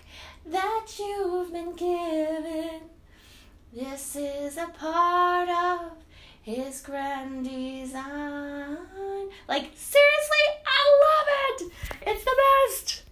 that 0.47 0.87
you've 0.99 1.53
been 1.53 1.75
given. 1.75 2.83
This 3.73 4.15
is 4.15 4.57
a 4.57 4.69
part 4.69 5.49
of 5.49 5.93
his 6.43 6.81
grand 6.83 7.45
design. 7.45 8.77
Like 9.49 9.71
seriously 9.75 10.45
i 10.67 11.01
love 11.05 11.29
it! 11.61 11.73
It's 12.07 12.25
the 12.25 12.37
best 12.69 13.04